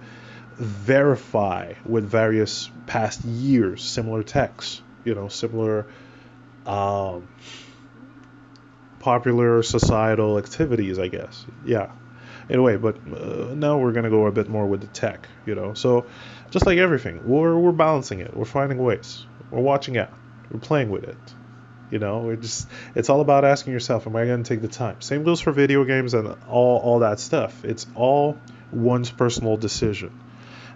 verify 0.56 1.74
with 1.84 2.04
various 2.04 2.70
past 2.86 3.24
years 3.24 3.82
similar 3.82 4.22
texts, 4.22 4.82
you 5.04 5.14
know, 5.14 5.28
similar 5.28 5.86
um, 6.66 7.26
popular 8.98 9.62
societal 9.62 10.38
activities, 10.38 10.98
I 10.98 11.08
guess. 11.08 11.44
Yeah. 11.64 11.90
Anyway, 12.50 12.76
but 12.76 12.96
uh, 12.96 13.54
now 13.54 13.78
we're 13.78 13.92
gonna 13.92 14.10
go 14.10 14.26
a 14.26 14.32
bit 14.32 14.48
more 14.48 14.66
with 14.66 14.80
the 14.80 14.86
tech, 14.88 15.28
you 15.46 15.54
know. 15.54 15.74
So 15.74 16.06
just 16.50 16.66
like 16.66 16.78
everything, 16.78 17.26
we're 17.26 17.56
we're 17.56 17.72
balancing 17.72 18.20
it. 18.20 18.36
We're 18.36 18.44
finding 18.44 18.78
ways. 18.78 19.26
We're 19.50 19.60
watching 19.60 19.96
out. 19.96 20.12
We're 20.50 20.60
playing 20.60 20.90
with 20.90 21.04
it. 21.04 21.16
You 21.90 21.98
know, 21.98 22.20
we're 22.20 22.36
just 22.36 22.68
it's 22.94 23.10
all 23.10 23.20
about 23.20 23.44
asking 23.44 23.72
yourself, 23.72 24.06
am 24.06 24.16
I 24.16 24.26
gonna 24.26 24.44
take 24.44 24.62
the 24.62 24.68
time? 24.68 25.00
Same 25.00 25.24
goes 25.24 25.40
for 25.40 25.52
video 25.52 25.84
games 25.84 26.14
and 26.14 26.36
all 26.48 26.78
all 26.78 26.98
that 27.00 27.20
stuff. 27.20 27.64
It's 27.64 27.86
all 27.94 28.38
one's 28.72 29.10
personal 29.10 29.56
decision 29.56 30.18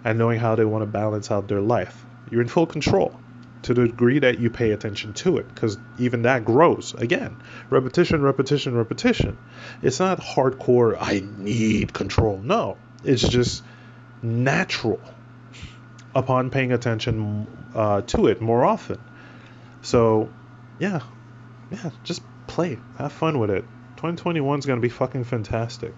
and 0.03 0.19
knowing 0.19 0.39
how 0.39 0.55
they 0.55 0.65
want 0.65 0.83
to 0.83 0.85
balance 0.85 1.31
out 1.31 1.47
their 1.47 1.61
life. 1.61 2.05
You're 2.29 2.41
in 2.41 2.47
full 2.47 2.67
control 2.67 3.19
to 3.67 3.73
the 3.73 3.85
degree 3.85 4.19
that 4.19 4.39
you 4.39 4.49
pay 4.49 4.71
attention 4.71 5.11
to 5.11 5.37
it 5.37 5.47
because 5.53 5.77
even 5.99 6.21
that 6.21 6.45
grows 6.45 6.93
again. 6.93 7.35
Repetition 7.69 8.21
repetition 8.21 8.75
repetition. 8.75 9.37
It's 9.81 9.99
not 9.99 10.21
hardcore 10.21 10.97
i 10.99 11.21
need 11.37 11.93
control. 11.93 12.37
No 12.37 12.77
it's 13.03 13.27
just 13.27 13.63
natural 14.21 15.01
upon 16.15 16.49
paying 16.49 16.71
attention 16.71 17.45
uh, 17.75 18.01
to 18.01 18.27
it 18.27 18.39
more 18.39 18.63
often. 18.63 18.99
So 19.81 20.29
yeah 20.79 21.01
yeah 21.69 21.89
just 22.05 22.21
play 22.47 22.79
have 22.97 23.11
fun 23.11 23.37
with 23.37 23.49
it. 23.49 23.65
2021 23.97 24.59
is 24.59 24.65
going 24.65 24.79
to 24.79 24.81
be 24.81 24.89
fucking 24.89 25.25
fantastic. 25.25 25.93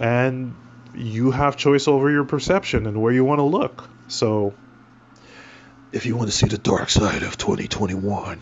And 0.00 0.52
you 0.96 1.30
have 1.30 1.56
choice 1.56 1.86
over 1.86 2.10
your 2.10 2.24
perception 2.24 2.86
and 2.88 3.00
where 3.00 3.12
you 3.12 3.24
want 3.24 3.38
to 3.38 3.44
look. 3.44 3.88
So 4.08 4.52
if 5.92 6.06
you 6.06 6.16
want 6.16 6.30
to 6.30 6.36
see 6.36 6.46
the 6.46 6.58
dark 6.58 6.88
side 6.88 7.22
of 7.22 7.36
2021, 7.36 8.40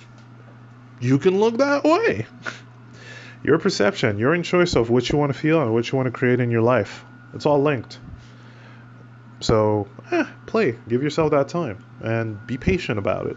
you 1.01 1.18
can 1.18 1.39
look 1.39 1.59
that 1.59 1.85
way. 1.85 2.27
Your 3.43 3.59
perception, 3.59 4.18
you're 4.18 4.35
in 4.35 4.43
choice 4.43 4.77
of 4.77 4.90
what 4.90 5.09
you 5.09 5.18
want 5.18 5.32
to 5.32 5.39
feel 5.39 5.60
and 5.62 5.72
what 5.72 5.90
you 5.90 5.97
want 5.97 6.06
to 6.06 6.12
create 6.12 6.40
in 6.40 6.51
your 6.51 6.62
life. 6.62 7.05
It's 7.35 7.47
all 7.47 7.60
linked. 7.60 7.98
So, 9.40 9.89
eh, 10.12 10.27
play. 10.47 10.77
Give 10.89 11.02
yourself 11.02 11.31
that 11.31 11.48
time 11.48 11.82
and 12.01 12.47
be 12.47 12.59
patient 12.59 12.98
about 12.98 13.27
it. 13.27 13.36